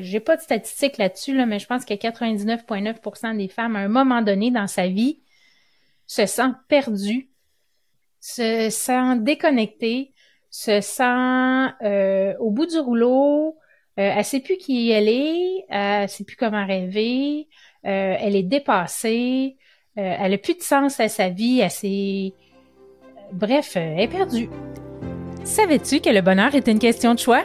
J'ai 0.00 0.20
pas 0.20 0.36
de 0.36 0.42
statistiques 0.42 0.98
là-dessus, 0.98 1.34
là, 1.34 1.46
mais 1.46 1.58
je 1.58 1.66
pense 1.66 1.86
que 1.86 1.94
99,9% 1.94 3.36
des 3.38 3.48
femmes, 3.48 3.76
à 3.76 3.80
un 3.80 3.88
moment 3.88 4.20
donné 4.20 4.50
dans 4.50 4.66
sa 4.66 4.88
vie, 4.88 5.20
se 6.06 6.26
sentent 6.26 6.58
perdues, 6.68 7.30
se 8.20 8.68
sentent 8.70 9.24
déconnectées, 9.24 10.12
se 10.50 10.82
sent 10.82 11.72
euh, 11.82 12.34
au 12.40 12.50
bout 12.50 12.66
du 12.66 12.78
rouleau, 12.78 13.56
euh, 13.98 14.12
elle 14.16 14.24
sait 14.24 14.40
plus 14.40 14.58
qui 14.58 14.90
elle 14.90 15.08
est, 15.08 15.64
elle 15.70 16.08
sait 16.10 16.24
plus 16.24 16.36
comment 16.36 16.66
rêver, 16.66 17.48
euh, 17.86 18.16
elle 18.20 18.36
est 18.36 18.42
dépassée, 18.42 19.56
euh, 19.96 20.16
elle 20.20 20.34
a 20.34 20.38
plus 20.38 20.56
de 20.56 20.62
sens 20.62 21.00
à 21.00 21.08
sa 21.08 21.30
vie, 21.30 21.60
elle 21.60 21.70
s'est... 21.70 22.34
Bref, 23.32 23.76
elle 23.76 24.00
est 24.00 24.08
perdue. 24.08 24.50
Savais-tu 25.42 26.00
que 26.00 26.10
le 26.10 26.20
bonheur 26.20 26.54
est 26.54 26.68
une 26.68 26.78
question 26.78 27.14
de 27.14 27.18
choix? 27.18 27.44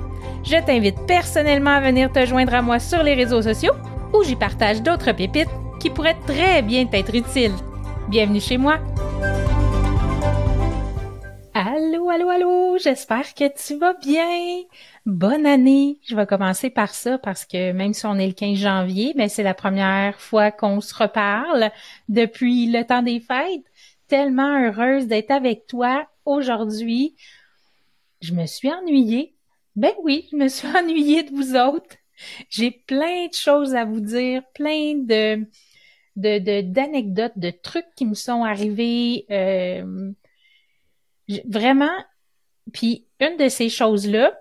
Je 0.43 0.57
t'invite 0.65 1.05
personnellement 1.05 1.71
à 1.71 1.81
venir 1.81 2.11
te 2.11 2.25
joindre 2.25 2.55
à 2.55 2.61
moi 2.61 2.79
sur 2.79 3.03
les 3.03 3.13
réseaux 3.13 3.41
sociaux 3.41 3.73
où 4.13 4.23
j'y 4.23 4.35
partage 4.35 4.81
d'autres 4.81 5.11
pépites 5.11 5.47
qui 5.79 5.89
pourraient 5.89 6.17
très 6.25 6.61
bien 6.61 6.85
t'être 6.85 7.15
utiles. 7.15 7.55
Bienvenue 8.09 8.41
chez 8.41 8.57
moi! 8.57 8.79
Allô, 11.53 12.09
allô, 12.09 12.29
allô, 12.29 12.77
j'espère 12.77 13.33
que 13.35 13.45
tu 13.53 13.77
vas 13.77 13.93
bien. 13.93 14.63
Bonne 15.05 15.45
année. 15.45 15.99
Je 16.03 16.15
vais 16.15 16.25
commencer 16.25 16.69
par 16.69 16.93
ça 16.93 17.17
parce 17.17 17.45
que 17.45 17.71
même 17.71 17.93
si 17.93 18.05
on 18.05 18.15
est 18.15 18.27
le 18.27 18.33
15 18.33 18.57
janvier, 18.57 19.13
mais 19.15 19.29
c'est 19.29 19.43
la 19.43 19.53
première 19.53 20.19
fois 20.19 20.51
qu'on 20.51 20.81
se 20.81 20.95
reparle 20.95 21.69
depuis 22.09 22.67
le 22.67 22.83
temps 22.83 23.03
des 23.03 23.19
fêtes. 23.19 23.65
Tellement 24.07 24.59
heureuse 24.59 25.07
d'être 25.07 25.31
avec 25.31 25.67
toi 25.67 26.07
aujourd'hui. 26.25 27.15
Je 28.21 28.33
me 28.33 28.45
suis 28.45 28.71
ennuyée. 28.71 29.35
Ben 29.75 29.93
oui, 30.03 30.27
je 30.31 30.37
me 30.37 30.47
suis 30.47 30.67
ennuyée 30.77 31.23
de 31.23 31.31
vous 31.31 31.55
autres. 31.55 31.95
J'ai 32.49 32.71
plein 32.71 33.27
de 33.27 33.33
choses 33.33 33.73
à 33.75 33.85
vous 33.85 33.99
dire, 33.99 34.43
plein 34.53 34.95
de 34.95 35.45
de 36.17 36.61
d'anecdotes, 36.61 37.37
de, 37.37 37.51
trucs 37.51 37.95
qui 37.95 38.05
me 38.05 38.13
sont 38.15 38.43
arrivés. 38.43 39.25
Euh, 39.31 40.11
Vraiment, 41.45 41.95
puis 42.73 43.07
une 43.19 43.37
de 43.37 43.47
ces 43.47 43.69
choses-là, 43.69 44.37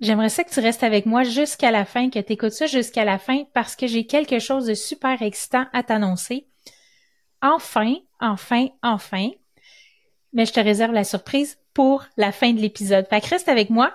j'aimerais 0.00 0.28
ça 0.28 0.44
que 0.44 0.50
tu 0.50 0.60
restes 0.60 0.82
avec 0.82 1.06
moi 1.06 1.22
jusqu'à 1.22 1.70
la 1.70 1.84
fin, 1.84 2.10
que 2.10 2.18
tu 2.18 2.32
écoutes 2.32 2.52
ça 2.52 2.66
jusqu'à 2.66 3.04
la 3.04 3.18
fin, 3.18 3.44
parce 3.54 3.76
que 3.76 3.86
j'ai 3.86 4.06
quelque 4.06 4.38
chose 4.38 4.66
de 4.66 4.74
super 4.74 5.22
excitant 5.22 5.66
à 5.72 5.82
t'annoncer. 5.82 6.48
Enfin, 7.40 7.96
enfin, 8.20 8.68
enfin. 8.82 9.30
Mais 10.32 10.46
je 10.46 10.52
te 10.52 10.60
réserve 10.60 10.92
la 10.92 11.04
surprise 11.04 11.58
pour 11.74 12.04
la 12.16 12.32
fin 12.32 12.52
de 12.52 12.60
l'épisode. 12.60 13.06
Fait 13.08 13.20
que 13.20 13.28
reste 13.28 13.48
avec 13.48 13.70
moi 13.70 13.94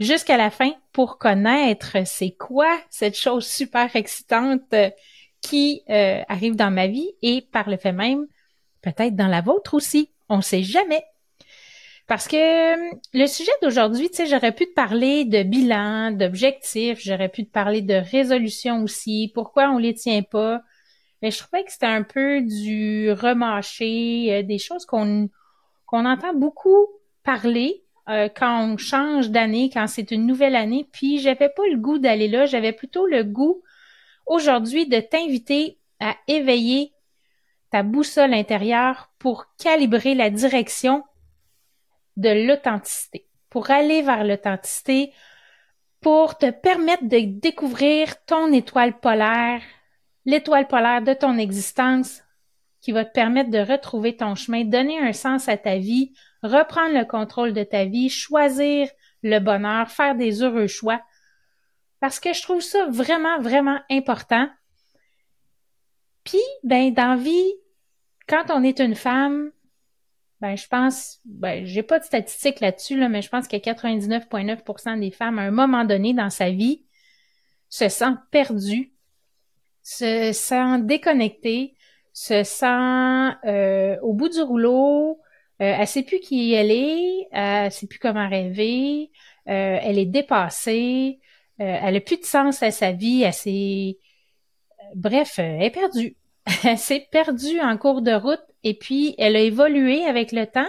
jusqu'à 0.00 0.36
la 0.36 0.50
fin 0.50 0.72
pour 0.92 1.18
connaître 1.18 1.96
c'est 2.04 2.32
quoi 2.32 2.78
cette 2.90 3.16
chose 3.16 3.46
super 3.46 3.94
excitante 3.96 4.72
euh, 4.72 4.90
qui 5.40 5.82
euh, 5.90 6.22
arrive 6.28 6.56
dans 6.56 6.70
ma 6.70 6.86
vie 6.86 7.10
et 7.22 7.42
par 7.52 7.70
le 7.70 7.76
fait 7.76 7.92
même, 7.92 8.26
peut-être 8.82 9.14
dans 9.14 9.28
la 9.28 9.40
vôtre 9.40 9.74
aussi. 9.74 10.10
On 10.28 10.40
sait 10.40 10.62
jamais. 10.62 11.04
Parce 12.06 12.28
que 12.28 12.76
le 13.16 13.26
sujet 13.26 13.52
d'aujourd'hui, 13.62 14.08
tu 14.10 14.16
sais, 14.16 14.26
j'aurais 14.26 14.52
pu 14.52 14.66
te 14.66 14.74
parler 14.74 15.24
de 15.24 15.42
bilan, 15.42 16.12
d'objectifs, 16.12 17.00
j'aurais 17.00 17.28
pu 17.28 17.44
te 17.44 17.50
parler 17.50 17.82
de 17.82 17.94
résolution 17.94 18.82
aussi, 18.82 19.32
pourquoi 19.34 19.70
on 19.70 19.78
les 19.78 19.94
tient 19.94 20.22
pas. 20.22 20.62
Mais 21.20 21.30
je 21.30 21.38
trouvais 21.38 21.64
que 21.64 21.72
c'était 21.72 21.86
un 21.86 22.04
peu 22.04 22.42
du 22.42 23.10
remâché, 23.10 24.28
euh, 24.32 24.42
des 24.42 24.58
choses 24.58 24.86
qu'on 24.86 25.28
qu'on 25.86 26.04
entend 26.04 26.34
beaucoup 26.34 26.88
parler 27.22 27.85
euh, 28.08 28.28
quand 28.28 28.68
on 28.68 28.76
change 28.76 29.30
d'année, 29.30 29.70
quand 29.72 29.86
c'est 29.86 30.10
une 30.10 30.26
nouvelle 30.26 30.56
année. 30.56 30.88
Puis 30.92 31.18
j'avais 31.18 31.48
pas 31.48 31.66
le 31.70 31.76
goût 31.76 31.98
d'aller 31.98 32.28
là, 32.28 32.46
j'avais 32.46 32.72
plutôt 32.72 33.06
le 33.06 33.24
goût 33.24 33.62
aujourd'hui 34.26 34.86
de 34.86 35.00
t'inviter 35.00 35.78
à 36.00 36.16
éveiller 36.28 36.92
ta 37.70 37.82
boussole 37.82 38.34
intérieure 38.34 39.10
pour 39.18 39.46
calibrer 39.58 40.14
la 40.14 40.30
direction 40.30 41.02
de 42.16 42.46
l'authenticité, 42.46 43.26
pour 43.50 43.70
aller 43.70 44.02
vers 44.02 44.24
l'authenticité, 44.24 45.12
pour 46.00 46.38
te 46.38 46.50
permettre 46.50 47.04
de 47.04 47.18
découvrir 47.18 48.24
ton 48.24 48.52
étoile 48.52 48.98
polaire, 48.98 49.60
l'étoile 50.24 50.68
polaire 50.68 51.02
de 51.02 51.14
ton 51.14 51.38
existence 51.38 52.22
qui 52.80 52.92
va 52.92 53.04
te 53.04 53.12
permettre 53.12 53.50
de 53.50 53.58
retrouver 53.58 54.16
ton 54.16 54.36
chemin, 54.36 54.64
donner 54.64 55.00
un 55.00 55.12
sens 55.12 55.48
à 55.48 55.56
ta 55.56 55.76
vie, 55.76 56.12
reprendre 56.46 56.94
le 56.94 57.04
contrôle 57.04 57.52
de 57.52 57.64
ta 57.64 57.84
vie, 57.84 58.08
choisir 58.08 58.88
le 59.22 59.38
bonheur, 59.38 59.90
faire 59.90 60.14
des 60.14 60.42
heureux 60.42 60.66
choix. 60.66 61.00
Parce 62.00 62.20
que 62.20 62.32
je 62.32 62.42
trouve 62.42 62.60
ça 62.60 62.86
vraiment, 62.90 63.40
vraiment 63.40 63.78
important. 63.90 64.48
Puis, 66.24 66.42
ben, 66.62 66.92
dans 66.92 67.16
vie, 67.16 67.52
quand 68.28 68.50
on 68.50 68.62
est 68.62 68.80
une 68.80 68.94
femme, 68.94 69.50
ben, 70.40 70.56
je 70.56 70.66
pense, 70.68 71.20
ben, 71.24 71.64
j'ai 71.64 71.82
pas 71.82 71.98
de 71.98 72.04
statistiques 72.04 72.60
là-dessus, 72.60 72.98
là, 72.98 73.08
mais 73.08 73.22
je 73.22 73.30
pense 73.30 73.48
que 73.48 73.56
99,9% 73.56 75.00
des 75.00 75.10
femmes, 75.10 75.38
à 75.38 75.42
un 75.42 75.50
moment 75.50 75.84
donné 75.84 76.12
dans 76.12 76.30
sa 76.30 76.50
vie, 76.50 76.84
se 77.68 77.88
sentent 77.88 78.20
perdues, 78.30 78.92
se 79.82 80.32
sentent 80.32 80.86
déconnectées, 80.86 81.74
se 82.12 82.42
sentent 82.44 83.36
euh, 83.44 83.96
au 84.02 84.12
bout 84.12 84.28
du 84.28 84.40
rouleau, 84.40 85.20
euh, 85.62 85.74
elle 85.78 85.86
sait 85.86 86.02
plus 86.02 86.20
qui 86.20 86.52
elle 86.52 86.70
est, 86.70 87.28
elle 87.32 87.72
sait 87.72 87.86
plus 87.86 87.98
comment 87.98 88.28
rêver, 88.28 89.10
euh, 89.48 89.78
elle 89.82 89.98
est 89.98 90.06
dépassée, 90.06 91.18
euh, 91.60 91.78
elle 91.82 91.96
a 91.96 92.00
plus 92.00 92.18
de 92.18 92.24
sens 92.24 92.62
à 92.62 92.70
sa 92.70 92.92
vie, 92.92 93.22
elle 93.22 93.32
s'est... 93.32 93.98
Bref, 94.94 95.38
elle 95.38 95.62
est 95.62 95.70
perdue. 95.70 96.16
elle 96.64 96.78
s'est 96.78 97.08
perdue 97.10 97.60
en 97.60 97.76
cours 97.78 98.02
de 98.02 98.12
route 98.12 98.44
et 98.62 98.74
puis 98.74 99.14
elle 99.18 99.36
a 99.36 99.40
évolué 99.40 100.04
avec 100.04 100.32
le 100.32 100.46
temps. 100.46 100.68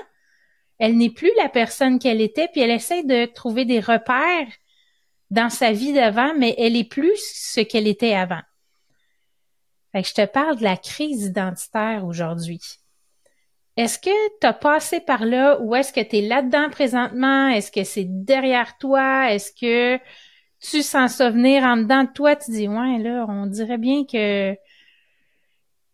Elle 0.79 0.97
n'est 0.97 1.09
plus 1.09 1.31
la 1.37 1.49
personne 1.49 1.99
qu'elle 1.99 2.21
était, 2.21 2.47
puis 2.47 2.61
elle 2.61 2.71
essaie 2.71 3.03
de 3.03 3.25
trouver 3.25 3.65
des 3.65 3.79
repères 3.79 4.47
dans 5.31 5.49
sa 5.49 5.71
vie 5.71 5.93
d'avant, 5.93 6.33
mais 6.37 6.55
elle 6.57 6.77
est 6.77 6.89
plus 6.89 7.19
ce 7.19 7.59
qu'elle 7.59 7.87
était 7.87 8.13
avant. 8.13 8.41
Fait 9.91 10.03
je 10.03 10.13
te 10.13 10.25
parle 10.25 10.57
de 10.57 10.63
la 10.63 10.77
crise 10.77 11.25
identitaire 11.25 12.05
aujourd'hui. 12.05 12.61
Est-ce 13.77 13.99
que 13.99 14.39
tu 14.39 14.47
as 14.47 14.53
passé 14.53 14.99
par 14.99 15.23
là 15.23 15.59
ou 15.61 15.75
est-ce 15.75 15.93
que 15.93 16.01
tu 16.01 16.17
es 16.17 16.21
là-dedans 16.21 16.69
présentement? 16.71 17.49
Est-ce 17.49 17.71
que 17.71 17.83
c'est 17.83 18.07
derrière 18.07 18.77
toi? 18.79 19.31
Est-ce 19.31 19.51
que 19.51 20.03
tu 20.59 20.81
sens 20.81 21.13
ça 21.13 21.27
en 21.27 21.77
dedans 21.77 22.03
de 22.03 22.11
toi? 22.11 22.35
Tu 22.35 22.51
dis, 22.51 22.67
ouais, 22.67 22.97
là, 22.97 23.27
on 23.29 23.45
dirait 23.45 23.77
bien 23.77 24.03
que 24.05 24.55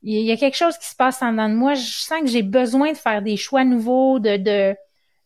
il 0.02 0.25
y 0.25 0.31
a 0.31 0.38
quelque 0.38 0.57
chose 0.57 0.78
qui 0.78 0.88
se 0.88 0.96
passe 0.96 1.22
en 1.22 1.31
dedans 1.31 1.50
de 1.50 1.56
moi. 1.56 1.74
Je 1.75 1.84
sens 1.84 2.22
que 2.22 2.28
j'ai 2.28 2.44
besoin 2.44 2.92
de 2.92 2.98
faire 2.98 3.22
des 3.22 3.38
choix 3.38 3.63
nouveaux, 3.66 4.19
de, 4.19 4.38
de, 4.38 4.75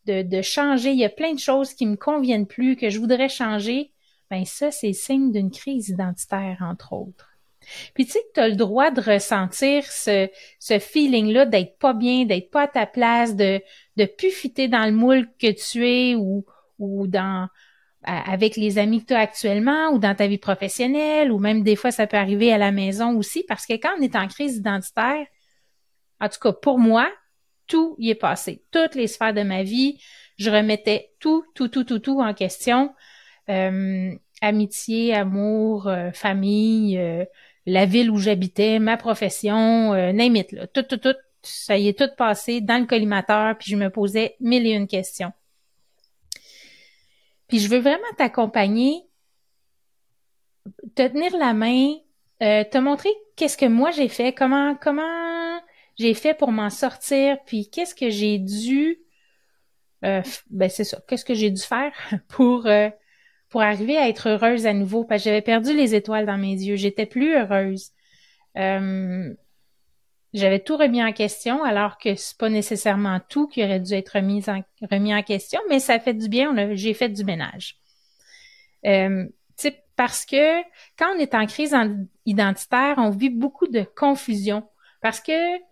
de, 0.05 0.21
de, 0.23 0.41
changer. 0.41 0.91
Il 0.91 0.99
y 0.99 1.05
a 1.05 1.09
plein 1.09 1.33
de 1.33 1.39
choses 1.39 1.73
qui 1.73 1.85
me 1.85 1.95
conviennent 1.95 2.47
plus, 2.47 2.75
que 2.75 2.89
je 2.89 2.99
voudrais 2.99 3.29
changer. 3.29 3.91
Ben 4.29 4.45
ça, 4.45 4.71
c'est 4.71 4.93
signe 4.93 5.31
d'une 5.31 5.51
crise 5.51 5.89
identitaire, 5.89 6.57
entre 6.61 6.93
autres. 6.93 7.26
Puis 7.93 8.05
tu 8.05 8.11
sais 8.13 8.19
que 8.19 8.33
tu 8.35 8.39
as 8.39 8.47
le 8.49 8.55
droit 8.55 8.91
de 8.91 9.01
ressentir 9.01 9.85
ce, 9.85 10.29
ce 10.59 10.79
feeling-là 10.79 11.45
d'être 11.45 11.77
pas 11.77 11.93
bien, 11.93 12.25
d'être 12.25 12.51
pas 12.51 12.63
à 12.63 12.67
ta 12.67 12.85
place, 12.85 13.35
de 13.35 13.61
de 13.97 14.05
plus 14.05 14.31
dans 14.69 14.85
le 14.85 14.91
moule 14.91 15.27
que 15.39 15.51
tu 15.51 15.87
es 15.87 16.15
ou, 16.15 16.45
ou 16.79 17.07
dans 17.07 17.47
avec 18.03 18.55
les 18.55 18.77
amis 18.77 19.01
que 19.01 19.07
tu 19.07 19.13
as 19.13 19.19
actuellement 19.19 19.89
ou 19.89 19.99
dans 19.99 20.15
ta 20.15 20.27
vie 20.27 20.37
professionnelle 20.37 21.31
ou 21.31 21.39
même 21.39 21.63
des 21.63 21.75
fois 21.75 21.91
ça 21.91 22.07
peut 22.07 22.17
arriver 22.17 22.53
à 22.53 22.57
la 22.57 22.71
maison 22.71 23.17
aussi 23.17 23.43
parce 23.47 23.65
que 23.65 23.73
quand 23.73 23.89
on 23.97 24.01
est 24.01 24.15
en 24.15 24.27
crise 24.27 24.57
identitaire, 24.57 25.25
En 26.19 26.29
tout 26.29 26.39
cas, 26.41 26.53
pour 26.53 26.79
moi, 26.79 27.11
tout 27.67 27.95
y 27.99 28.09
est 28.09 28.15
passé. 28.15 28.63
Toutes 28.71 28.95
les 28.95 29.07
sphères 29.07 29.33
de 29.33 29.43
ma 29.43 29.63
vie, 29.63 30.01
je 30.37 30.49
remettais 30.49 31.11
tout, 31.19 31.43
tout, 31.55 31.67
tout, 31.67 31.83
tout, 31.83 31.99
tout 31.99 32.21
en 32.21 32.33
question. 32.33 32.93
Euh, 33.49 34.11
amitié, 34.41 35.13
amour, 35.13 35.87
euh, 35.87 36.11
famille, 36.11 36.97
euh, 36.97 37.25
la 37.67 37.85
ville 37.85 38.09
où 38.09 38.17
j'habitais, 38.17 38.79
ma 38.79 38.95
profession, 38.95 39.93
euh, 39.93 40.13
name. 40.13 40.41
Tout, 40.73 40.83
tout, 40.83 40.97
tout, 40.97 41.15
ça 41.43 41.77
y 41.77 41.89
est 41.89 41.97
tout 41.97 42.09
passé 42.17 42.61
dans 42.61 42.79
le 42.79 42.87
collimateur, 42.87 43.57
puis 43.57 43.69
je 43.69 43.75
me 43.75 43.89
posais 43.89 44.37
mille 44.39 44.65
et 44.65 44.71
une 44.71 44.87
questions. 44.87 45.33
Puis 47.49 47.59
je 47.59 47.67
veux 47.67 47.79
vraiment 47.79 48.07
t'accompagner, 48.17 49.03
te 50.95 51.07
tenir 51.07 51.35
la 51.37 51.53
main, 51.53 51.93
euh, 52.41 52.63
te 52.63 52.77
montrer 52.77 53.09
qu'est-ce 53.35 53.57
que 53.57 53.65
moi 53.65 53.91
j'ai 53.91 54.09
fait, 54.09 54.33
comment 54.33 54.75
comment 54.75 55.59
j'ai 55.99 56.13
fait 56.13 56.33
pour 56.33 56.51
m'en 56.51 56.69
sortir, 56.69 57.37
puis 57.45 57.69
qu'est-ce 57.69 57.95
que 57.95 58.09
j'ai 58.09 58.37
dû, 58.37 58.99
euh, 60.05 60.21
ben 60.49 60.69
c'est 60.69 60.85
ça, 60.85 61.01
qu'est-ce 61.07 61.25
que 61.25 61.33
j'ai 61.33 61.51
dû 61.51 61.61
faire 61.61 61.93
pour 62.29 62.65
euh, 62.65 62.89
pour 63.49 63.61
arriver 63.61 63.97
à 63.97 64.09
être 64.09 64.29
heureuse 64.29 64.65
à 64.65 64.73
nouveau, 64.73 65.03
parce 65.03 65.23
que 65.23 65.29
j'avais 65.29 65.41
perdu 65.41 65.75
les 65.75 65.95
étoiles 65.95 66.25
dans 66.25 66.37
mes 66.37 66.53
yeux, 66.53 66.75
j'étais 66.75 67.05
plus 67.05 67.35
heureuse. 67.35 67.91
Euh, 68.57 69.33
j'avais 70.33 70.59
tout 70.59 70.77
remis 70.77 71.03
en 71.03 71.13
question, 71.13 71.63
alors 71.63 71.97
que 71.97 72.15
c'est 72.15 72.37
pas 72.37 72.49
nécessairement 72.49 73.19
tout 73.29 73.47
qui 73.47 73.63
aurait 73.63 73.79
dû 73.79 73.93
être 73.93 74.09
remis 74.09 74.43
en, 74.47 74.61
remis 74.91 75.15
en 75.15 75.23
question, 75.23 75.59
mais 75.69 75.79
ça 75.79 75.99
fait 75.99 76.13
du 76.13 76.27
bien, 76.29 76.53
j'ai 76.75 76.93
fait 76.93 77.09
du 77.09 77.23
ménage. 77.23 77.77
Euh, 78.85 79.27
parce 79.97 80.25
que 80.25 80.61
quand 80.97 81.15
on 81.15 81.19
est 81.19 81.33
en 81.33 81.45
crise 81.47 81.75
identitaire, 82.25 82.95
on 82.99 83.09
vit 83.09 83.31
beaucoup 83.31 83.67
de 83.67 83.81
confusion. 83.95 84.63
Parce 85.01 85.19
que 85.19 85.57
tu 85.57 85.63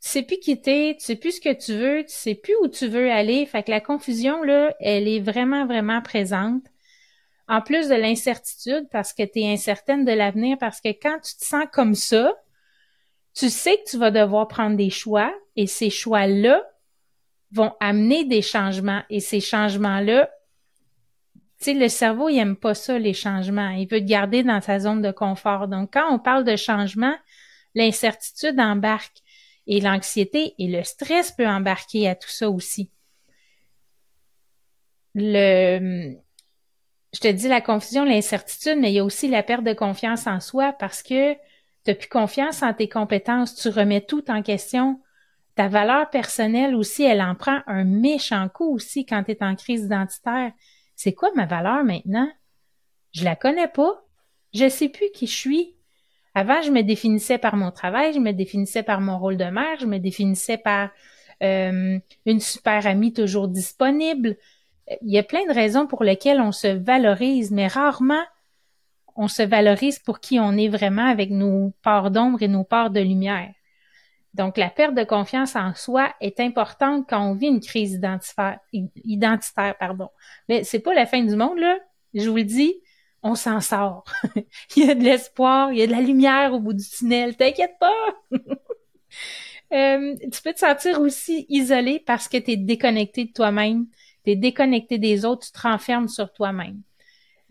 sais 0.00 0.22
plus 0.22 0.38
qui 0.38 0.60
t'es, 0.60 0.96
tu 0.98 1.04
sais 1.04 1.16
plus 1.16 1.36
ce 1.36 1.40
que 1.40 1.52
tu 1.52 1.74
veux, 1.74 2.02
tu 2.02 2.14
sais 2.14 2.34
plus 2.34 2.54
où 2.62 2.68
tu 2.68 2.88
veux 2.88 3.10
aller. 3.10 3.44
Fait 3.44 3.62
que 3.62 3.70
la 3.70 3.82
confusion, 3.82 4.42
là, 4.42 4.74
elle 4.80 5.06
est 5.06 5.20
vraiment, 5.20 5.66
vraiment 5.66 6.00
présente. 6.00 6.62
En 7.48 7.60
plus 7.60 7.88
de 7.88 7.94
l'incertitude, 7.94 8.88
parce 8.90 9.12
que 9.12 9.22
tu 9.22 9.40
es 9.40 9.52
incertaine 9.52 10.04
de 10.04 10.12
l'avenir, 10.12 10.56
parce 10.58 10.80
que 10.80 10.88
quand 10.88 11.18
tu 11.20 11.36
te 11.36 11.44
sens 11.44 11.66
comme 11.72 11.94
ça, 11.94 12.34
tu 13.34 13.50
sais 13.50 13.76
que 13.76 13.90
tu 13.90 13.98
vas 13.98 14.10
devoir 14.10 14.48
prendre 14.48 14.76
des 14.76 14.90
choix 14.90 15.32
et 15.54 15.66
ces 15.66 15.90
choix-là 15.90 16.62
vont 17.52 17.74
amener 17.80 18.24
des 18.24 18.42
changements 18.42 19.02
et 19.10 19.20
ces 19.20 19.40
changements-là, 19.40 20.30
tu 21.58 21.64
sais, 21.64 21.74
le 21.74 21.88
cerveau, 21.88 22.28
il 22.28 22.38
aime 22.38 22.56
pas 22.56 22.74
ça, 22.74 22.98
les 22.98 23.14
changements. 23.14 23.70
Il 23.70 23.88
veut 23.88 24.00
te 24.00 24.04
garder 24.04 24.42
dans 24.42 24.60
sa 24.60 24.78
zone 24.78 25.00
de 25.00 25.10
confort. 25.10 25.68
Donc, 25.68 25.92
quand 25.94 26.12
on 26.12 26.18
parle 26.18 26.44
de 26.44 26.56
changement, 26.56 27.14
l'incertitude 27.74 28.60
embarque 28.60 29.22
et 29.66 29.80
l'anxiété 29.80 30.54
et 30.58 30.68
le 30.68 30.82
stress 30.84 31.32
peut 31.32 31.46
embarquer 31.46 32.08
à 32.08 32.14
tout 32.14 32.28
ça 32.28 32.50
aussi. 32.50 32.90
Le, 35.14 36.16
je 37.16 37.20
te 37.22 37.28
dis 37.28 37.48
la 37.48 37.62
confusion, 37.62 38.04
l'incertitude, 38.04 38.76
mais 38.78 38.90
il 38.90 38.96
y 38.96 38.98
a 38.98 39.04
aussi 39.04 39.26
la 39.26 39.42
perte 39.42 39.64
de 39.64 39.72
confiance 39.72 40.26
en 40.26 40.38
soi 40.38 40.74
parce 40.74 41.02
que 41.02 41.32
tu 41.86 41.94
plus 41.94 42.10
confiance 42.10 42.62
en 42.62 42.74
tes 42.74 42.90
compétences, 42.90 43.54
tu 43.54 43.70
remets 43.70 44.02
tout 44.02 44.30
en 44.30 44.42
question. 44.42 45.00
Ta 45.54 45.68
valeur 45.68 46.10
personnelle 46.10 46.74
aussi, 46.74 47.04
elle 47.04 47.22
en 47.22 47.34
prend 47.34 47.60
un 47.66 47.84
méchant 47.84 48.50
coup 48.50 48.70
aussi 48.70 49.06
quand 49.06 49.24
tu 49.24 49.30
es 49.30 49.42
en 49.42 49.56
crise 49.56 49.84
identitaire. 49.84 50.52
C'est 50.94 51.14
quoi 51.14 51.30
ma 51.34 51.46
valeur 51.46 51.84
maintenant? 51.84 52.28
Je 53.12 53.24
la 53.24 53.34
connais 53.34 53.68
pas. 53.68 54.04
Je 54.52 54.68
sais 54.68 54.90
plus 54.90 55.10
qui 55.14 55.26
je 55.26 55.34
suis. 55.34 55.74
Avant, 56.34 56.60
je 56.60 56.70
me 56.70 56.82
définissais 56.82 57.38
par 57.38 57.56
mon 57.56 57.70
travail, 57.70 58.12
je 58.12 58.20
me 58.20 58.32
définissais 58.32 58.82
par 58.82 59.00
mon 59.00 59.18
rôle 59.18 59.38
de 59.38 59.44
mère, 59.44 59.80
je 59.80 59.86
me 59.86 59.96
définissais 59.96 60.58
par 60.58 60.90
euh, 61.42 61.98
une 62.26 62.40
super 62.40 62.86
amie 62.86 63.14
toujours 63.14 63.48
disponible. 63.48 64.36
Il 65.02 65.10
y 65.10 65.18
a 65.18 65.22
plein 65.22 65.44
de 65.46 65.52
raisons 65.52 65.86
pour 65.86 66.04
lesquelles 66.04 66.40
on 66.40 66.52
se 66.52 66.68
valorise, 66.68 67.50
mais 67.50 67.66
rarement 67.66 68.24
on 69.16 69.28
se 69.28 69.42
valorise 69.42 69.98
pour 69.98 70.20
qui 70.20 70.38
on 70.38 70.52
est 70.52 70.68
vraiment 70.68 71.06
avec 71.06 71.30
nos 71.30 71.72
parts 71.82 72.10
d'ombre 72.10 72.42
et 72.42 72.48
nos 72.48 72.64
parts 72.64 72.90
de 72.90 73.00
lumière. 73.00 73.52
Donc, 74.34 74.58
la 74.58 74.68
perte 74.68 74.94
de 74.94 75.04
confiance 75.04 75.56
en 75.56 75.74
soi 75.74 76.14
est 76.20 76.40
importante 76.40 77.06
quand 77.08 77.30
on 77.30 77.34
vit 77.34 77.46
une 77.46 77.60
crise 77.60 77.98
identitaire, 79.04 79.78
pardon. 79.78 80.10
Mais 80.48 80.62
c'est 80.62 80.80
pas 80.80 80.92
la 80.92 81.06
fin 81.06 81.22
du 81.22 81.34
monde, 81.36 81.58
là. 81.58 81.78
Je 82.12 82.28
vous 82.28 82.36
le 82.36 82.44
dis, 82.44 82.74
on 83.22 83.34
s'en 83.34 83.60
sort. 83.62 84.04
il 84.76 84.86
y 84.86 84.90
a 84.90 84.94
de 84.94 85.02
l'espoir, 85.02 85.72
il 85.72 85.78
y 85.78 85.82
a 85.82 85.86
de 85.86 85.92
la 85.92 86.02
lumière 86.02 86.52
au 86.52 86.60
bout 86.60 86.74
du 86.74 86.84
tunnel. 86.86 87.34
T'inquiète 87.34 87.76
pas! 87.80 88.14
euh, 89.72 90.14
tu 90.30 90.42
peux 90.42 90.52
te 90.52 90.58
sentir 90.58 91.00
aussi 91.00 91.46
isolé 91.48 92.02
parce 92.06 92.28
que 92.28 92.36
tu 92.36 92.50
es 92.50 92.56
déconnecté 92.58 93.24
de 93.24 93.32
toi-même, 93.32 93.86
tu 94.26 94.32
es 94.32 94.36
déconnecté 94.36 94.98
des 94.98 95.24
autres, 95.24 95.46
tu 95.46 95.52
te 95.52 95.60
renfermes 95.60 96.08
sur 96.08 96.32
toi-même. 96.32 96.82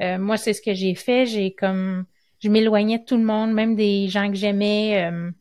Euh, 0.02 0.18
moi, 0.18 0.38
c'est 0.38 0.54
ce 0.54 0.62
que 0.62 0.74
j'ai 0.74 0.96
fait. 0.96 1.26
J'ai 1.26 1.54
comme, 1.54 2.06
je 2.40 2.50
m'éloignais 2.50 3.00
de 3.00 3.06
tout 3.06 3.18
le 3.18 3.24
monde, 3.24 3.54
même 3.54 3.76
des 3.76 4.08
gens 4.10 4.30
que 4.30 4.36
j'aimais. 4.36 5.10
Euh, 5.10 5.32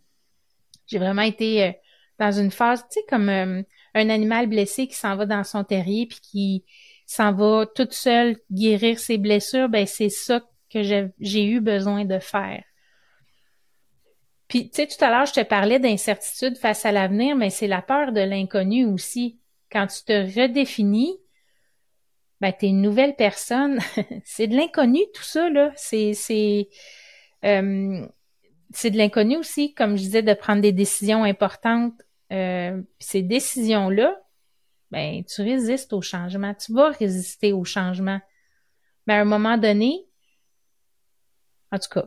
j'ai 0.87 0.99
vraiment 0.99 1.23
été 1.23 1.65
euh, 1.65 1.73
dans 2.19 2.31
une 2.31 2.51
phase, 2.51 2.85
tu 2.91 3.01
sais, 3.01 3.07
comme 3.09 3.29
un 3.29 3.65
animal 3.95 4.47
blessé 4.47 4.87
qui 4.87 4.95
s'en 4.95 5.17
va 5.17 5.27
dans 5.27 5.43
son 5.43 5.65
terrier 5.65 6.07
puis 6.07 6.21
qui 6.23 6.65
s'en 7.07 7.33
va 7.33 7.67
toute 7.67 7.93
seule 7.93 8.37
guérir 8.53 9.01
ses 9.01 9.19
blessures. 9.19 9.69
Ben, 9.69 9.87
c'est 9.87 10.11
ça 10.11 10.41
que 10.71 10.83
j'ai 10.83 11.45
eu 11.45 11.61
besoin 11.61 12.05
de 12.05 12.19
faire. 12.19 12.63
Puis, 14.49 14.71
tu 14.71 14.77
sais, 14.77 14.87
tout 14.87 15.03
à 15.03 15.11
l'heure, 15.11 15.27
je 15.27 15.33
te 15.33 15.43
parlais 15.43 15.81
d'incertitude 15.81 16.57
face 16.59 16.85
à 16.85 16.93
l'avenir, 16.93 17.35
mais 17.35 17.51
c'est 17.51 17.67
la 17.67 17.83
peur 17.83 18.13
de 18.13 18.21
l'inconnu 18.21 18.85
aussi. 18.85 19.41
Quand 19.73 19.87
tu 19.87 20.05
te 20.05 20.13
redéfinis, 20.13 21.17
ben, 22.45 22.53
t'es 22.53 22.69
une 22.69 22.83
nouvelle 22.83 23.17
personne. 23.17 23.79
c'est 24.25 24.49
de 24.49 24.55
l'inconnu, 24.55 25.01
tout 25.15 25.23
ça, 25.23 25.49
là. 25.49 25.73
C'est, 25.77 26.13
c'est, 26.13 26.69
euh, 27.43 28.07
c'est 28.71 28.91
de 28.91 28.99
l'inconnu 28.99 29.39
aussi, 29.39 29.73
comme 29.73 29.97
je 29.97 30.03
disais, 30.03 30.23
de 30.23 30.35
prendre 30.35 30.61
des 30.61 30.73
décisions 30.73 31.25
importantes. 31.25 31.95
Euh, 32.33 32.83
ces 32.99 33.23
décisions-là, 33.23 34.21
ben, 34.91 35.25
tu 35.25 35.41
résistes 35.41 35.95
au 35.95 36.03
changement. 36.03 36.53
Tu 36.53 36.75
vas 36.75 36.91
résister 36.91 37.55
au 37.55 37.65
changement. 37.65 38.21
Mais 39.07 39.15
à 39.15 39.23
un 39.23 39.25
moment 39.25 39.57
donné, 39.57 40.05
en 41.73 41.79
tout 41.79 41.89
cas, 41.89 42.05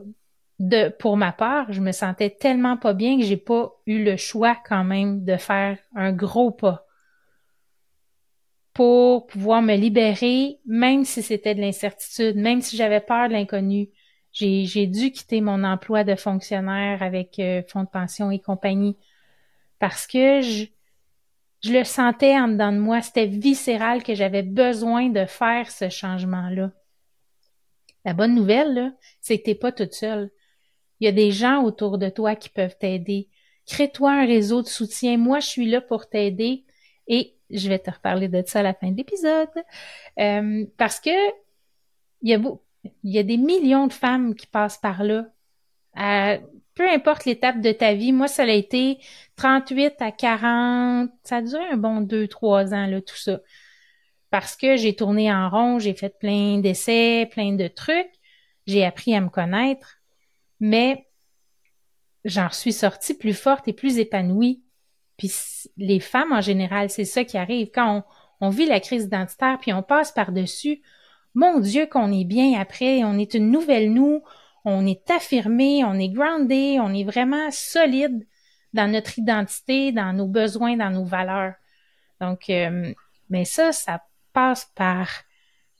de, 0.60 0.88
pour 1.00 1.16
ma 1.16 1.32
part, 1.32 1.72
je 1.72 1.80
me 1.80 1.90
sentais 1.90 2.30
tellement 2.30 2.76
pas 2.76 2.94
bien 2.94 3.18
que 3.18 3.24
j'ai 3.24 3.36
pas 3.36 3.72
eu 3.86 4.04
le 4.04 4.16
choix 4.16 4.56
quand 4.68 4.84
même 4.84 5.24
de 5.24 5.36
faire 5.36 5.78
un 5.96 6.12
gros 6.12 6.52
pas 6.52 6.86
pour 8.78 9.26
pouvoir 9.26 9.60
me 9.60 9.74
libérer, 9.74 10.60
même 10.64 11.04
si 11.04 11.20
c'était 11.20 11.56
de 11.56 11.60
l'incertitude, 11.60 12.36
même 12.36 12.60
si 12.60 12.76
j'avais 12.76 13.00
peur 13.00 13.26
de 13.26 13.32
l'inconnu. 13.32 13.88
J'ai 14.30 14.86
dû 14.86 15.10
quitter 15.10 15.40
mon 15.40 15.64
emploi 15.64 16.04
de 16.04 16.14
fonctionnaire 16.14 17.02
avec 17.02 17.40
euh, 17.40 17.60
fonds 17.66 17.82
de 17.82 17.88
pension 17.88 18.30
et 18.30 18.38
compagnie 18.38 18.96
parce 19.80 20.06
que 20.06 20.42
je, 20.42 20.66
je 21.64 21.72
le 21.72 21.82
sentais 21.82 22.38
en 22.38 22.46
dedans 22.46 22.70
de 22.70 22.78
moi. 22.78 23.00
C'était 23.00 23.26
viscéral 23.26 24.04
que 24.04 24.14
j'avais 24.14 24.44
besoin 24.44 25.08
de 25.08 25.24
faire 25.24 25.72
ce 25.72 25.88
changement-là. 25.88 26.70
La 28.04 28.12
bonne 28.12 28.36
nouvelle, 28.36 28.94
c'est 29.20 29.38
que 29.38 29.42
t'es 29.42 29.56
pas 29.56 29.72
toute 29.72 29.94
seule. 29.94 30.30
Il 31.00 31.06
y 31.06 31.08
a 31.08 31.12
des 31.12 31.32
gens 31.32 31.64
autour 31.64 31.98
de 31.98 32.10
toi 32.10 32.36
qui 32.36 32.48
peuvent 32.48 32.78
t'aider. 32.78 33.28
Crée-toi 33.66 34.12
un 34.12 34.24
réseau 34.24 34.62
de 34.62 34.68
soutien. 34.68 35.18
Moi, 35.18 35.40
je 35.40 35.48
suis 35.48 35.68
là 35.68 35.80
pour 35.80 36.08
t'aider 36.08 36.64
et 37.08 37.37
je 37.50 37.68
vais 37.68 37.78
te 37.78 37.90
reparler 37.90 38.28
de 38.28 38.42
ça 38.46 38.60
à 38.60 38.62
la 38.62 38.74
fin 38.74 38.90
de 38.90 38.96
l'épisode. 38.96 39.48
Euh, 40.18 40.66
parce 40.76 41.00
que 41.00 41.10
il 42.22 42.30
y, 42.30 42.34
a 42.34 42.38
il 43.04 43.12
y 43.12 43.18
a 43.18 43.22
des 43.22 43.36
millions 43.36 43.86
de 43.86 43.92
femmes 43.92 44.34
qui 44.34 44.46
passent 44.46 44.78
par 44.78 45.02
là. 45.04 45.26
peu 46.74 46.88
importe 46.88 47.24
l'étape 47.24 47.60
de 47.60 47.72
ta 47.72 47.94
vie, 47.94 48.12
moi, 48.12 48.28
ça 48.28 48.44
a 48.44 48.46
été 48.46 48.98
38 49.36 49.94
à 50.00 50.12
40, 50.12 51.10
ça 51.24 51.36
a 51.36 51.42
duré 51.42 51.64
un 51.72 51.76
bon 51.76 52.02
2-3 52.02 52.74
ans, 52.74 52.86
là, 52.86 53.00
tout 53.00 53.16
ça. 53.16 53.40
Parce 54.30 54.56
que 54.56 54.76
j'ai 54.76 54.94
tourné 54.94 55.32
en 55.32 55.48
rond, 55.48 55.78
j'ai 55.78 55.94
fait 55.94 56.18
plein 56.18 56.58
d'essais, 56.58 57.28
plein 57.30 57.52
de 57.54 57.68
trucs, 57.68 58.12
j'ai 58.66 58.84
appris 58.84 59.14
à 59.14 59.20
me 59.20 59.30
connaître, 59.30 59.98
mais 60.60 61.08
j'en 62.24 62.50
suis 62.50 62.72
sortie 62.72 63.14
plus 63.14 63.34
forte 63.34 63.68
et 63.68 63.72
plus 63.72 63.98
épanouie. 63.98 64.62
Puis 65.18 65.30
les 65.76 66.00
femmes 66.00 66.32
en 66.32 66.40
général, 66.40 66.88
c'est 66.88 67.04
ça 67.04 67.24
qui 67.24 67.36
arrive. 67.36 67.70
Quand 67.74 68.04
on, 68.40 68.48
vit 68.48 68.66
la 68.66 68.80
crise 68.80 69.04
identitaire, 69.04 69.58
puis 69.60 69.72
on 69.72 69.82
passe 69.82 70.12
par-dessus, 70.12 70.80
mon 71.34 71.58
Dieu 71.58 71.86
qu'on 71.86 72.12
est 72.12 72.24
bien 72.24 72.58
après, 72.58 73.04
on 73.04 73.18
est 73.18 73.34
une 73.34 73.50
nouvelle 73.50 73.92
nous, 73.92 74.22
on 74.64 74.86
est 74.86 75.10
affirmé, 75.10 75.84
on 75.84 75.94
est 75.94 76.08
groundé, 76.08 76.78
on 76.80 76.94
est 76.94 77.04
vraiment 77.04 77.50
solide 77.50 78.26
dans 78.72 78.90
notre 78.90 79.18
identité, 79.18 79.92
dans 79.92 80.12
nos 80.12 80.26
besoins, 80.26 80.76
dans 80.76 80.90
nos 80.90 81.04
valeurs. 81.04 81.54
Donc, 82.20 82.48
euh, 82.48 82.92
mais 83.28 83.44
ça, 83.44 83.72
ça 83.72 84.02
passe 84.32 84.70
par 84.76 85.08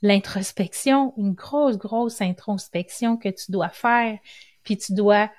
l'introspection, 0.01 1.13
une 1.17 1.33
grosse, 1.33 1.77
grosse 1.77 2.21
introspection 2.21 3.17
que 3.17 3.29
tu 3.29 3.51
dois 3.51 3.69
faire, 3.69 4.17
puis 4.63 4.77
tu 4.77 4.93
dois, 4.93 5.29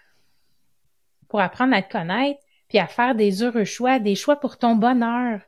pour 1.29 1.41
apprendre 1.41 1.75
à 1.75 1.83
te 1.83 1.91
connaître, 1.91 2.41
puis 2.71 2.79
à 2.79 2.87
faire 2.87 3.17
des 3.17 3.43
heureux 3.43 3.65
choix, 3.65 3.99
des 3.99 4.15
choix 4.15 4.37
pour 4.37 4.57
ton 4.57 4.77
bonheur. 4.77 5.41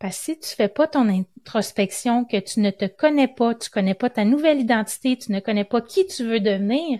Parce 0.00 0.18
que 0.18 0.24
si 0.24 0.38
tu 0.40 0.48
fais 0.56 0.68
pas 0.68 0.88
ton 0.88 1.08
introspection, 1.08 2.24
que 2.24 2.38
tu 2.40 2.58
ne 2.58 2.70
te 2.70 2.86
connais 2.86 3.28
pas, 3.28 3.54
tu 3.54 3.70
connais 3.70 3.94
pas 3.94 4.10
ta 4.10 4.24
nouvelle 4.24 4.60
identité, 4.60 5.16
tu 5.16 5.30
ne 5.30 5.38
connais 5.38 5.64
pas 5.64 5.80
qui 5.80 6.04
tu 6.08 6.24
veux 6.24 6.40
devenir, 6.40 6.98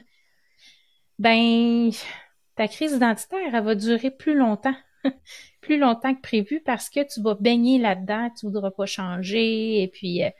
ben, 1.19 1.91
ta 2.55 2.69
crise 2.69 2.93
identitaire, 2.93 3.53
elle 3.53 3.65
va 3.65 3.75
durer 3.75 4.13
plus 4.13 4.37
longtemps. 4.37 4.77
plus 5.61 5.79
longtemps 5.79 6.15
que 6.15 6.21
prévu 6.21 6.61
parce 6.61 6.89
que 6.89 7.01
tu 7.01 7.21
vas 7.21 7.35
baigner 7.35 7.81
là-dedans, 7.81 8.31
tu 8.39 8.47
voudras 8.47 8.71
pas 8.71 8.87
changer 8.87 9.83
et 9.83 9.89
puis 9.89 10.23
euh, 10.23 10.31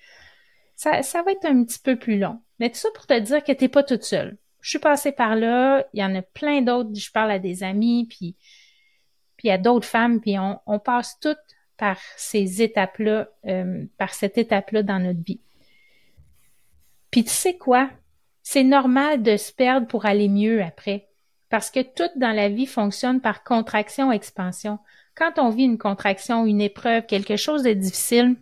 ça, 0.77 1.03
ça 1.03 1.23
va 1.25 1.33
être 1.33 1.47
un 1.47 1.65
petit 1.65 1.81
peu 1.81 1.97
plus 1.97 2.19
long. 2.19 2.41
Mais 2.61 2.71
tout 2.71 2.77
ça 2.77 2.89
pour 2.95 3.09
te 3.09 3.19
dire 3.19 3.43
que 3.43 3.51
t'es 3.51 3.69
pas 3.69 3.83
toute 3.83 4.05
seule. 4.05 4.39
Je 4.61 4.71
suis 4.71 4.79
passée 4.79 5.11
par 5.11 5.35
là, 5.35 5.85
il 5.93 5.99
y 6.01 6.05
en 6.05 6.15
a 6.15 6.23
plein 6.23 6.63
d'autres, 6.63 6.95
je 6.95 7.11
parle 7.11 7.33
à 7.33 7.41
des 7.41 7.65
amis, 7.65 8.07
puis 8.09 8.37
puis 9.43 9.51
à 9.51 9.59
d'autres 9.59 9.89
femmes, 9.89 10.21
puis 10.21 10.39
on, 10.39 10.61
on 10.67 10.79
passe 10.79 11.19
toutes 11.21 11.37
par 11.77 11.99
ces 12.17 12.63
étapes-là, 12.63 13.29
euh, 13.47 13.85
par 13.99 14.15
cette 14.15 14.39
étape-là 14.39 14.85
dans 14.85 15.01
notre 15.01 15.21
vie. 15.21 15.41
Puis 17.11 17.25
tu 17.25 17.31
sais 17.31 17.57
quoi? 17.57 17.91
C'est 18.45 18.63
normal 18.63 19.25
de 19.25 19.37
se 19.37 19.53
perdre 19.53 19.89
pour 19.89 20.07
aller 20.07 20.29
mieux 20.29 20.63
après. 20.63 21.09
Parce 21.49 21.73
que 21.73 21.81
tout 21.81 22.09
dans 22.15 22.31
la 22.31 22.49
vie 22.49 22.67
fonctionne 22.67 23.21
par 23.21 23.43
contraction-expansion. 23.43 24.79
Quand 25.17 25.33
on 25.39 25.51
vit 25.51 25.65
une 25.65 25.77
contraction, 25.77 26.47
une 26.47 26.61
épreuve, 26.61 27.07
quelque 27.07 27.37
chose 27.37 27.65
de 27.65 27.73
difficile, 27.73 28.37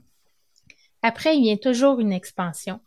après, 1.01 1.35
il 1.35 1.43
vient 1.43 1.57
toujours 1.57 1.99
une 1.99 2.13
expansion. 2.13 2.79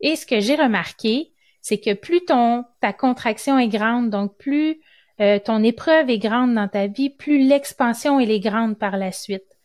Et 0.00 0.14
ce 0.14 0.26
que 0.26 0.38
j'ai 0.38 0.54
remarqué, 0.54 1.32
c'est 1.60 1.80
que 1.80 1.92
plus 1.92 2.24
ton, 2.24 2.64
ta 2.80 2.92
contraction 2.92 3.58
est 3.58 3.66
grande, 3.66 4.10
donc 4.10 4.36
plus 4.38 4.80
euh, 5.20 5.38
ton 5.38 5.62
épreuve 5.62 6.10
est 6.10 6.18
grande 6.18 6.54
dans 6.54 6.68
ta 6.68 6.86
vie, 6.86 7.10
plus 7.10 7.38
l'expansion 7.38 8.20
elle 8.20 8.30
est 8.30 8.40
grande 8.40 8.78
par 8.78 8.96
la 8.96 9.12
suite. 9.12 9.56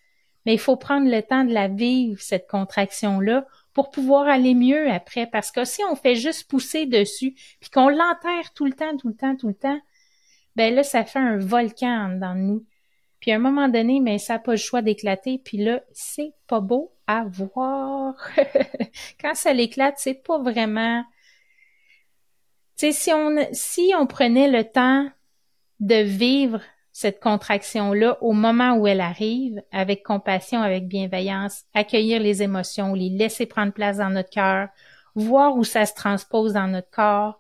Mais 0.46 0.53
il 0.53 0.60
faut 0.60 0.77
prendre 0.77 1.10
le 1.10 1.22
temps 1.22 1.43
de 1.43 1.53
la 1.53 1.67
vivre, 1.67 2.20
cette 2.20 2.48
contraction-là, 2.48 3.46
pour 3.74 3.91
pouvoir 3.91 4.27
aller 4.27 4.55
mieux 4.55 4.89
après. 4.89 5.27
Parce 5.27 5.51
que 5.51 5.65
si 5.65 5.84
on 5.84 5.96
fait 5.96 6.15
juste 6.15 6.50
pousser 6.50 6.86
dessus, 6.86 7.36
puis 7.60 7.70
qu'on 7.70 7.89
l'enterre 7.89 8.53
tout 8.55 8.65
le 8.65 8.74
temps, 8.74 8.98
tout 8.98 9.10
le 9.10 9.15
temps, 9.15 9.36
tout 9.36 9.50
le 9.50 9.53
temps, 9.53 9.79
ben 10.55 10.74
là, 10.74 10.84
ça 10.84 11.05
fait 11.05 11.20
un 11.20 11.38
volcan 11.38 12.10
dans 12.20 12.36
nous. 12.36 12.65
Puis 13.20 13.31
à 13.31 13.36
un 13.36 13.39
moment 13.39 13.70
donné, 13.70 14.00
mais 14.00 14.17
ça 14.17 14.34
n'a 14.34 14.39
pas 14.39 14.51
le 14.51 14.58
choix 14.58 14.81
d'éclater. 14.81 15.38
Puis 15.38 15.58
là, 15.58 15.81
c'est 15.93 16.34
pas 16.48 16.60
beau 16.60 16.91
à 17.08 17.24
voir. 17.24 18.15
Quand 19.22 19.36
ça 19.36 19.53
l'éclate, 19.53 19.96
c'est 19.98 20.15
pas 20.15 20.39
vraiment. 20.39 21.03
Tu 22.77 22.88
sais, 22.88 22.91
si 22.91 23.13
on 23.13 23.38
si 23.51 23.93
on 23.98 24.08
prenait 24.08 24.50
le 24.50 24.63
temps 24.63 25.08
de 25.81 25.95
vivre 25.95 26.61
cette 26.91 27.19
contraction-là 27.19 28.17
au 28.21 28.33
moment 28.33 28.75
où 28.75 28.88
elle 28.88 29.01
arrive, 29.01 29.61
avec 29.71 30.03
compassion, 30.03 30.61
avec 30.61 30.88
bienveillance, 30.88 31.63
accueillir 31.73 32.19
les 32.19 32.43
émotions, 32.43 32.93
les 32.93 33.09
laisser 33.09 33.45
prendre 33.45 33.73
place 33.73 33.97
dans 33.97 34.09
notre 34.09 34.29
cœur, 34.29 34.69
voir 35.15 35.55
où 35.55 35.63
ça 35.63 35.85
se 35.85 35.93
transpose 35.93 36.53
dans 36.53 36.67
notre 36.67 36.89
corps, 36.91 37.39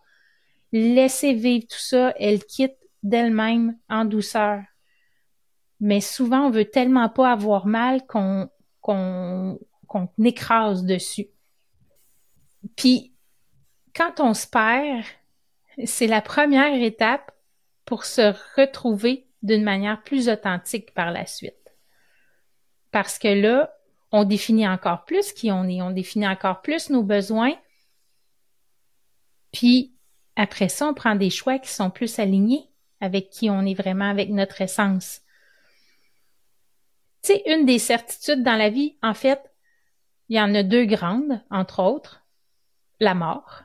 laisser 0.71 1.33
vivre 1.33 1.65
tout 1.69 1.79
ça, 1.79 2.13
elle 2.17 2.43
quitte 2.43 2.77
d'elle-même 3.03 3.77
en 3.89 4.05
douceur. 4.05 4.61
Mais 5.79 6.01
souvent, 6.01 6.47
on 6.47 6.51
veut 6.51 6.65
tellement 6.65 7.09
pas 7.09 7.31
avoir 7.31 7.65
mal 7.65 8.05
qu'on 8.05 8.49
qu'on 8.79 9.59
qu'on 9.87 10.09
écrase 10.23 10.85
dessus. 10.85 11.27
Puis, 12.75 13.13
quand 13.95 14.19
on 14.19 14.33
se 14.33 14.47
perd, 14.47 15.03
c'est 15.85 16.07
la 16.07 16.21
première 16.21 16.81
étape 16.81 17.31
pour 17.91 18.05
se 18.05 18.33
retrouver 18.55 19.27
d'une 19.43 19.65
manière 19.65 20.01
plus 20.01 20.29
authentique 20.29 20.93
par 20.93 21.11
la 21.11 21.25
suite. 21.25 21.75
Parce 22.91 23.19
que 23.19 23.27
là, 23.27 23.75
on 24.13 24.23
définit 24.23 24.65
encore 24.65 25.03
plus 25.03 25.33
qui 25.33 25.51
on 25.51 25.65
est, 25.65 25.81
on 25.81 25.91
définit 25.91 26.25
encore 26.25 26.61
plus 26.61 26.89
nos 26.89 27.03
besoins. 27.03 27.53
Puis 29.51 29.93
après 30.37 30.69
ça, 30.69 30.87
on 30.87 30.93
prend 30.93 31.15
des 31.15 31.29
choix 31.29 31.59
qui 31.59 31.69
sont 31.69 31.89
plus 31.89 32.17
alignés 32.17 32.69
avec 33.01 33.29
qui 33.29 33.49
on 33.49 33.65
est 33.65 33.73
vraiment, 33.73 34.09
avec 34.09 34.29
notre 34.29 34.61
essence. 34.61 35.19
Sais, 37.23 37.43
une 37.45 37.65
des 37.65 37.77
certitudes 37.77 38.41
dans 38.41 38.55
la 38.55 38.69
vie, 38.69 38.95
en 39.03 39.13
fait, 39.13 39.51
il 40.29 40.37
y 40.37 40.41
en 40.41 40.55
a 40.55 40.63
deux 40.63 40.85
grandes, 40.85 41.43
entre 41.51 41.83
autres, 41.83 42.23
la 43.01 43.15
mort 43.15 43.63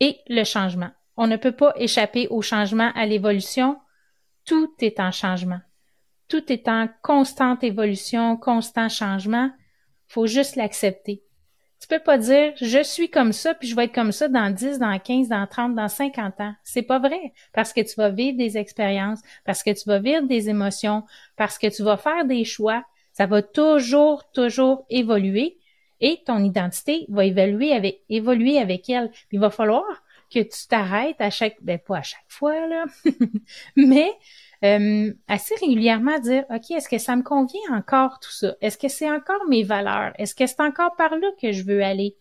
et 0.00 0.20
le 0.26 0.44
changement. 0.44 0.92
On 1.20 1.26
ne 1.26 1.36
peut 1.36 1.52
pas 1.52 1.74
échapper 1.74 2.28
au 2.28 2.42
changement, 2.42 2.92
à 2.94 3.04
l'évolution, 3.04 3.76
tout 4.44 4.72
est 4.78 5.00
en 5.00 5.10
changement. 5.10 5.58
Tout 6.28 6.52
est 6.52 6.68
en 6.68 6.88
constante 7.02 7.64
évolution, 7.64 8.36
constant 8.36 8.88
changement. 8.88 9.50
Faut 10.06 10.28
juste 10.28 10.54
l'accepter. 10.54 11.24
Tu 11.80 11.88
peux 11.88 11.98
pas 11.98 12.18
dire 12.18 12.52
je 12.60 12.84
suis 12.84 13.10
comme 13.10 13.32
ça 13.32 13.54
puis 13.54 13.66
je 13.66 13.74
vais 13.74 13.86
être 13.86 13.94
comme 13.94 14.12
ça 14.12 14.28
dans 14.28 14.48
10, 14.54 14.78
dans 14.78 14.96
15, 14.96 15.28
dans 15.28 15.44
30, 15.44 15.74
dans 15.74 15.88
50 15.88 16.40
ans. 16.40 16.54
C'est 16.62 16.82
pas 16.82 17.00
vrai 17.00 17.32
parce 17.52 17.72
que 17.72 17.80
tu 17.80 17.96
vas 17.96 18.10
vivre 18.10 18.38
des 18.38 18.56
expériences, 18.56 19.20
parce 19.44 19.64
que 19.64 19.70
tu 19.70 19.88
vas 19.88 19.98
vivre 19.98 20.28
des 20.28 20.48
émotions, 20.48 21.02
parce 21.36 21.58
que 21.58 21.66
tu 21.66 21.82
vas 21.82 21.96
faire 21.96 22.26
des 22.26 22.44
choix. 22.44 22.84
Ça 23.12 23.26
va 23.26 23.42
toujours 23.42 24.30
toujours 24.30 24.86
évoluer 24.88 25.58
et 26.00 26.22
ton 26.24 26.44
identité 26.44 27.06
va 27.08 27.24
évoluer 27.24 27.72
avec 27.72 28.02
évoluer 28.08 28.58
avec 28.58 28.88
elle. 28.88 29.10
Il 29.32 29.40
va 29.40 29.50
falloir 29.50 29.84
que 30.32 30.40
tu 30.40 30.66
t'arrêtes 30.68 31.20
à 31.20 31.30
chaque, 31.30 31.56
ben 31.62 31.78
pas 31.78 31.98
à 31.98 32.02
chaque 32.02 32.24
fois 32.28 32.66
là, 32.66 32.84
mais 33.76 34.10
euh, 34.64 35.12
assez 35.28 35.54
régulièrement 35.56 36.18
dire, 36.18 36.44
ok, 36.50 36.70
est-ce 36.72 36.88
que 36.88 36.98
ça 36.98 37.16
me 37.16 37.22
convient 37.22 37.60
encore 37.72 38.18
tout 38.20 38.32
ça? 38.32 38.56
Est-ce 38.60 38.78
que 38.78 38.88
c'est 38.88 39.10
encore 39.10 39.44
mes 39.48 39.62
valeurs? 39.62 40.12
Est-ce 40.18 40.34
que 40.34 40.46
c'est 40.46 40.60
encore 40.60 40.96
par 40.96 41.16
là 41.16 41.28
que 41.40 41.52
je 41.52 41.64
veux 41.64 41.82
aller 41.82 42.16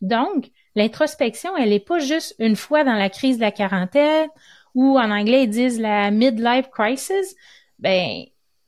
Donc, 0.00 0.50
l'introspection, 0.74 1.56
elle 1.56 1.70
n'est 1.70 1.80
pas 1.80 1.98
juste 1.98 2.34
une 2.38 2.56
fois 2.56 2.84
dans 2.84 2.94
la 2.94 3.10
crise 3.10 3.36
de 3.36 3.42
la 3.42 3.52
quarantaine 3.52 4.28
ou 4.74 4.98
en 4.98 5.10
anglais 5.10 5.44
ils 5.44 5.50
disent 5.50 5.80
la 5.80 6.10
midlife 6.10 6.68
crisis. 6.70 7.34
Ben, 7.78 8.24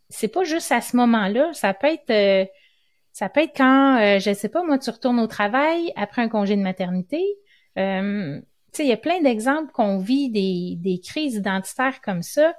c'est 0.09 0.29
pas 0.29 0.45
juste 0.45 0.73
à 0.73 0.81
ce 0.81 0.97
moment-là. 0.97 1.53
Ça 1.53 1.75
peut 1.75 1.89
être 1.89 2.11
euh, 2.11 2.47
ça 3.13 3.29
peut 3.29 3.43
être 3.43 3.57
quand, 3.57 3.99
euh, 4.01 4.19
je 4.19 4.33
sais 4.33 4.49
pas, 4.49 4.63
moi, 4.65 4.79
tu 4.79 4.91
retournes 4.91 5.21
au 5.21 5.27
travail 5.27 5.93
après 5.97 6.23
un 6.23 6.29
congé 6.29 6.57
de 6.57 6.63
maternité. 6.63 7.23
Euh, 7.79 8.41
sais, 8.77 8.85
il 8.85 8.89
y 8.89 8.93
a 8.93 8.97
plein 8.97 9.21
d'exemples 9.21 9.73
qu'on 9.73 9.99
vit 9.99 10.31
des, 10.31 10.77
des 10.79 11.01
crises 11.01 11.35
identitaires 11.35 12.01
comme 12.01 12.23
ça, 12.23 12.55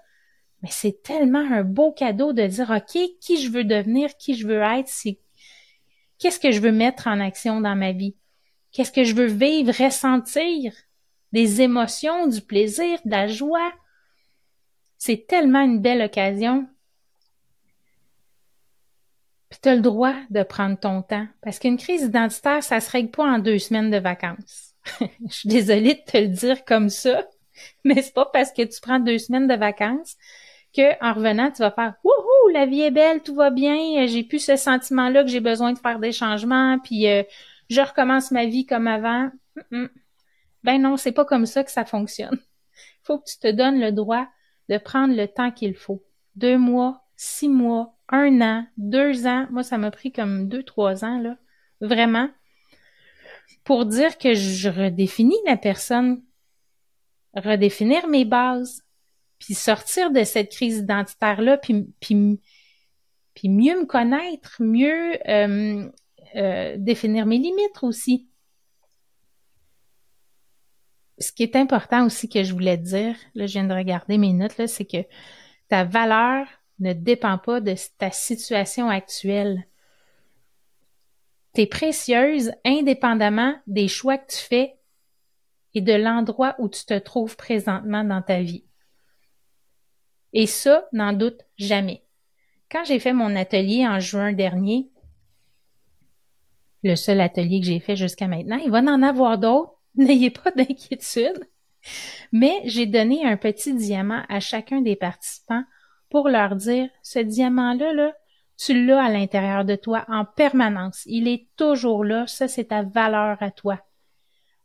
mais 0.62 0.70
c'est 0.72 1.04
tellement 1.04 1.46
un 1.52 1.64
beau 1.64 1.92
cadeau 1.92 2.32
de 2.32 2.48
dire, 2.48 2.70
OK, 2.70 2.98
qui 3.20 3.42
je 3.42 3.52
veux 3.52 3.66
devenir, 3.66 4.16
qui 4.18 4.34
je 4.34 4.48
veux 4.48 4.62
être, 4.62 4.88
c'est 4.88 5.20
qu'est-ce 6.18 6.40
que 6.40 6.52
je 6.52 6.62
veux 6.62 6.72
mettre 6.72 7.08
en 7.08 7.20
action 7.20 7.60
dans 7.60 7.76
ma 7.76 7.92
vie? 7.92 8.16
Qu'est-ce 8.72 8.92
que 8.92 9.04
je 9.04 9.14
veux 9.14 9.28
vivre, 9.28 9.74
ressentir? 9.78 10.74
Des 11.34 11.62
émotions, 11.62 12.28
du 12.28 12.42
plaisir, 12.42 13.00
de 13.04 13.12
la 13.12 13.28
joie. 13.28 13.72
C'est 14.98 15.28
tellement 15.28 15.62
une 15.62 15.82
belle 15.82 16.02
occasion. 16.02 16.68
Puis 19.50 19.60
tu 19.62 19.70
as 19.70 19.76
le 19.76 19.82
droit 19.82 20.16
de 20.30 20.44
prendre 20.44 20.80
ton 20.80 21.02
temps. 21.02 21.28
Parce 21.42 21.60
qu'une 21.60 21.78
crise 21.78 22.04
identitaire, 22.04 22.64
ça 22.64 22.80
se 22.80 22.90
règle 22.90 23.12
pas 23.12 23.26
en 23.26 23.40
deux 23.40 23.60
semaines 23.60 23.92
de 23.92 23.98
vacances. 23.98 24.73
je 25.00 25.34
suis 25.34 25.50
désolée 25.50 25.96
de 25.96 26.12
te 26.12 26.18
le 26.18 26.28
dire 26.28 26.66
comme 26.66 26.90
ça, 26.90 27.26
mais 27.84 28.02
c'est 28.02 28.14
pas 28.14 28.30
parce 28.32 28.52
que 28.52 28.64
tu 28.64 28.82
prends 28.82 29.00
deux 29.00 29.18
semaines 29.18 29.48
de 29.48 29.56
vacances 29.56 30.16
que 30.76 31.04
en 31.04 31.14
revenant, 31.14 31.52
tu 31.52 31.60
vas 31.60 31.72
faire 31.72 31.94
Wouhou, 32.04 32.50
la 32.54 32.66
vie 32.66 32.82
est 32.82 32.92
belle, 32.92 33.22
tout 33.22 33.36
va 33.36 33.52
bien, 33.52 34.06
j'ai 34.08 34.24
plus 34.24 34.40
ce 34.40 34.56
sentiment-là 34.56 35.24
que 35.24 35.30
j'ai 35.30 35.40
besoin 35.40 35.74
de 35.74 35.80
faire 35.80 36.00
des 36.00 36.12
changements, 36.12 36.80
puis 36.80 37.08
euh, 37.08 37.24
je 37.70 37.82
recommence 37.82 38.32
ma 38.32 38.46
vie 38.46 38.66
comme 38.66 38.88
avant. 38.88 39.30
Ben 40.64 40.82
non, 40.82 40.98
c'est 40.98 41.12
pas 41.12 41.26
comme 41.26 41.46
ça 41.46 41.64
que 41.64 41.72
ça 41.72 41.86
fonctionne. 41.86 42.40
Faut 43.04 43.20
que 43.20 43.30
tu 43.30 43.38
te 43.38 43.52
donnes 43.52 43.80
le 43.80 43.92
droit 43.92 44.28
de 44.70 44.78
prendre 44.78 45.16
le 45.16 45.28
temps 45.28 45.52
qu'il 45.52 45.76
faut. 45.76 46.02
Deux 46.36 46.58
mois, 46.58 47.04
six 47.18 47.50
mois, 47.50 47.98
un 48.08 48.42
an, 48.42 48.66
deux 48.78 49.28
ans. 49.28 49.46
Moi, 49.52 49.62
ça 49.62 49.78
m'a 49.78 49.92
pris 49.92 50.14
comme 50.14 50.48
deux, 50.48 50.64
trois 50.64 51.04
ans, 51.04 51.20
là. 51.20 51.38
Vraiment 51.82 52.30
pour 53.64 53.86
dire 53.86 54.18
que 54.18 54.34
je 54.34 54.70
redéfinis 54.70 55.40
la 55.46 55.58
personne, 55.58 56.22
redéfinir 57.36 58.08
mes 58.08 58.26
bases, 58.26 58.84
puis 59.40 59.54
sortir 59.54 60.12
de 60.12 60.24
cette 60.24 60.52
crise 60.52 60.78
identitaire-là, 60.78 61.58
puis, 61.58 62.40
mieux 63.44 63.82
me 63.82 63.86
connaître, 63.86 64.56
mieux 64.60 65.18
euh, 65.28 65.90
euh, 66.36 66.76
définir 66.78 67.26
mes 67.26 67.38
limites 67.38 67.82
aussi. 67.82 68.28
Ce 71.20 71.32
qui 71.32 71.44
est 71.44 71.56
important 71.56 72.06
aussi 72.06 72.30
que 72.30 72.44
je 72.44 72.54
voulais 72.54 72.78
dire, 72.78 73.16
là 73.36 73.46
je 73.46 73.54
viens 73.54 73.66
de 73.66 73.74
regarder 73.74 74.18
mes 74.18 74.34
notes, 74.34 74.58
là, 74.58 74.68
c'est 74.68 74.86
que 74.86 75.06
ta 75.68 75.84
valeur 75.84 76.48
ne 76.80 76.94
dépend 76.94 77.38
pas 77.38 77.62
de 77.62 77.76
ta 77.98 78.12
situation 78.12 78.90
actuelle. 78.90 79.66
T'es 81.54 81.68
précieuse 81.68 82.52
indépendamment 82.66 83.56
des 83.68 83.88
choix 83.88 84.18
que 84.18 84.32
tu 84.32 84.40
fais 84.40 84.76
et 85.76 85.82
de 85.82 85.94
l'endroit 85.94 86.56
où 86.60 86.68
tu 86.68 86.86
te 86.86 86.98
trouves 86.98 87.36
présentement 87.36 88.04
dans 88.04 88.22
ta 88.22 88.42
vie. 88.42 88.66
Et 90.34 90.48
ça, 90.48 90.88
n'en 90.94 91.14
doute 91.14 91.42
jamais. 91.58 92.04
Quand 92.72 92.84
j'ai 92.84 93.00
fait 93.00 93.14
mon 93.14 93.36
atelier 93.36 93.88
en 93.88 94.00
juin 94.00 94.34
dernier, 94.34 94.90
le 96.82 96.96
seul 96.96 97.22
atelier 97.22 97.60
que 97.60 97.68
j'ai 97.68 97.80
fait 97.80 97.96
jusqu'à 97.96 98.28
maintenant, 98.28 98.58
il 98.58 98.72
va 98.72 98.80
en 98.80 99.04
avoir 99.04 99.38
d'autres, 99.38 99.80
n'ayez 99.96 100.32
pas 100.32 100.52
d'inquiétude. 100.52 101.48
Mais 102.32 102.62
j'ai 102.66 102.88
donné 102.88 103.26
un 103.26 103.38
petit 103.38 103.76
diamant 103.76 104.24
à 104.28 104.40
chacun 104.40 104.82
des 104.82 104.96
participants 104.96 105.64
pour 106.10 106.30
leur 106.30 106.56
dire, 106.56 106.90
ce 107.02 107.20
diamant-là, 107.20 107.94
là, 107.94 108.14
tu 108.64 108.86
l'as 108.86 109.04
à 109.04 109.10
l'intérieur 109.10 109.66
de 109.66 109.76
toi 109.76 110.06
en 110.08 110.26
permanence. 110.26 111.04
Il 111.06 111.28
est 111.28 111.48
toujours 111.58 112.06
là. 112.06 112.28
Ça, 112.28 112.48
c'est 112.48 112.66
ta 112.66 112.84
valeur 112.84 113.38
à 113.42 113.52
toi. 113.52 113.80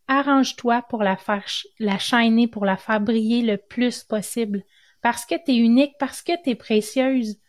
Arrange-toi 0.07 0.83
pour 0.89 1.03
la 1.03 1.17
faire, 1.17 1.45
la 1.79 1.99
shiner, 1.99 2.47
pour 2.47 2.65
la 2.65 2.77
faire 2.77 3.01
briller 3.01 3.43
le 3.43 3.57
plus 3.57 4.05
possible. 4.05 4.63
Parce 5.03 5.27
que 5.27 5.35
tu 5.35 5.53
es 5.53 5.57
unique, 5.57 5.95
parce 5.99 6.23
que 6.23 6.33
tu 6.43 6.51
es 6.51 6.55
précieuse. 6.55 7.41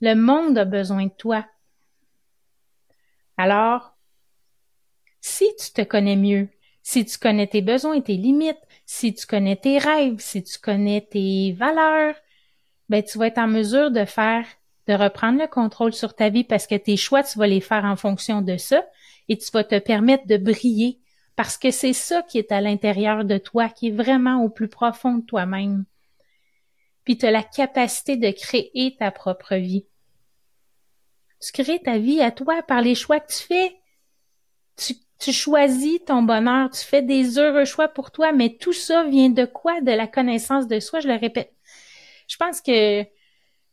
Le 0.00 0.14
monde 0.14 0.56
a 0.58 0.64
besoin 0.64 1.06
de 1.06 1.12
toi. 1.12 1.44
Alors, 3.36 3.96
si 5.20 5.46
tu 5.58 5.72
te 5.72 5.82
connais 5.82 6.16
mieux, 6.16 6.48
si 6.82 7.04
tu 7.04 7.18
connais 7.18 7.46
tes 7.46 7.62
besoins 7.62 7.94
et 7.94 8.02
tes 8.02 8.16
limites, 8.16 8.56
si 8.86 9.14
tu 9.14 9.26
connais 9.26 9.56
tes 9.56 9.78
rêves, 9.78 10.20
si 10.20 10.42
tu 10.42 10.58
connais 10.58 11.06
tes 11.10 11.52
valeurs, 11.52 12.14
ben, 12.88 13.02
tu 13.02 13.18
vas 13.18 13.26
être 13.26 13.38
en 13.38 13.48
mesure 13.48 13.90
de 13.90 14.04
faire 14.04 14.46
de 14.88 14.94
reprendre 14.94 15.38
le 15.38 15.46
contrôle 15.46 15.92
sur 15.92 16.14
ta 16.14 16.30
vie 16.30 16.44
parce 16.44 16.66
que 16.66 16.74
tes 16.74 16.96
choix, 16.96 17.22
tu 17.22 17.38
vas 17.38 17.46
les 17.46 17.60
faire 17.60 17.84
en 17.84 17.94
fonction 17.94 18.40
de 18.40 18.56
ça 18.56 18.82
et 19.28 19.36
tu 19.36 19.50
vas 19.52 19.62
te 19.62 19.78
permettre 19.78 20.26
de 20.26 20.38
briller 20.38 20.98
parce 21.36 21.58
que 21.58 21.70
c'est 21.70 21.92
ça 21.92 22.22
qui 22.22 22.38
est 22.38 22.50
à 22.50 22.62
l'intérieur 22.62 23.24
de 23.24 23.36
toi, 23.36 23.68
qui 23.68 23.88
est 23.88 23.92
vraiment 23.92 24.42
au 24.42 24.48
plus 24.48 24.68
profond 24.68 25.18
de 25.18 25.24
toi-même. 25.24 25.84
Puis 27.04 27.18
tu 27.18 27.26
as 27.26 27.30
la 27.30 27.42
capacité 27.42 28.16
de 28.16 28.30
créer 28.30 28.96
ta 28.98 29.10
propre 29.10 29.56
vie. 29.56 29.86
Tu 31.40 31.52
crées 31.52 31.80
ta 31.80 31.98
vie 31.98 32.22
à 32.22 32.30
toi 32.30 32.62
par 32.62 32.80
les 32.80 32.94
choix 32.94 33.20
que 33.20 33.30
tu 33.30 33.44
fais. 33.44 33.76
Tu, 34.76 34.94
tu 35.18 35.32
choisis 35.32 36.02
ton 36.06 36.22
bonheur, 36.22 36.70
tu 36.70 36.82
fais 36.82 37.02
des 37.02 37.38
heureux 37.38 37.66
choix 37.66 37.88
pour 37.88 38.10
toi, 38.10 38.32
mais 38.32 38.56
tout 38.56 38.72
ça 38.72 39.04
vient 39.04 39.30
de 39.30 39.44
quoi? 39.44 39.80
De 39.82 39.92
la 39.92 40.06
connaissance 40.06 40.66
de 40.66 40.80
soi, 40.80 41.00
je 41.00 41.08
le 41.08 41.14
répète. 41.14 41.52
Je 42.26 42.36
pense 42.36 42.60
que 42.60 43.06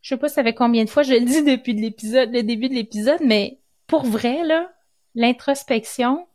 je 0.05 0.09
sais 0.09 0.17
pas 0.17 0.29
ça 0.29 0.43
fait 0.43 0.53
combien 0.53 0.83
de 0.83 0.89
fois 0.89 1.01
je 1.01 1.13
le 1.13 1.25
dis 1.25 1.41
depuis 1.41 1.73
l'épisode, 1.73 2.31
le 2.31 2.43
début 2.43 2.69
de 2.69 2.75
l'épisode, 2.75 3.21
mais 3.23 3.59
pour 3.87 4.03
vrai, 4.03 4.43
là, 4.43 4.71
l'introspection, 5.15 6.27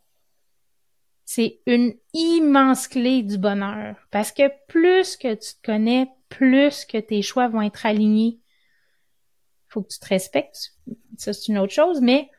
c'est 1.23 1.61
une 1.65 1.93
immense 2.13 2.89
clé 2.89 3.23
du 3.23 3.37
bonheur. 3.37 3.95
Parce 4.11 4.33
que 4.33 4.51
plus 4.67 5.15
que 5.15 5.35
tu 5.35 5.53
te 5.53 5.61
connais, 5.63 6.09
plus 6.27 6.83
que 6.83 6.97
tes 6.97 7.21
choix 7.21 7.47
vont 7.47 7.61
être 7.61 7.85
alignés. 7.85 8.41
Faut 9.69 9.83
que 9.83 9.93
tu 9.93 9.99
te 9.99 10.07
respectes. 10.09 10.73
Ça, 11.15 11.31
c'est 11.31 11.47
une 11.47 11.57
autre 11.57 11.71
chose, 11.71 12.01
mais 12.01 12.29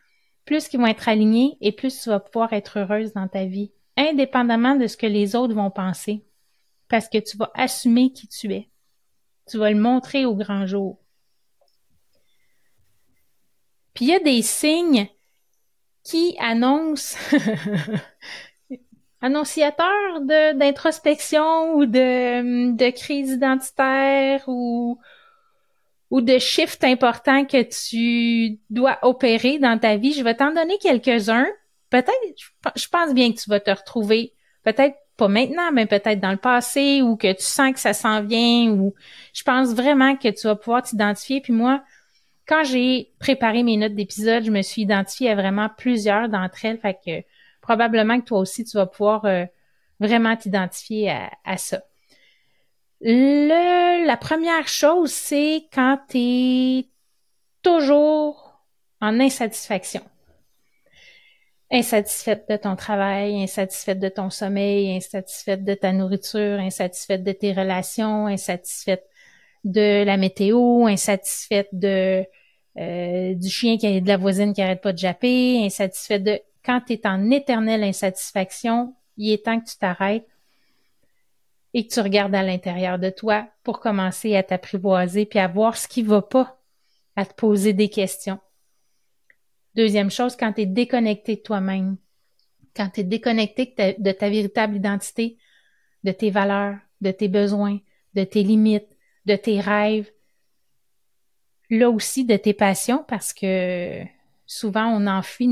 plus 0.45 0.69
qu'ils 0.69 0.81
vont 0.81 0.87
être 0.87 1.09
alignés 1.09 1.57
et 1.63 1.73
plus 1.73 1.99
tu 2.03 2.11
vas 2.11 2.21
pouvoir 2.21 2.53
être 2.53 2.79
heureuse 2.81 3.15
dans 3.15 3.29
ta 3.29 3.47
vie, 3.47 3.73
indépendamment 3.97 4.77
de 4.77 4.87
ce 4.87 4.99
que 4.99 5.07
les 5.07 5.35
autres 5.35 5.55
vont 5.55 5.71
penser. 5.71 6.27
Parce 6.89 7.09
que 7.09 7.17
tu 7.17 7.39
vas 7.39 7.51
assumer 7.55 8.13
qui 8.13 8.29
tu 8.29 8.53
es. 8.53 8.69
Tu 9.51 9.57
vas 9.57 9.71
le 9.71 9.81
montrer 9.81 10.27
au 10.27 10.37
grand 10.37 10.67
jour. 10.67 11.02
Puis 13.95 14.07
il 14.07 14.09
y 14.09 14.15
a 14.15 14.21
des 14.21 14.43
signes 14.43 15.09
qui 16.05 16.37
annoncent 16.39 17.17
annonciateurs 19.21 20.21
d'introspection 20.55 21.75
ou 21.75 21.87
de, 21.87 22.75
de 22.75 22.91
crise 22.91 23.31
identitaire 23.31 24.43
ou 24.49 24.99
de 26.21 26.39
shift 26.39 26.85
important 26.85 27.45
que 27.45 27.63
tu 27.63 28.59
dois 28.69 28.99
opérer 29.03 29.59
dans 29.59 29.79
ta 29.79 29.97
vie. 29.97 30.13
Je 30.13 30.23
vais 30.23 30.35
t'en 30.35 30.53
donner 30.53 30.77
quelques-uns. 30.79 31.49
Peut-être, 31.89 32.13
je 32.77 32.89
pense 32.89 33.15
bien 33.15 33.33
que 33.33 33.39
tu 33.39 33.49
vas 33.49 33.61
te 33.61 33.71
retrouver, 33.71 34.35
peut-être 34.65 34.97
pas 35.17 35.29
maintenant, 35.29 35.71
mais 35.73 35.87
peut-être 35.87 36.21
dans 36.21 36.31
le 36.31 36.39
passé, 36.39 37.03
ou 37.03 37.17
que 37.17 37.33
tu 37.33 37.43
sens 37.43 37.73
que 37.73 37.81
ça 37.81 37.93
s'en 37.93 38.23
vient, 38.23 38.71
ou 38.71 38.95
je 39.35 39.43
pense 39.43 39.75
vraiment 39.75 40.17
que 40.17 40.29
tu 40.29 40.47
vas 40.47 40.57
pouvoir 40.57 40.83
t'identifier. 40.83 41.41
Puis 41.41 41.53
moi, 41.53 41.83
quand 42.47 42.65
j'ai 42.65 43.13
préparé 43.19 43.63
mes 43.63 43.77
notes 43.77 43.95
d'épisode, 43.95 44.45
je 44.45 44.51
me 44.51 44.63
suis 44.63 44.83
identifiée 44.83 45.31
à 45.31 45.35
vraiment 45.35 45.69
plusieurs 45.77 46.29
d'entre 46.29 46.65
elles. 46.65 46.79
Fait 46.79 46.99
que 47.05 47.23
probablement 47.61 48.21
que 48.21 48.27
toi 48.27 48.39
aussi, 48.41 48.65
tu 48.65 48.77
vas 48.77 48.87
pouvoir 48.87 49.25
euh, 49.25 49.45
vraiment 50.01 50.37
t'identifier 50.37 51.11
à, 51.45 51.57
ça. 51.57 51.83
Le, 53.01 54.07
la 54.07 54.17
première 54.17 54.69
chose, 54.69 55.13
c'est 55.13 55.69
quand 55.73 55.99
tu 56.09 56.19
es 56.19 56.89
toujours 57.63 58.61
en 59.01 59.21
insatisfaction. 59.21 60.03
Insatisfaite 61.71 62.49
de 62.51 62.57
ton 62.57 62.77
travail, 62.77 63.43
insatisfaite 63.43 63.99
de 63.99 64.09
ton 64.09 64.29
sommeil, 64.29 64.95
insatisfaite 64.95 65.65
de 65.65 65.75
ta 65.75 65.93
nourriture, 65.93 66.59
insatisfaite 66.59 67.25
de 67.25 67.33
tes 67.33 67.53
relations, 67.53 68.27
insatisfaite 68.27 69.09
de 69.65 70.05
la 70.05 70.17
météo, 70.17 70.87
insatisfaite 70.87 71.69
de 71.73 72.25
euh, 72.79 73.35
du 73.35 73.51
chien 73.51 73.77
qui 73.77 74.01
de 74.01 74.09
la 74.09 74.17
voisine 74.17 74.55
qui 74.55 74.63
arrête 74.63 74.81
pas 74.81 74.93
de 74.93 74.99
japper, 74.99 75.63
insatisfaite 75.65 76.25
de 76.25 76.41
quand 76.65 76.81
tu 76.87 76.95
es 76.95 77.07
en 77.07 77.31
éternelle 77.31 77.85
insatisfaction, 77.85 78.95
il 79.17 79.33
est 79.33 79.45
temps 79.45 79.61
que 79.61 79.69
tu 79.69 79.77
t'arrêtes 79.77 80.27
et 81.75 81.87
que 81.87 81.93
tu 81.93 82.01
regardes 82.01 82.35
à 82.35 82.43
l'intérieur 82.43 82.99
de 82.99 83.11
toi 83.11 83.49
pour 83.63 83.81
commencer 83.81 84.37
à 84.37 84.43
t'apprivoiser 84.43 85.27
puis 85.27 85.39
à 85.39 85.49
voir 85.49 85.77
ce 85.77 85.89
qui 85.89 86.03
va 86.03 86.23
pas, 86.23 86.61
à 87.17 87.27
te 87.27 87.35
poser 87.35 87.73
des 87.73 87.89
questions. 87.89 88.39
Deuxième 89.75 90.11
chose, 90.11 90.37
quand 90.37 90.53
tu 90.53 90.63
es 90.63 90.67
déconnecté 90.67 91.37
de 91.37 91.41
toi-même, 91.41 91.97
quand 92.77 92.91
tu 92.91 93.01
es 93.01 93.05
déconnecté 93.05 93.75
de 93.99 94.13
ta 94.13 94.29
véritable 94.29 94.77
identité, 94.77 95.39
de 96.05 96.13
tes 96.13 96.31
valeurs, 96.31 96.77
de 97.01 97.11
tes 97.11 97.29
besoins, 97.29 97.79
de 98.15 98.25
tes 98.25 98.43
limites, 98.43 98.92
de 99.27 99.37
tes 99.37 99.61
rêves, 99.61 100.11
là 101.71 101.91
aussi 101.91 102.25
de 102.25 102.37
tes 102.37 102.53
passions 102.53 103.05
parce 103.09 103.33
que 103.33 104.03
souvent 104.47 104.87
on 104.87 105.07
enfouit 105.07 105.49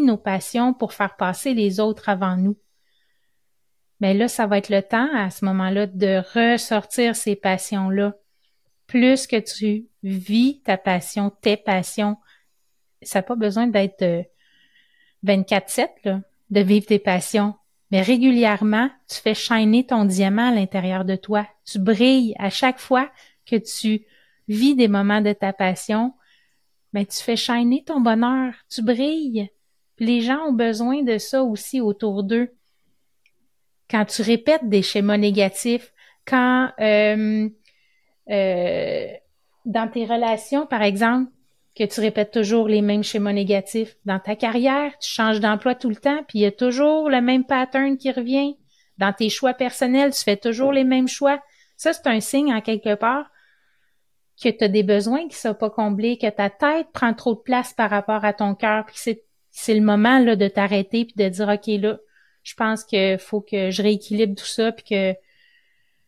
nos, 0.00 0.16
passions 0.16 0.74
pour 0.74 0.92
faire 0.92 1.16
passer 1.16 1.54
les 1.54 1.80
autres 1.80 2.08
avant 2.08 2.36
nous. 2.36 2.56
Mais 4.00 4.14
là, 4.14 4.28
ça 4.28 4.46
va 4.46 4.58
être 4.58 4.70
le 4.70 4.82
temps 4.82 5.08
à 5.14 5.28
ce 5.30 5.44
moment-là 5.44 5.86
de 5.86 6.22
ressortir 6.34 7.14
ces 7.14 7.36
passions-là. 7.36 8.14
Plus 8.86 9.26
que 9.26 9.36
tu 9.36 9.88
vis 10.02 10.62
ta 10.62 10.78
passion, 10.78 11.30
tes 11.30 11.56
passions, 11.56 12.16
ça 13.02 13.18
n'a 13.18 13.22
pas 13.22 13.36
besoin 13.36 13.66
d'être 13.66 14.26
24-7, 15.24 15.88
euh, 16.06 16.18
de 16.48 16.60
vivre 16.60 16.86
tes 16.86 16.98
passions. 16.98 17.54
Mais 17.90 18.02
régulièrement, 18.02 18.88
tu 19.08 19.16
fais 19.16 19.34
shiner 19.34 19.84
ton 19.84 20.04
diamant 20.04 20.48
à 20.48 20.54
l'intérieur 20.54 21.04
de 21.04 21.16
toi. 21.16 21.46
Tu 21.64 21.78
brilles 21.78 22.34
à 22.38 22.48
chaque 22.50 22.78
fois 22.78 23.10
que 23.46 23.56
tu 23.56 24.06
vis 24.48 24.76
des 24.76 24.88
moments 24.88 25.20
de 25.20 25.32
ta 25.32 25.52
passion. 25.52 26.14
Mais 26.92 27.04
tu 27.04 27.18
fais 27.18 27.36
shiner 27.36 27.84
ton 27.84 28.00
bonheur. 28.00 28.54
Tu 28.68 28.82
brilles. 28.82 29.48
Les 29.98 30.20
gens 30.20 30.46
ont 30.48 30.52
besoin 30.52 31.02
de 31.02 31.18
ça 31.18 31.42
aussi 31.42 31.80
autour 31.80 32.22
d'eux. 32.22 32.50
Quand 33.90 34.04
tu 34.04 34.22
répètes 34.22 34.68
des 34.68 34.82
schémas 34.82 35.18
négatifs, 35.18 35.92
quand 36.24 36.70
euh, 36.80 37.48
euh, 38.30 39.06
dans 39.66 39.90
tes 39.90 40.06
relations, 40.06 40.66
par 40.66 40.82
exemple, 40.82 41.30
que 41.80 41.86
tu 41.86 42.00
répètes 42.02 42.30
toujours 42.30 42.68
les 42.68 42.82
mêmes 42.82 43.02
schémas 43.02 43.32
négatifs. 43.32 43.96
Dans 44.04 44.18
ta 44.18 44.36
carrière, 44.36 44.92
tu 44.98 45.08
changes 45.08 45.40
d'emploi 45.40 45.74
tout 45.74 45.88
le 45.88 45.96
temps, 45.96 46.22
puis 46.28 46.40
il 46.40 46.42
y 46.42 46.46
a 46.46 46.52
toujours 46.52 47.08
le 47.08 47.22
même 47.22 47.46
pattern 47.46 47.96
qui 47.96 48.12
revient. 48.12 48.58
Dans 48.98 49.14
tes 49.14 49.30
choix 49.30 49.54
personnels, 49.54 50.12
tu 50.12 50.22
fais 50.22 50.36
toujours 50.36 50.72
les 50.72 50.84
mêmes 50.84 51.08
choix. 51.08 51.40
Ça, 51.78 51.94
c'est 51.94 52.06
un 52.06 52.20
signe 52.20 52.52
en 52.52 52.60
quelque 52.60 52.94
part 52.94 53.30
que 54.42 54.50
tu 54.50 54.62
as 54.62 54.68
des 54.68 54.82
besoins 54.82 55.26
qui 55.26 55.36
sont 55.36 55.54
pas 55.54 55.70
comblés, 55.70 56.18
que 56.18 56.28
ta 56.28 56.50
tête 56.50 56.88
prend 56.92 57.14
trop 57.14 57.34
de 57.34 57.40
place 57.40 57.72
par 57.72 57.88
rapport 57.88 58.26
à 58.26 58.34
ton 58.34 58.54
cœur, 58.54 58.84
puis 58.84 58.96
c'est 58.98 59.24
c'est 59.50 59.74
le 59.74 59.80
moment 59.80 60.20
là 60.20 60.36
de 60.36 60.48
t'arrêter 60.48 61.06
puis 61.06 61.14
de 61.16 61.28
dire 61.28 61.48
OK 61.48 61.66
là, 61.66 61.98
je 62.42 62.54
pense 62.54 62.84
qu'il 62.84 63.18
faut 63.18 63.40
que 63.40 63.70
je 63.70 63.82
rééquilibre 63.82 64.36
tout 64.36 64.46
ça 64.46 64.70
puis 64.70 64.84
que 64.84 65.14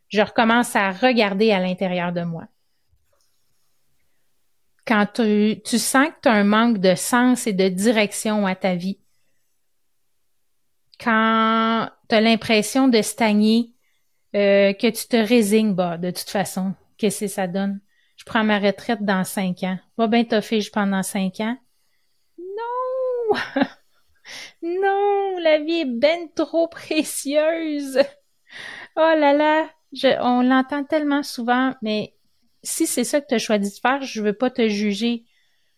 je 0.08 0.20
recommence 0.20 0.76
à 0.76 0.90
regarder 0.90 1.50
à 1.50 1.58
l'intérieur 1.60 2.12
de 2.12 2.22
moi 2.22 2.44
quand 4.86 5.06
tu, 5.14 5.60
tu 5.64 5.78
sens 5.78 6.08
que 6.08 6.20
tu 6.22 6.28
as 6.28 6.32
un 6.32 6.44
manque 6.44 6.78
de 6.78 6.94
sens 6.94 7.46
et 7.46 7.52
de 7.52 7.68
direction 7.68 8.46
à 8.46 8.54
ta 8.54 8.74
vie, 8.74 8.98
quand 11.00 11.88
tu 12.08 12.14
as 12.14 12.20
l'impression 12.20 12.88
de 12.88 13.02
stagner, 13.02 13.72
euh, 14.34 14.72
que 14.72 14.88
tu 14.88 15.06
te 15.08 15.16
résignes, 15.16 15.74
bah, 15.74 15.98
de 15.98 16.10
toute 16.10 16.30
façon, 16.30 16.74
qu'est-ce 16.96 17.20
que 17.20 17.26
ça 17.26 17.46
donne? 17.46 17.80
Je 18.16 18.24
prends 18.24 18.44
ma 18.44 18.58
retraite 18.58 19.04
dans 19.04 19.24
cinq 19.24 19.62
ans. 19.64 19.78
Va 19.98 20.06
bien 20.06 20.24
t'offrir 20.24 20.64
pendant 20.72 21.02
cinq 21.02 21.40
ans? 21.40 21.56
Non! 22.38 23.38
non, 24.62 25.38
la 25.38 25.58
vie 25.58 25.80
est 25.80 25.84
ben 25.84 26.28
trop 26.34 26.68
précieuse. 26.68 27.98
Oh 28.96 29.14
là 29.18 29.32
là, 29.32 29.68
je, 29.92 30.08
on 30.20 30.42
l'entend 30.42 30.84
tellement 30.84 31.22
souvent, 31.22 31.74
mais 31.82 32.14
si 32.62 32.86
c'est 32.86 33.04
ça 33.04 33.20
que 33.20 33.26
tu 33.28 33.34
as 33.34 33.38
choisi 33.38 33.70
de 33.70 33.80
faire, 33.80 34.02
je 34.02 34.22
veux 34.22 34.32
pas 34.32 34.50
te 34.50 34.68
juger. 34.68 35.24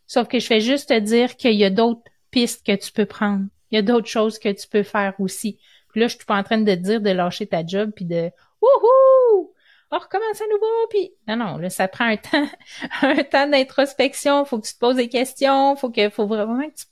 Sauf 0.07 0.29
que 0.29 0.39
je 0.39 0.47
fais 0.47 0.61
juste 0.61 0.91
te 0.91 0.99
dire 0.99 1.37
qu'il 1.37 1.55
y 1.55 1.65
a 1.65 1.71
d'autres 1.71 2.03
pistes 2.31 2.65
que 2.67 2.77
tu 2.77 2.93
peux 2.93 3.07
prendre. 3.07 3.47
Il 3.71 3.77
y 3.77 3.79
a 3.79 3.83
d'autres 3.83 4.09
choses 4.09 4.39
que 4.39 4.51
tu 4.51 4.69
peux 4.69 4.83
faire 4.83 5.15
aussi. 5.19 5.59
Puis 5.91 6.01
là, 6.01 6.09
je 6.09 6.17
suis 6.17 6.25
pas 6.25 6.37
en 6.37 6.43
train 6.43 6.59
de 6.59 6.75
te 6.75 6.79
dire 6.79 7.01
de 7.01 7.11
lâcher 7.11 7.47
ta 7.47 7.65
job 7.67 7.93
puis 7.95 8.05
de 8.05 8.31
wouhou! 8.61 9.53
On 9.91 9.99
recommence 9.99 10.41
à 10.41 10.47
nouveau 10.47 10.87
puis 10.91 11.13
non 11.29 11.37
non, 11.37 11.57
là 11.57 11.71
ça 11.71 11.87
prend 11.87 12.07
un 12.07 12.17
temps 12.17 12.49
un 13.03 13.23
temps 13.23 13.47
d'introspection, 13.47 14.45
faut 14.45 14.59
que 14.59 14.67
tu 14.67 14.75
te 14.75 14.79
poses 14.79 14.97
des 14.97 15.09
questions, 15.09 15.77
faut 15.77 15.91
que 15.91 16.09
faut 16.11 16.27
vraiment 16.27 16.69
que 16.69 16.75
tu 16.75 16.87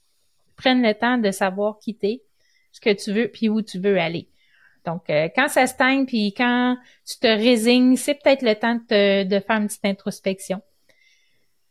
prennes 0.54 0.82
le 0.82 0.94
temps 0.94 1.18
de 1.18 1.32
savoir 1.32 1.78
quitter 1.80 2.22
ce 2.70 2.80
que 2.80 2.92
tu 2.92 3.12
veux 3.12 3.28
puis 3.28 3.48
où 3.48 3.60
tu 3.60 3.80
veux 3.80 3.98
aller. 3.98 4.28
Donc, 4.84 5.08
euh, 5.10 5.28
quand 5.34 5.48
ça 5.48 5.66
stagne, 5.66 6.06
puis 6.06 6.34
quand 6.34 6.76
tu 7.06 7.18
te 7.18 7.26
résignes, 7.26 7.96
c'est 7.96 8.14
peut-être 8.14 8.42
le 8.42 8.54
temps 8.54 8.74
de, 8.74 9.24
de, 9.24 9.40
faire 9.40 9.56
une 9.56 9.66
petite 9.66 9.84
introspection. 9.84 10.60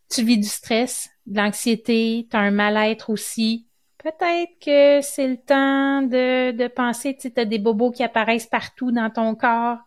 Tu 0.09 0.23
vis 0.23 0.37
du 0.37 0.47
stress, 0.47 1.09
de 1.25 1.37
l'anxiété, 1.37 2.27
tu 2.29 2.35
as 2.35 2.39
un 2.39 2.51
mal-être 2.51 3.09
aussi. 3.09 3.67
Peut-être 3.97 4.51
que 4.63 5.01
c'est 5.01 5.27
le 5.27 5.37
temps 5.37 6.01
de, 6.01 6.51
de 6.51 6.67
penser, 6.67 7.15
tu 7.17 7.31
as 7.35 7.45
des 7.45 7.59
bobos 7.59 7.91
qui 7.91 8.03
apparaissent 8.03 8.47
partout 8.47 8.91
dans 8.91 9.09
ton 9.09 9.35
corps. 9.35 9.77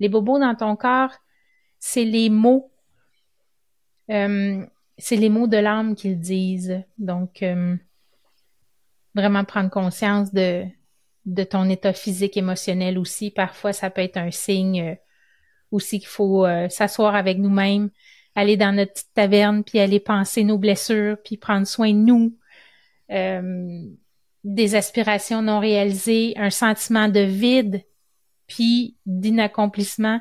Les 0.00 0.08
bobos 0.08 0.38
dans 0.38 0.54
ton 0.54 0.76
corps, 0.76 1.12
c'est 1.78 2.04
les 2.04 2.30
mots. 2.30 2.70
Euh, 4.10 4.64
c'est 4.96 5.16
les 5.16 5.28
mots 5.28 5.46
de 5.46 5.58
l'âme 5.58 5.94
qu'ils 5.96 6.18
disent. 6.18 6.82
Donc, 6.96 7.42
euh, 7.42 7.76
vraiment 9.14 9.44
prendre 9.44 9.70
conscience 9.70 10.32
de, 10.32 10.64
de 11.28 11.44
ton 11.44 11.68
état 11.68 11.92
physique, 11.92 12.36
émotionnel 12.36 12.98
aussi. 12.98 13.30
Parfois, 13.30 13.72
ça 13.72 13.90
peut 13.90 14.00
être 14.00 14.16
un 14.16 14.30
signe 14.30 14.82
euh, 14.82 14.94
aussi 15.70 15.98
qu'il 15.98 16.08
faut 16.08 16.46
euh, 16.46 16.68
s'asseoir 16.70 17.14
avec 17.14 17.38
nous-mêmes, 17.38 17.90
aller 18.34 18.56
dans 18.56 18.72
notre 18.72 18.94
petite 18.94 19.12
taverne, 19.14 19.62
puis 19.62 19.78
aller 19.78 20.00
penser 20.00 20.42
nos 20.42 20.58
blessures, 20.58 21.18
puis 21.22 21.36
prendre 21.36 21.66
soin 21.66 21.92
de 21.92 21.98
nous. 21.98 22.38
Euh, 23.10 23.82
des 24.44 24.74
aspirations 24.74 25.42
non 25.42 25.60
réalisées, 25.60 26.32
un 26.36 26.50
sentiment 26.50 27.08
de 27.08 27.20
vide, 27.20 27.82
puis 28.46 28.96
d'inaccomplissement. 29.04 30.20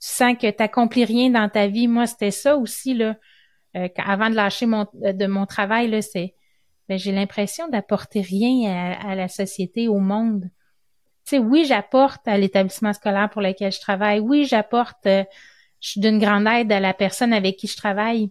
Tu 0.00 0.08
sens 0.08 0.36
que 0.40 0.48
tu 0.48 0.56
n'accomplis 0.60 1.04
rien 1.04 1.30
dans 1.30 1.48
ta 1.48 1.66
vie. 1.66 1.88
Moi, 1.88 2.06
c'était 2.06 2.30
ça 2.30 2.56
aussi, 2.56 2.94
là. 2.94 3.16
avant 3.96 4.30
de 4.30 4.36
lâcher 4.36 4.66
mon, 4.66 4.86
de 4.94 5.26
mon 5.26 5.46
travail, 5.46 5.90
là, 5.90 6.00
c'est 6.02 6.36
ben, 6.88 6.98
j'ai 6.98 7.12
l'impression 7.12 7.68
d'apporter 7.68 8.22
rien 8.22 8.96
à, 9.00 9.14
la 9.14 9.28
société, 9.28 9.88
au 9.88 9.98
monde. 9.98 10.50
Tu 11.24 11.36
sais, 11.36 11.38
oui, 11.38 11.66
j'apporte 11.66 12.26
à 12.26 12.38
l'établissement 12.38 12.94
scolaire 12.94 13.28
pour 13.28 13.42
lequel 13.42 13.70
je 13.72 13.80
travaille. 13.80 14.20
Oui, 14.20 14.46
j'apporte, 14.46 15.04
euh, 15.06 15.24
je 15.80 15.90
suis 15.90 16.00
d'une 16.00 16.18
grande 16.18 16.46
aide 16.46 16.72
à 16.72 16.80
la 16.80 16.94
personne 16.94 17.34
avec 17.34 17.56
qui 17.56 17.66
je 17.66 17.76
travaille. 17.76 18.30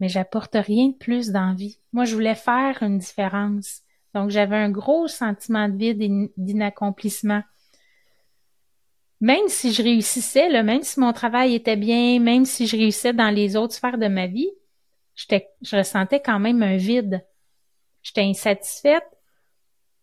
Mais 0.00 0.08
j'apporte 0.08 0.56
rien 0.56 0.88
de 0.88 0.94
plus 0.94 1.30
dans 1.30 1.54
vie. 1.54 1.78
Moi, 1.92 2.04
je 2.04 2.14
voulais 2.14 2.34
faire 2.34 2.82
une 2.82 2.98
différence. 2.98 3.82
Donc, 4.12 4.30
j'avais 4.30 4.56
un 4.56 4.70
gros 4.70 5.06
sentiment 5.06 5.68
de 5.68 5.76
vide 5.76 6.02
et 6.02 6.32
d'inaccomplissement. 6.36 7.42
Même 9.20 9.48
si 9.48 9.72
je 9.72 9.82
réussissais, 9.82 10.48
là, 10.48 10.62
même 10.62 10.82
si 10.82 10.98
mon 11.00 11.12
travail 11.12 11.54
était 11.54 11.76
bien, 11.76 12.18
même 12.18 12.44
si 12.44 12.66
je 12.66 12.76
réussissais 12.76 13.14
dans 13.14 13.30
les 13.30 13.56
autres 13.56 13.74
sphères 13.74 13.98
de 13.98 14.08
ma 14.08 14.26
vie, 14.26 14.50
je 15.14 15.76
ressentais 15.76 16.20
quand 16.20 16.38
même 16.38 16.62
un 16.62 16.76
vide 16.76 17.24
j'étais 18.06 18.22
insatisfaite, 18.22 19.06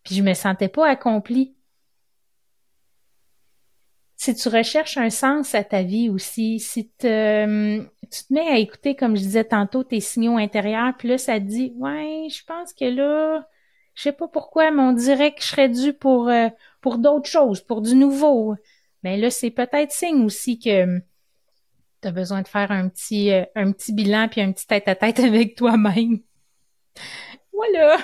puis 0.02 0.14
je 0.14 0.22
me 0.22 0.34
sentais 0.34 0.68
pas 0.68 0.86
accomplie. 0.86 1.54
Si 4.16 4.34
tu 4.34 4.48
recherches 4.48 4.96
un 4.96 5.10
sens 5.10 5.54
à 5.54 5.64
ta 5.64 5.82
vie 5.82 6.08
aussi, 6.10 6.60
si 6.60 6.90
te, 6.90 7.78
tu 7.78 8.24
te 8.24 8.32
mets 8.32 8.48
à 8.48 8.58
écouter, 8.58 8.94
comme 8.94 9.16
je 9.16 9.22
disais 9.22 9.44
tantôt, 9.44 9.84
tes 9.84 10.00
signaux 10.00 10.36
intérieurs, 10.36 10.94
puis 10.98 11.08
là, 11.08 11.18
ça 11.18 11.40
te 11.40 11.44
dit, 11.44 11.72
ouais, 11.76 12.28
je 12.30 12.44
pense 12.44 12.72
que 12.74 12.84
là, 12.84 13.48
je 13.94 14.02
sais 14.02 14.12
pas 14.12 14.28
pourquoi, 14.28 14.70
mais 14.70 14.82
on 14.82 14.92
dirait 14.92 15.34
que 15.34 15.42
je 15.42 15.48
serais 15.48 15.68
dû 15.68 15.94
pour, 15.94 16.28
euh, 16.28 16.48
pour 16.80 16.98
d'autres 16.98 17.28
choses, 17.28 17.62
pour 17.62 17.80
du 17.80 17.94
nouveau. 17.94 18.54
Mais 19.02 19.16
là, 19.16 19.30
c'est 19.30 19.50
peut-être 19.50 19.92
signe 19.92 20.24
aussi 20.24 20.58
que 20.58 20.98
tu 22.02 22.08
as 22.08 22.12
besoin 22.12 22.42
de 22.42 22.48
faire 22.48 22.70
un 22.70 22.88
petit, 22.88 23.32
euh, 23.32 23.44
un 23.54 23.72
petit 23.72 23.92
bilan 23.92 24.28
puis 24.28 24.42
un 24.42 24.52
petit 24.52 24.66
tête-à-tête 24.66 25.18
avec 25.20 25.54
toi-même. 25.54 26.20
Voilà. 27.54 27.98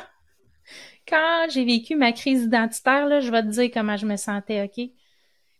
Quand 1.09 1.47
j'ai 1.51 1.65
vécu 1.65 1.97
ma 1.97 2.13
crise 2.13 2.45
identitaire, 2.45 3.07
là, 3.07 3.21
je 3.21 3.31
vais 3.31 3.43
te 3.43 3.49
dire 3.49 3.71
comment 3.73 3.97
je 3.97 4.07
me 4.07 4.17
sentais, 4.17 4.63
OK? 4.63 4.91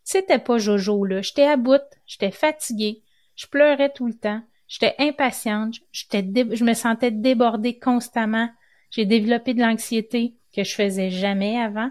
C'était 0.05 0.39
pas 0.39 0.59
Jojo, 0.59 1.05
là. 1.05 1.23
J'étais 1.23 1.47
à 1.47 1.57
bout, 1.57 1.83
j'étais 2.07 2.31
fatiguée, 2.31 3.03
je 3.37 3.47
pleurais 3.47 3.93
tout 3.93 4.07
le 4.07 4.15
temps, 4.15 4.43
j'étais 4.69 4.95
impatiente, 4.99 5.77
j'étais 5.93 6.25
je 6.53 6.65
me 6.65 6.75
sentais 6.75 7.11
débordée 7.11 7.79
constamment. 7.79 8.49
J'ai 8.91 9.05
développé 9.05 9.55
de 9.55 9.61
l'anxiété 9.61 10.35
que 10.55 10.65
je 10.65 10.75
faisais 10.75 11.11
jamais 11.11 11.59
avant. 11.59 11.91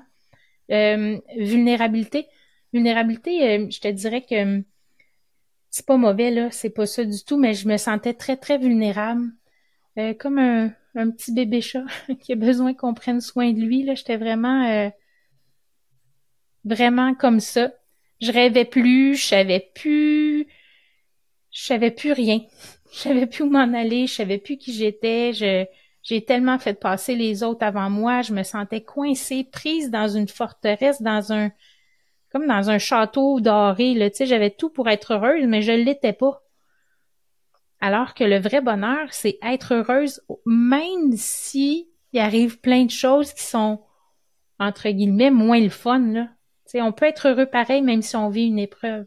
Euh, 0.72 1.18
vulnérabilité. 1.38 2.28
Vulnérabilité, 2.74 3.58
euh, 3.58 3.68
je 3.70 3.80
te 3.80 3.88
dirais 3.88 4.22
que 4.22 4.62
c'est 5.70 5.86
pas 5.86 5.98
mauvais, 5.98 6.32
là, 6.32 6.52
c'est 6.52 6.70
pas 6.70 6.86
ça 6.86 7.04
du 7.04 7.24
tout, 7.24 7.38
mais 7.38 7.54
je 7.54 7.68
me 7.68 7.78
sentais 7.78 8.14
très, 8.14 8.38
très 8.38 8.58
vulnérable. 8.58 9.32
Euh, 9.98 10.14
comme 10.14 10.40
un, 10.40 10.72
un 10.95 11.12
petit 11.12 11.34
bébé 11.34 11.62
chat 11.62 11.86
qui 12.21 12.34
a 12.34 12.36
besoin 12.36 12.73
qu'on 12.73 12.93
prenne 12.93 13.21
soin 13.21 13.52
de 13.52 13.60
lui. 13.60 13.84
Là, 13.84 13.95
j'étais 13.95 14.17
vraiment, 14.17 14.67
euh, 14.67 14.89
vraiment 16.65 17.13
comme 17.15 17.39
ça. 17.39 17.71
Je 18.21 18.32
rêvais 18.32 18.65
plus, 18.65 19.15
je 19.15 19.25
savais 19.25 19.71
plus, 19.75 20.47
je 21.52 21.63
savais 21.63 21.91
plus 21.91 22.12
rien. 22.12 22.41
Je 22.91 22.97
savais 22.97 23.28
plus 23.28 23.43
où 23.43 23.49
m'en 23.52 23.71
aller, 23.75 24.08
je 24.08 24.15
savais 24.15 24.39
plus 24.39 24.58
qui 24.58 24.73
j'étais. 24.73 25.32
Je, 25.32 25.63
j'ai 26.02 26.25
tellement 26.25 26.58
fait 26.58 26.73
passer 26.73 27.15
les 27.15 27.43
autres 27.43 27.63
avant 27.63 27.91
moi. 27.91 28.23
Je 28.23 28.34
me 28.34 28.41
sentais 28.41 28.82
coincée, 28.82 29.43
prise 29.43 29.91
dans 29.91 30.08
une 30.08 30.28
forteresse, 30.28 30.99
dans 30.99 31.32
un, 31.32 31.52
comme 32.32 32.47
dans 32.47 32.71
un 32.71 32.80
château 32.80 33.39
doré. 33.41 33.93
Là, 33.93 34.10
tu 34.10 34.17
sais, 34.17 34.25
j'avais 34.25 34.49
tout 34.49 34.71
pour 34.71 34.89
être 34.89 35.13
heureuse, 35.13 35.45
mais 35.45 35.62
je 35.62 35.71
l'étais 35.71 36.13
pas. 36.13 36.41
Alors 37.82 38.13
que 38.13 38.24
le 38.24 38.39
vrai 38.39 38.62
bonheur, 38.62 39.08
c'est 39.12 39.38
être 39.42 39.74
heureuse, 39.74 40.22
même 40.46 41.13
si 41.15 41.89
il 42.12 42.20
arrive 42.20 42.60
plein 42.60 42.86
de 42.86 42.92
choses 42.92 43.34
qui 43.34 43.44
sont, 43.44 43.82
entre 44.60 44.89
guillemets, 44.89 45.32
moins 45.32 45.60
le 45.60 45.70
fun, 45.70 46.00
là. 46.12 46.30
sais, 46.65 46.82
on 46.82 46.92
peut 46.92 47.06
être 47.06 47.30
heureux 47.30 47.46
pareil, 47.46 47.82
même 47.82 48.02
si 48.02 48.15
on 48.15 48.30
vit 48.30 48.48
une 48.48 48.60
épreuve. 48.60 49.06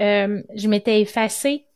Euh, 0.00 0.42
je 0.54 0.68
m'étais 0.68 1.00
effacée. 1.00 1.66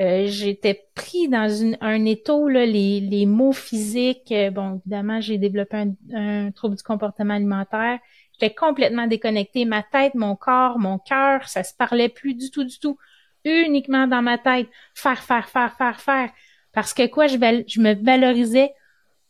Euh, 0.00 0.26
j'étais 0.26 0.88
pris 0.94 1.28
dans 1.28 1.76
un 1.82 2.04
étau, 2.06 2.48
les, 2.48 3.00
les 3.00 3.26
mots 3.26 3.52
physiques. 3.52 4.32
Euh, 4.32 4.50
bon, 4.50 4.80
évidemment, 4.80 5.20
j'ai 5.20 5.36
développé 5.36 5.76
un, 5.76 5.92
un, 6.14 6.50
trouble 6.52 6.76
du 6.76 6.82
comportement 6.82 7.34
alimentaire. 7.34 7.98
J'étais 8.32 8.54
complètement 8.54 9.06
déconnectée. 9.06 9.66
Ma 9.66 9.82
tête, 9.82 10.14
mon 10.14 10.36
corps, 10.36 10.78
mon 10.78 10.98
cœur, 10.98 11.48
ça 11.48 11.62
se 11.62 11.74
parlait 11.74 12.08
plus 12.08 12.34
du 12.34 12.50
tout, 12.50 12.64
du 12.64 12.78
tout 12.78 12.96
uniquement 13.44 14.06
dans 14.06 14.22
ma 14.22 14.38
tête, 14.38 14.68
faire, 14.94 15.22
faire, 15.22 15.48
faire, 15.48 15.76
faire, 15.76 16.00
faire. 16.00 16.30
Parce 16.72 16.94
que 16.94 17.06
quoi, 17.06 17.26
je, 17.26 17.36
je 17.66 17.80
me 17.80 17.94
valorisais 17.94 18.72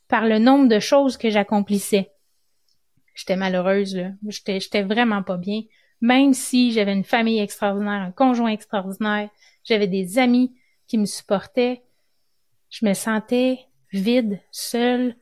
par 0.08 0.26
le 0.26 0.38
nombre 0.38 0.68
de 0.68 0.80
choses 0.80 1.16
que 1.16 1.30
j'accomplissais. 1.30 2.10
J'étais 3.14 3.36
malheureuse, 3.36 3.96
là. 3.96 4.10
J'étais, 4.26 4.60
j'étais 4.60 4.82
vraiment 4.82 5.22
pas 5.22 5.36
bien. 5.36 5.62
Même 6.00 6.32
si 6.32 6.72
j'avais 6.72 6.92
une 6.92 7.04
famille 7.04 7.38
extraordinaire, 7.38 8.02
un 8.02 8.12
conjoint 8.12 8.50
extraordinaire, 8.50 9.28
j'avais 9.64 9.86
des 9.86 10.18
amis 10.18 10.54
qui 10.86 10.98
me 10.98 11.04
supportaient, 11.04 11.82
je 12.70 12.86
me 12.86 12.94
sentais 12.94 13.60
vide, 13.92 14.40
seule, 14.50 15.16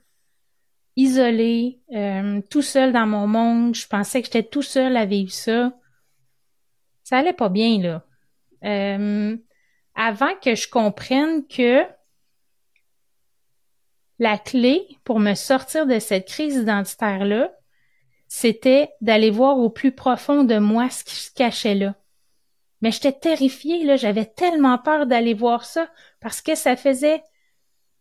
isolée, 0.97 1.81
euh, 1.95 2.41
tout 2.51 2.63
seul 2.63 2.93
dans 2.93 3.07
mon 3.07 3.27
monde. 3.27 3.75
Je 3.75 3.87
pensais 3.87 4.21
que 4.21 4.27
j'étais 4.27 4.43
tout 4.43 4.63
seul 4.63 4.97
à 4.97 5.05
vivre 5.05 5.33
ça. 5.33 5.73
Ça 7.03 7.19
allait 7.19 7.33
pas 7.33 7.49
bien, 7.49 7.81
là. 7.81 8.05
Euh, 8.65 9.37
avant 9.95 10.35
que 10.43 10.55
je 10.55 10.69
comprenne 10.69 11.47
que 11.47 11.85
la 14.19 14.39
clé 14.39 14.87
pour 15.05 15.21
me 15.21 15.35
sortir 15.35 15.87
de 15.87 15.99
cette 15.99 16.27
crise 16.27 16.57
identitaire-là, 16.57 17.53
c'était 18.27 18.91
d'aller 19.01 19.31
voir 19.31 19.59
au 19.59 19.71
plus 19.71 19.93
profond 19.93 20.45
de 20.45 20.59
moi 20.59 20.91
ce 20.91 21.05
qui 21.05 21.17
se 21.17 21.33
cachait 21.33 21.75
là. 21.75 21.95
Mais 22.81 22.93
j'étais 22.93 23.13
terrifiée, 23.13 23.85
là, 23.85 23.97
j'avais 23.97 24.27
tellement 24.27 24.79
peur 24.79 25.07
d'aller 25.07 25.35
voir 25.35 25.65
ça 25.65 25.89
parce 26.21 26.41
que 26.41 26.55
ça 26.55 26.77
faisait 26.77 27.23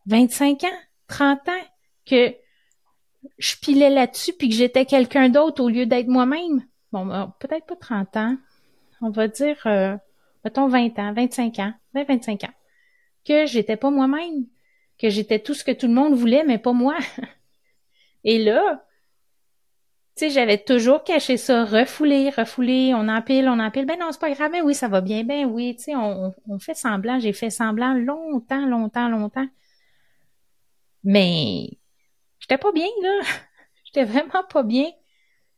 25 0.06 0.66
ans, 0.66 0.80
30 1.08 1.50
ans 1.50 1.66
que 2.06 2.36
je 3.40 3.56
pilais 3.56 3.90
là-dessus 3.90 4.34
puis 4.34 4.50
que 4.50 4.56
j'étais 4.56 4.86
quelqu'un 4.86 5.30
d'autre 5.30 5.64
au 5.64 5.70
lieu 5.70 5.86
d'être 5.86 6.08
moi-même. 6.08 6.66
Bon, 6.92 7.10
euh, 7.10 7.26
peut-être 7.40 7.66
pas 7.66 7.76
30 7.76 8.18
ans, 8.18 8.38
on 9.02 9.10
va 9.10 9.28
dire 9.28 9.58
euh, 9.66 9.98
mettons 10.48 10.68
20 10.68 10.98
ans, 11.00 11.14
25 11.14 11.60
ans, 11.60 11.74
20, 11.94 12.04
25 12.06 12.44
ans, 12.46 12.54
que 13.26 13.46
j'étais 13.48 13.78
pas 13.78 13.92
moi-même, 13.92 14.48
que 15.00 15.10
j'étais 15.10 15.40
tout 15.40 15.54
ce 15.54 15.64
que 15.64 15.72
tout 15.72 15.88
le 15.88 15.94
monde 15.94 16.16
voulait, 16.16 16.44
mais 16.46 16.60
pas 16.60 16.74
moi. 16.74 16.98
Et 18.24 18.38
là, 18.44 18.84
Tu 20.16 20.26
sais, 20.26 20.30
j'avais 20.32 20.58
toujours 20.58 21.04
caché 21.04 21.38
ça, 21.38 21.64
refoulé, 21.64 22.30
refoulé, 22.32 22.94
on 22.96 23.08
empile, 23.08 23.48
on 23.50 23.60
empile. 23.60 23.86
Ben 23.86 24.00
non, 24.00 24.12
c'est 24.12 24.20
pas 24.20 24.32
grave, 24.32 24.52
ben 24.52 24.64
oui, 24.64 24.74
ça 24.74 24.88
va 24.88 25.00
bien, 25.02 25.24
ben 25.24 25.46
oui, 25.46 25.76
tu 25.76 25.84
sais, 25.84 25.96
on, 25.96 26.34
on 26.48 26.60
fait 26.60 26.74
semblant, 26.74 27.20
j'ai 27.20 27.34
fait 27.34 27.52
semblant 27.52 27.94
longtemps, 27.94 28.66
longtemps, 28.66 29.10
longtemps. 29.10 29.48
Mais 31.04 31.70
j'étais 32.40 32.58
pas 32.58 32.72
bien, 32.72 32.88
là. 33.04 33.22
j'étais 33.86 34.06
vraiment 34.06 34.44
pas 34.50 34.64
bien. 34.64 34.92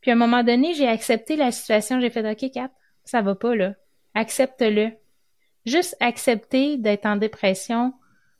Puis 0.00 0.10
à 0.10 0.14
un 0.14 0.18
moment 0.18 0.44
donné, 0.44 0.74
j'ai 0.74 0.88
accepté 0.88 1.36
la 1.36 1.52
situation, 1.52 2.00
j'ai 2.00 2.10
fait 2.10 2.28
OK, 2.30 2.52
Cap, 2.52 2.72
ça 3.04 3.22
va 3.22 3.34
pas, 3.34 3.54
là. 3.56 3.74
Accepte-le. 4.14 4.92
Juste 5.66 5.96
accepter 6.00 6.76
d'être 6.76 7.06
en 7.06 7.16
dépression, 7.16 7.94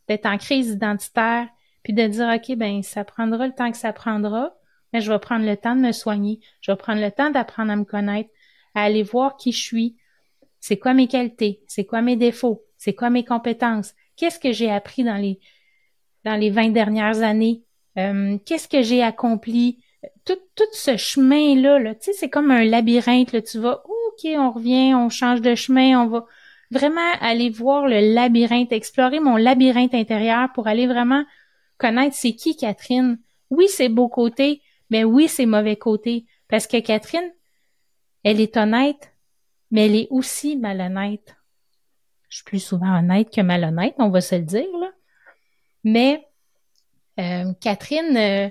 d'être 0.09 0.27
en 0.27 0.39
crise 0.39 0.71
identitaire, 0.71 1.49
puis 1.83 1.93
de 1.93 2.07
dire 2.07 2.29
OK, 2.35 2.57
ben 2.57 2.83
ça 2.83 3.05
prendra 3.05 3.47
le 3.47 3.55
temps 3.55 3.71
que 3.71 3.77
ça 3.77 3.93
prendra, 3.93 4.55
mais 4.93 5.01
je 5.01 5.13
vais 5.13 5.19
prendre 5.19 5.47
le 5.47 5.57
temps 5.57 5.77
de 5.77 5.81
me 5.81 5.93
soigner, 5.93 6.41
je 6.61 6.73
vais 6.73 6.77
prendre 6.77 7.01
le 7.01 7.11
temps 7.11 7.31
d'apprendre 7.31 7.73
à 7.73 7.77
me 7.77 7.85
connaître, 7.85 8.31
à 8.75 8.83
aller 8.83 9.03
voir 9.03 9.37
qui 9.37 9.53
je 9.53 9.63
suis, 9.63 9.97
c'est 10.59 10.79
quoi 10.79 10.95
mes 10.95 11.09
qualités, 11.09 11.63
c'est 11.67 11.85
quoi 11.85 12.03
mes 12.03 12.17
défauts, 12.17 12.65
c'est 12.77 12.95
quoi 12.95 13.11
mes 13.11 13.25
compétences, 13.25 13.95
qu'est-ce 14.17 14.39
que 14.39 14.53
j'ai 14.53 14.71
appris 14.71 15.05
dans 15.05 15.17
les 15.17 15.41
dans 16.25 16.37
les 16.37 16.51
20 16.51 16.71
dernières 16.71 17.23
années, 17.23 17.63
euh, 17.97 18.37
qu'est-ce 18.45 18.69
que 18.69 18.83
j'ai 18.83 19.03
accompli, 19.03 19.83
tout, 20.27 20.39
tout 20.55 20.65
ce 20.73 20.99
chemin-là, 20.99 21.79
là, 21.79 21.95
tu 21.95 22.05
sais, 22.05 22.13
c'est 22.13 22.29
comme 22.29 22.51
un 22.51 22.65
labyrinthe, 22.65 23.33
là, 23.33 23.41
tu 23.41 23.59
vas, 23.59 23.83
On 24.25 24.51
revient, 24.51 24.95
on 24.95 25.09
change 25.09 25.41
de 25.41 25.55
chemin, 25.55 26.01
on 26.03 26.09
va 26.09 26.27
vraiment 26.71 27.13
aller 27.21 27.51
voir 27.51 27.87
le 27.87 28.15
labyrinthe, 28.15 28.73
explorer 28.73 29.21
mon 29.21 29.37
labyrinthe 29.37 29.95
intérieur 29.95 30.53
pour 30.53 30.69
aller 30.69 30.87
vraiment 30.87 31.25
connaître 31.79 32.17
c'est 32.17 32.35
qui 32.35 32.57
Catherine. 32.57 33.19
Oui, 33.51 33.67
c'est 33.69 33.89
beau 33.89 34.09
côté, 34.09 34.63
mais 34.91 35.05
oui, 35.05 35.29
c'est 35.29 35.47
mauvais 35.47 35.77
côté. 35.77 36.27
Parce 36.49 36.67
que 36.67 36.81
Catherine, 36.81 37.33
elle 38.23 38.41
est 38.41 38.57
honnête, 38.57 39.13
mais 39.71 39.87
elle 39.87 39.97
est 39.97 40.09
aussi 40.11 40.57
malhonnête. 40.57 41.37
Je 42.29 42.37
suis 42.37 42.45
plus 42.45 42.61
souvent 42.61 42.99
honnête 42.99 43.35
que 43.35 43.41
malhonnête, 43.41 43.95
on 43.99 44.11
va 44.11 44.21
se 44.21 44.37
le 44.37 44.43
dire. 44.43 44.67
Mais 45.83 46.29
euh, 47.19 47.53
Catherine, 47.61 48.17
euh, 48.17 48.49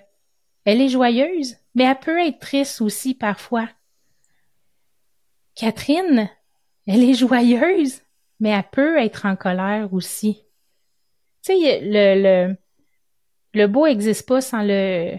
elle 0.66 0.82
est 0.82 0.90
joyeuse, 0.90 1.56
mais 1.76 1.86
elle 1.86 2.00
peut 2.00 2.20
être 2.20 2.40
triste 2.40 2.82
aussi 2.82 3.14
parfois. 3.16 3.70
Catherine, 5.60 6.30
elle 6.88 7.04
est 7.04 7.14
joyeuse, 7.14 8.02
mais 8.40 8.52
elle 8.52 8.64
peut 8.72 8.98
être 8.98 9.26
en 9.26 9.36
colère 9.36 9.94
aussi. 9.94 10.46
Tu 11.44 11.54
sais, 11.54 11.82
le, 11.82 12.48
le, 12.48 12.58
le 13.54 13.68
beau 13.68 13.86
n'existe 13.86 14.26
pas 14.26 14.40
sans 14.40 14.64
le, 14.64 15.18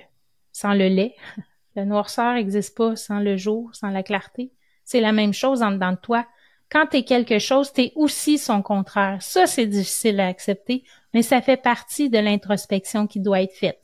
sans 0.51 0.73
le 0.73 0.89
lait. 0.89 1.15
La 1.77 1.85
noirceur 1.85 2.35
n'existe 2.35 2.75
pas 2.75 2.97
sans 2.97 3.21
le 3.21 3.37
jour, 3.37 3.71
sans 3.75 3.91
la 3.91 4.03
clarté. 4.03 4.51
C'est 4.83 5.01
la 5.03 5.13
même 5.13 5.35
chose 5.35 5.63
en 5.63 5.73
dedans 5.73 5.93
de 5.93 5.99
toi. 5.99 6.27
Quand 6.71 6.87
t'es 6.87 7.05
quelque 7.05 7.39
chose, 7.39 7.73
t'es 7.73 7.93
aussi 7.95 8.39
son 8.39 8.63
contraire. 8.63 9.23
Ça, 9.23 9.47
c'est 9.47 9.67
difficile 9.67 10.21
à 10.21 10.27
accepter, 10.27 10.85
mais 11.13 11.23
ça 11.23 11.43
fait 11.43 11.59
partie 11.59 12.09
de 12.09 12.19
l'introspection 12.19 13.07
qui 13.07 13.21
doit 13.21 13.43
être 13.43 13.55
faite. 13.55 13.81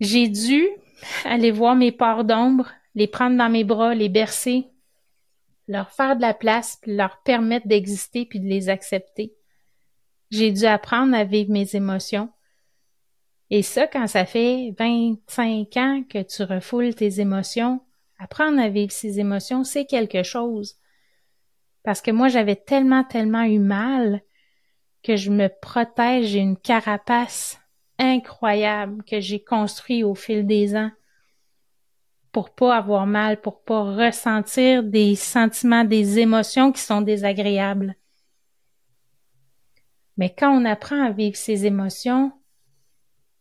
J'ai 0.00 0.28
dû 0.28 0.66
aller 1.24 1.50
voir 1.50 1.74
mes 1.74 1.92
parts 1.92 2.24
d'ombre, 2.24 2.70
les 2.94 3.06
prendre 3.06 3.36
dans 3.36 3.50
mes 3.50 3.64
bras, 3.64 3.94
les 3.94 4.08
bercer, 4.08 4.68
leur 5.68 5.90
faire 5.90 6.16
de 6.16 6.22
la 6.22 6.34
place, 6.34 6.78
puis 6.82 6.94
leur 6.94 7.22
permettre 7.22 7.66
d'exister 7.66 8.26
puis 8.26 8.40
de 8.40 8.46
les 8.46 8.68
accepter. 8.68 9.34
J'ai 10.30 10.52
dû 10.52 10.64
apprendre 10.64 11.14
à 11.14 11.24
vivre 11.24 11.50
mes 11.50 11.74
émotions, 11.76 12.30
et 13.50 13.62
ça, 13.62 13.86
quand 13.86 14.06
ça 14.06 14.24
fait 14.24 14.74
25 14.78 15.76
ans 15.76 16.02
que 16.08 16.22
tu 16.22 16.42
refoules 16.42 16.94
tes 16.94 17.20
émotions, 17.20 17.80
apprendre 18.18 18.60
à 18.60 18.68
vivre 18.68 18.92
ces 18.92 19.20
émotions, 19.20 19.64
c'est 19.64 19.84
quelque 19.84 20.22
chose. 20.22 20.76
Parce 21.82 22.00
que 22.00 22.10
moi, 22.10 22.28
j'avais 22.28 22.56
tellement, 22.56 23.04
tellement 23.04 23.42
eu 23.42 23.58
mal 23.58 24.22
que 25.02 25.16
je 25.16 25.30
me 25.30 25.48
protège, 25.48 26.28
j'ai 26.28 26.40
une 26.40 26.56
carapace 26.56 27.60
incroyable 27.98 29.02
que 29.04 29.20
j'ai 29.20 29.42
construit 29.42 30.04
au 30.04 30.14
fil 30.14 30.46
des 30.46 30.76
ans 30.76 30.90
pour 32.32 32.50
pas 32.50 32.76
avoir 32.76 33.06
mal, 33.06 33.40
pour 33.40 33.62
pas 33.62 33.94
ressentir 33.94 34.82
des 34.82 35.14
sentiments, 35.14 35.84
des 35.84 36.18
émotions 36.18 36.72
qui 36.72 36.80
sont 36.80 37.00
désagréables. 37.00 37.94
Mais 40.16 40.34
quand 40.34 40.50
on 40.50 40.64
apprend 40.64 41.00
à 41.00 41.12
vivre 41.12 41.36
ces 41.36 41.64
émotions, 41.64 42.32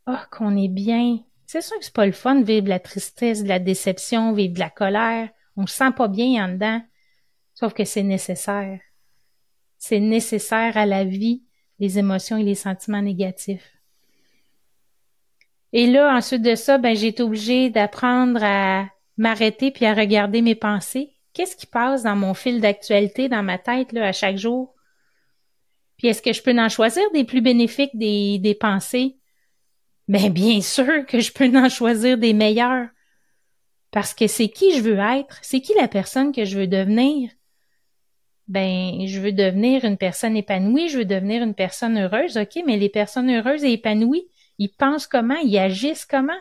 oh, 0.07 0.15
qu'on 0.31 0.55
est 0.55 0.69
bien. 0.69 1.19
C'est 1.47 1.61
sûr 1.61 1.77
que 1.79 1.85
c'est 1.85 1.93
pas 1.93 2.05
le 2.05 2.11
fun 2.11 2.35
de 2.35 2.45
vivre 2.45 2.65
de 2.65 2.69
la 2.69 2.79
tristesse, 2.79 3.43
de 3.43 3.49
la 3.49 3.59
déception, 3.59 4.31
vivre 4.31 4.53
de 4.53 4.59
la 4.59 4.69
colère. 4.69 5.29
On 5.57 5.65
se 5.65 5.75
sent 5.75 5.91
pas 5.97 6.07
bien 6.07 6.45
en 6.45 6.49
dedans. 6.49 6.81
Sauf 7.55 7.73
que 7.73 7.85
c'est 7.85 8.03
nécessaire. 8.03 8.79
C'est 9.77 9.99
nécessaire 9.99 10.77
à 10.77 10.85
la 10.85 11.03
vie, 11.03 11.43
les 11.79 11.99
émotions 11.99 12.37
et 12.37 12.43
les 12.43 12.55
sentiments 12.55 13.01
négatifs. 13.01 13.73
Et 15.73 15.88
là, 15.88 16.15
ensuite 16.15 16.43
de 16.43 16.53
ça, 16.53 16.77
ben, 16.77 16.95
j'ai 16.95 17.07
été 17.07 17.23
obligée 17.23 17.71
d'apprendre 17.71 18.41
à 18.43 18.86
m'arrêter 19.17 19.71
puis 19.71 19.86
à 19.86 19.93
regarder 19.95 20.43
mes 20.43 20.55
pensées. 20.55 21.15
Qu'est-ce 21.33 21.55
qui 21.55 21.65
passe 21.65 22.03
dans 22.03 22.15
mon 22.15 22.36
fil 22.36 22.62
d'actualité, 22.62 23.27
dans 23.27 23.41
ma 23.41 23.57
tête, 23.57 23.91
là, 23.91 24.07
à 24.07 24.12
chaque 24.12 24.38
jour? 24.38 24.75
Puis 25.97 26.07
est-ce 26.07 26.21
que 26.21 26.31
je 26.31 26.43
peux 26.43 26.57
en 26.59 26.69
choisir 26.69 27.03
des 27.12 27.23
plus 27.23 27.41
bénéfiques 27.41 27.95
des, 27.97 28.57
pensées? 28.59 29.17
Ben 30.07 30.29
bien 30.29 30.62
sûr 30.62 31.05
que 31.07 31.19
je 31.19 31.31
peux 31.31 31.49
en 31.57 31.69
choisir 31.69 32.17
des 32.19 32.33
meilleurs. 32.33 32.89
Parce 33.89 34.13
que 34.13 34.27
c'est 34.27 34.49
qui 34.49 34.75
je 34.75 34.81
veux 34.81 34.99
être, 34.99 35.39
c'est 35.41 35.62
qui 35.62 35.73
la 35.75 35.88
personne 35.88 36.31
que 36.31 36.45
je 36.45 36.59
veux 36.59 36.67
devenir? 36.67 37.31
Ben, 38.47 39.07
je 39.07 39.19
veux 39.19 39.31
devenir 39.31 39.86
une 39.86 39.97
personne 39.97 40.36
épanouie, 40.36 40.89
je 40.89 40.99
veux 40.99 41.05
devenir 41.05 41.41
une 41.41 41.53
personne 41.55 41.97
heureuse, 41.97 42.38
ok, 42.38 42.63
mais 42.65 42.77
les 42.77 42.89
personnes 42.89 43.31
heureuses 43.31 43.63
et 43.63 43.71
épanouies, 43.71 44.27
ils 44.57 44.69
pensent 44.69 45.07
comment, 45.07 45.35
ils 45.35 45.57
agissent 45.57 46.05
comment? 46.05 46.39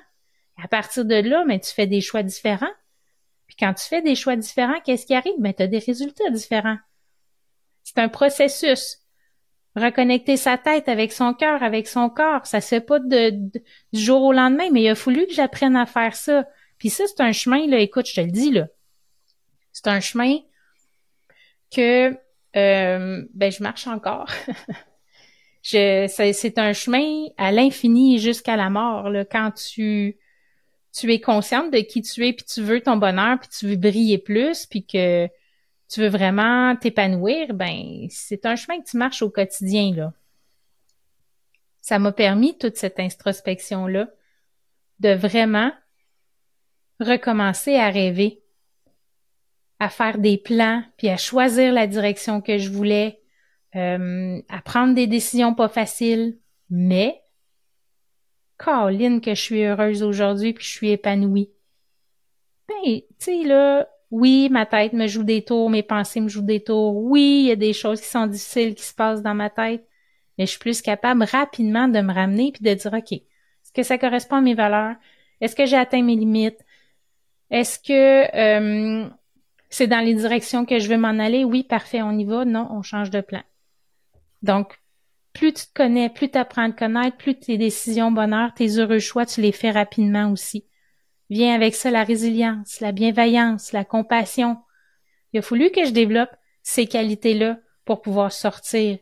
À 0.62 0.68
partir 0.68 1.04
de 1.04 1.14
là, 1.14 1.44
ben, 1.46 1.58
tu 1.58 1.72
fais 1.72 1.86
des 1.86 2.00
choix 2.00 2.22
différents. 2.22 2.72
Puis 3.46 3.56
quand 3.58 3.74
tu 3.74 3.84
fais 3.84 4.02
des 4.02 4.14
choix 4.14 4.36
différents, 4.36 4.80
qu'est-ce 4.84 5.06
qui 5.06 5.14
arrive? 5.14 5.34
Ben, 5.38 5.52
tu 5.52 5.62
as 5.62 5.66
des 5.66 5.78
résultats 5.78 6.30
différents. 6.30 6.78
C'est 7.82 7.98
un 7.98 8.08
processus 8.08 8.98
reconnecter 9.74 10.36
sa 10.36 10.58
tête 10.58 10.88
avec 10.88 11.12
son 11.12 11.32
cœur, 11.34 11.62
avec 11.62 11.88
son 11.88 12.10
corps. 12.10 12.46
Ça 12.46 12.60
se 12.60 12.68
fait 12.68 12.80
pas 12.80 12.98
de, 12.98 13.30
du 13.30 13.60
jour 13.92 14.22
au 14.22 14.32
lendemain, 14.32 14.68
mais 14.70 14.82
il 14.82 14.88
a 14.88 14.94
fallu 14.94 15.26
que 15.26 15.32
j'apprenne 15.32 15.76
à 15.76 15.86
faire 15.86 16.14
ça. 16.14 16.46
Puis 16.78 16.90
ça, 16.90 17.04
c'est 17.06 17.22
un 17.22 17.32
chemin, 17.32 17.66
là, 17.66 17.78
écoute, 17.78 18.06
je 18.06 18.14
te 18.14 18.20
le 18.20 18.30
dis, 18.30 18.50
là. 18.50 18.66
C'est 19.72 19.88
un 19.88 20.00
chemin 20.00 20.36
que 21.70 22.14
euh, 22.56 23.24
ben 23.32 23.50
je 23.50 23.62
marche 23.62 23.86
encore. 23.86 24.28
c'est 25.62 26.58
un 26.58 26.72
chemin 26.72 27.26
à 27.38 27.52
l'infini 27.52 28.18
jusqu'à 28.18 28.56
la 28.56 28.68
mort. 28.68 29.08
Là, 29.10 29.24
quand 29.24 29.52
tu 29.52 30.18
tu 30.92 31.10
es 31.12 31.20
consciente 31.20 31.72
de 31.72 31.78
qui 31.78 32.02
tu 32.02 32.26
es, 32.26 32.34
puis 32.34 32.44
tu 32.44 32.60
veux 32.60 32.82
ton 32.82 32.96
bonheur, 32.96 33.38
puis 33.40 33.48
tu 33.48 33.66
veux 33.66 33.76
briller 33.76 34.18
plus, 34.18 34.66
puis 34.66 34.84
que 34.84 35.26
tu 35.88 36.00
veux 36.00 36.08
vraiment 36.08 36.76
t'épanouir, 36.76 37.54
ben 37.54 38.06
c'est 38.10 38.44
un 38.46 38.56
chemin 38.56 38.80
que 38.80 38.88
tu 38.88 38.96
marches 38.96 39.22
au 39.22 39.30
quotidien 39.30 39.94
là. 39.94 40.12
Ça 41.80 41.98
m'a 41.98 42.12
permis 42.12 42.56
toute 42.58 42.76
cette 42.76 43.00
introspection 43.00 43.86
là 43.86 44.08
de 45.00 45.14
vraiment 45.14 45.72
recommencer 47.00 47.76
à 47.76 47.90
rêver, 47.90 48.42
à 49.78 49.88
faire 49.88 50.18
des 50.18 50.38
plans, 50.38 50.84
puis 50.96 51.08
à 51.08 51.16
choisir 51.16 51.72
la 51.72 51.86
direction 51.86 52.40
que 52.40 52.58
je 52.58 52.70
voulais, 52.70 53.21
euh, 53.76 54.40
à 54.48 54.60
prendre 54.62 54.94
des 54.94 55.06
décisions 55.06 55.54
pas 55.54 55.68
faciles, 55.68 56.38
mais 56.70 57.22
Caroline 58.58 59.20
que 59.20 59.34
je 59.34 59.40
suis 59.40 59.62
heureuse 59.64 60.02
aujourd'hui 60.02 60.52
puis 60.52 60.64
je 60.64 60.70
suis 60.70 60.90
épanouie. 60.90 61.50
Ben, 62.68 62.74
tu 62.84 63.04
sais 63.18 63.42
là, 63.44 63.88
oui, 64.10 64.48
ma 64.50 64.66
tête 64.66 64.92
me 64.92 65.06
joue 65.06 65.24
des 65.24 65.42
tours, 65.42 65.70
mes 65.70 65.82
pensées 65.82 66.20
me 66.20 66.28
jouent 66.28 66.42
des 66.42 66.62
tours. 66.62 66.96
Oui, 66.96 67.40
il 67.44 67.48
y 67.48 67.50
a 67.50 67.56
des 67.56 67.72
choses 67.72 68.00
qui 68.00 68.08
sont 68.08 68.26
difficiles 68.26 68.74
qui 68.74 68.84
se 68.84 68.94
passent 68.94 69.22
dans 69.22 69.34
ma 69.34 69.50
tête, 69.50 69.86
mais 70.36 70.46
je 70.46 70.50
suis 70.50 70.60
plus 70.60 70.82
capable 70.82 71.24
rapidement 71.24 71.88
de 71.88 72.00
me 72.00 72.12
ramener 72.12 72.52
puis 72.52 72.62
de 72.62 72.74
dire, 72.74 72.92
OK, 72.92 73.12
est-ce 73.12 73.72
que 73.72 73.82
ça 73.82 73.98
correspond 73.98 74.36
à 74.36 74.40
mes 74.42 74.54
valeurs? 74.54 74.96
Est-ce 75.40 75.56
que 75.56 75.66
j'ai 75.66 75.76
atteint 75.76 76.02
mes 76.02 76.16
limites? 76.16 76.60
Est-ce 77.50 77.78
que 77.78 78.36
euh, 78.36 79.08
c'est 79.70 79.86
dans 79.86 80.00
les 80.00 80.14
directions 80.14 80.66
que 80.66 80.78
je 80.78 80.88
veux 80.88 80.98
m'en 80.98 81.18
aller? 81.18 81.44
Oui, 81.44 81.64
parfait, 81.64 82.02
on 82.02 82.12
y 82.12 82.24
va. 82.24 82.44
Non, 82.44 82.68
on 82.70 82.82
change 82.82 83.10
de 83.10 83.20
plan. 83.22 83.42
Donc, 84.42 84.78
plus 85.32 85.52
tu 85.52 85.66
te 85.66 85.72
connais, 85.74 86.10
plus 86.10 86.30
tu 86.30 86.38
apprends 86.38 86.68
à 86.68 86.72
te 86.72 86.78
connaître, 86.78 87.16
plus 87.16 87.38
tes 87.38 87.56
décisions 87.56 88.10
bonheur, 88.10 88.52
tes 88.54 88.78
heureux 88.78 88.98
choix, 88.98 89.26
tu 89.26 89.40
les 89.40 89.52
fais 89.52 89.70
rapidement 89.70 90.30
aussi. 90.30 90.66
Vient 91.30 91.54
avec 91.54 91.74
ça 91.74 91.90
la 91.90 92.04
résilience, 92.04 92.80
la 92.80 92.92
bienveillance, 92.92 93.72
la 93.72 93.84
compassion. 93.84 94.58
Il 95.32 95.38
a 95.38 95.42
fallu 95.42 95.70
que 95.70 95.84
je 95.84 95.92
développe 95.92 96.34
ces 96.62 96.86
qualités-là 96.86 97.58
pour 97.84 98.02
pouvoir 98.02 98.32
sortir. 98.32 98.98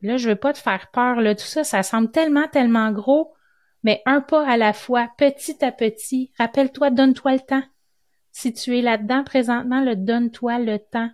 Là, 0.00 0.16
je 0.16 0.28
veux 0.28 0.36
pas 0.36 0.52
te 0.52 0.58
faire 0.58 0.90
peur, 0.92 1.20
là, 1.20 1.34
tout 1.34 1.46
ça, 1.46 1.64
ça 1.64 1.82
semble 1.82 2.10
tellement, 2.10 2.46
tellement 2.48 2.92
gros. 2.92 3.34
mais 3.82 4.02
un 4.06 4.20
pas 4.20 4.46
à 4.46 4.56
la 4.56 4.72
fois, 4.72 5.08
petit 5.18 5.64
à 5.64 5.72
petit. 5.72 6.32
Rappelle-toi, 6.38 6.90
donne-toi 6.90 7.32
le 7.32 7.40
temps. 7.40 7.62
Si 8.30 8.52
tu 8.52 8.78
es 8.78 8.82
là-dedans 8.82 9.24
présentement, 9.24 9.80
le 9.80 9.96
donne-toi 9.96 10.58
le 10.60 10.78
temps. 10.78 11.10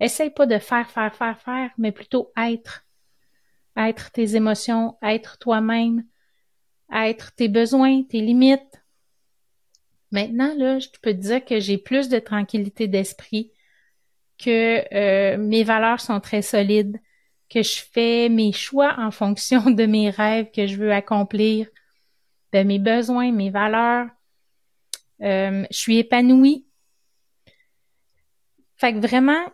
Essaye 0.00 0.30
pas 0.30 0.46
de 0.46 0.58
faire, 0.58 0.90
faire, 0.90 1.14
faire, 1.14 1.40
faire, 1.40 1.70
mais 1.78 1.92
plutôt 1.92 2.32
être. 2.36 2.84
Être 3.76 4.10
tes 4.12 4.36
émotions, 4.36 4.96
être 5.02 5.38
toi-même, 5.38 6.04
être 6.92 7.34
tes 7.34 7.48
besoins, 7.48 8.02
tes 8.02 8.20
limites. 8.20 8.82
Maintenant, 10.10 10.54
là, 10.56 10.78
je 10.78 10.88
peux 11.02 11.12
te 11.12 11.18
dire 11.18 11.44
que 11.44 11.58
j'ai 11.58 11.78
plus 11.78 12.08
de 12.08 12.18
tranquillité 12.18 12.86
d'esprit, 12.86 13.52
que 14.38 14.84
euh, 14.94 15.36
mes 15.38 15.64
valeurs 15.64 16.00
sont 16.00 16.20
très 16.20 16.42
solides, 16.42 17.00
que 17.48 17.62
je 17.62 17.80
fais 17.80 18.28
mes 18.28 18.52
choix 18.52 18.94
en 18.98 19.10
fonction 19.10 19.70
de 19.70 19.86
mes 19.86 20.10
rêves 20.10 20.50
que 20.52 20.66
je 20.66 20.76
veux 20.76 20.92
accomplir, 20.92 21.68
de 22.52 22.62
mes 22.62 22.78
besoins, 22.78 23.32
mes 23.32 23.50
valeurs. 23.50 24.06
Euh, 25.22 25.64
je 25.70 25.76
suis 25.76 25.98
épanouie. 25.98 26.66
Fait 28.76 28.92
que 28.92 28.98
vraiment, 28.98 29.44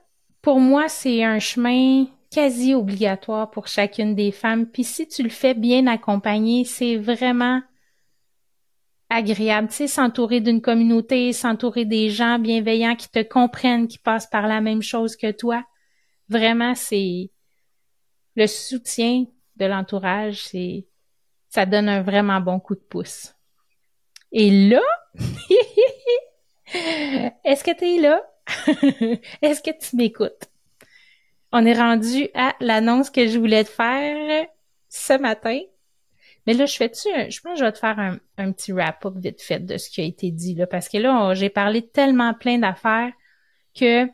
pour 0.43 0.61
moi, 0.61 0.89
c'est 0.89 1.23
un 1.23 1.39
chemin 1.39 2.07
quasi 2.31 2.75
obligatoire 2.75 3.51
pour 3.51 3.67
chacune 3.67 4.15
des 4.15 4.33
femmes. 4.33 4.67
Puis 4.67 4.85
si 4.85 5.07
tu 5.09 5.23
le 5.23 5.29
fais 5.29 5.55
bien 5.55 5.87
accompagné, 5.87 6.65
c'est 6.65 6.97
vraiment 6.97 7.61
agréable. 9.09 9.69
Tu 9.69 9.75
sais, 9.75 9.87
s'entourer 9.89 10.41
d'une 10.41 10.63
communauté, 10.63 11.33
s'entourer 11.33 11.85
des 11.85 12.09
gens 12.09 12.39
bienveillants 12.39 12.97
qui 12.97 13.11
te 13.11 13.23
comprennent, 13.23 13.89
qui 13.89 13.99
passent 13.99 14.29
par 14.29 14.47
la 14.47 14.61
même 14.61 14.83
chose 14.83 15.17
que 15.17 15.33
toi. 15.33 15.65
Vraiment, 16.29 16.75
c'est 16.75 17.31
le 18.37 18.47
soutien 18.47 19.25
de 19.57 19.67
l'entourage, 19.67 20.45
c'est 20.45 20.87
ça 21.49 21.67
donne 21.67 21.89
un 21.89 22.03
vraiment 22.03 22.41
bon 22.41 22.61
coup 22.61 22.77
de 22.77 22.81
pouce. 22.81 23.35
Et 24.31 24.69
là, 24.69 24.83
est-ce 27.45 27.65
que 27.65 27.77
tu 27.77 27.85
es 27.85 28.01
là? 28.01 28.23
est-ce 29.43 29.63
que 29.63 29.71
tu 29.79 29.97
m'écoutes? 29.97 30.51
On 31.53 31.67
est 31.67 31.79
rendu 31.79 32.29
à 32.35 32.55
l'annonce 32.61 33.11
que 33.11 33.27
je 33.27 33.39
voulais 33.39 33.65
te 33.65 33.71
faire 33.71 34.47
ce 34.89 35.19
matin. 35.19 35.61
Mais 36.47 36.55
là, 36.55 36.67
je 36.67 36.77
fais-tu, 36.77 37.09
je 37.09 37.41
pense 37.41 37.55
que 37.55 37.59
je 37.61 37.65
vais 37.65 37.73
te 37.73 37.79
faire 37.79 37.99
un, 38.37 38.53
petit 38.53 38.73
wrap-up 38.73 39.15
vite 39.17 39.43
fait 39.43 39.61
de 39.61 39.77
ce 39.77 39.91
qui 39.91 40.01
a 40.01 40.05
été 40.05 40.31
dit, 40.31 40.55
là, 40.55 40.67
parce 40.67 40.89
que 40.89 40.99
là, 40.99 41.35
j'ai 41.35 41.51
parlé 41.51 41.87
tellement 41.87 42.35
plein 42.35 42.59
d'affaires 42.59 43.13
que 43.75 44.07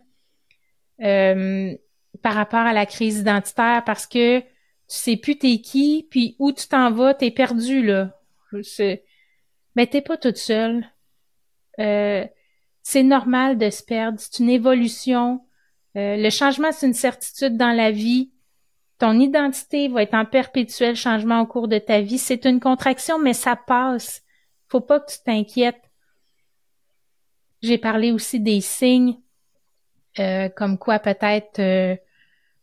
euh, 1.03 1.75
par 2.22 2.35
rapport 2.35 2.61
à 2.61 2.72
la 2.72 2.87
crise 2.87 3.18
identitaire, 3.20 3.85
parce 3.85 4.07
que 4.07 4.40
tu 4.40 4.46
sais 4.88 5.16
plus 5.16 5.38
t'es 5.38 5.59
qui, 5.59 6.07
puis 6.11 6.37
où 6.38 6.53
tu 6.53 6.66
t'en 6.68 6.90
vas, 6.90 7.14
t'es 7.14 7.31
perdu, 7.31 7.83
là. 7.83 8.18
Mais 9.75 9.87
t'es 9.87 10.01
pas 10.01 10.16
toute 10.16 10.37
seule. 10.37 10.85
Euh, 11.79 12.25
c'est 12.88 13.03
normal 13.03 13.59
de 13.59 13.68
se 13.68 13.83
perdre. 13.83 14.20
C'est 14.20 14.38
une 14.38 14.49
évolution. 14.49 15.44
Euh, 15.96 16.16
le 16.16 16.31
changement, 16.31 16.70
c'est 16.70 16.87
une 16.87 16.94
certitude 16.94 17.57
dans 17.57 17.72
la 17.72 17.90
vie. 17.90 18.31
Ton 19.01 19.18
identité 19.18 19.88
va 19.88 20.05
être 20.05 20.14
en 20.14 20.25
perpétuel 20.25 20.94
changement 20.94 21.40
au 21.40 21.46
cours 21.46 21.66
de 21.66 21.79
ta 21.79 22.01
vie. 22.01 22.16
C'est 22.16 22.44
une 22.44 22.61
contraction, 22.61 23.18
mais 23.18 23.33
ça 23.33 23.57
passe. 23.57 24.22
Faut 24.68 24.81
pas 24.81 25.01
que 25.01 25.11
tu 25.11 25.18
t'inquiètes. 25.25 25.83
J'ai 27.61 27.77
parlé 27.77 28.12
aussi 28.12 28.38
des 28.38 28.61
signes, 28.61 29.16
euh, 30.20 30.49
comme 30.49 30.79
quoi 30.79 31.01
peut-être 31.01 31.59
euh, 31.59 31.96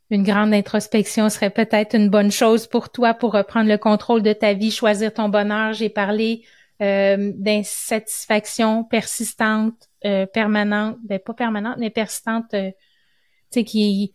une 0.09 0.23
grande 0.23 0.53
introspection 0.53 1.27
serait 1.27 1.49
peut-être 1.49 1.97
une 1.97 2.09
bonne 2.09 2.31
chose 2.31 2.65
pour 2.65 2.93
toi 2.93 3.13
pour 3.13 3.33
reprendre 3.33 3.67
le 3.67 3.77
contrôle 3.77 4.23
de 4.23 4.31
ta 4.31 4.53
vie, 4.53 4.71
choisir 4.71 5.13
ton 5.13 5.27
bonheur. 5.27 5.73
J'ai 5.73 5.89
parlé 5.89 6.45
euh, 6.81 7.31
d'insatisfaction 7.35 8.83
persistante, 8.83 9.89
euh, 10.05 10.25
permanente, 10.25 10.97
ben 11.03 11.19
pas 11.19 11.33
permanente, 11.33 11.77
mais 11.77 11.91
persistante, 11.91 12.53
euh, 12.55 12.71
tu 12.71 13.59
sais, 13.59 13.63
qui 13.63 14.13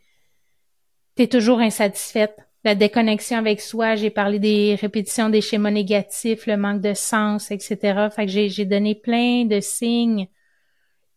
t'es 1.14 1.28
toujours 1.28 1.60
insatisfaite. 1.60 2.36
La 2.64 2.74
déconnexion 2.74 3.38
avec 3.38 3.60
soi, 3.60 3.94
j'ai 3.94 4.10
parlé 4.10 4.40
des 4.40 4.74
répétitions 4.74 5.30
des 5.30 5.40
schémas 5.40 5.70
négatifs, 5.70 6.46
le 6.46 6.56
manque 6.56 6.80
de 6.80 6.94
sens, 6.94 7.52
etc. 7.52 8.08
Fait 8.14 8.26
que 8.26 8.32
j'ai 8.32 8.64
donné 8.64 8.96
plein 8.96 9.44
de 9.44 9.60
signes 9.60 10.28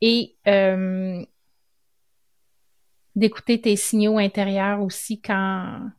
et 0.02 0.36
d'écouter 3.16 3.60
tes 3.60 3.76
signaux 3.76 4.20
intérieurs 4.20 4.82
aussi 4.82 5.20
quand 5.20 5.90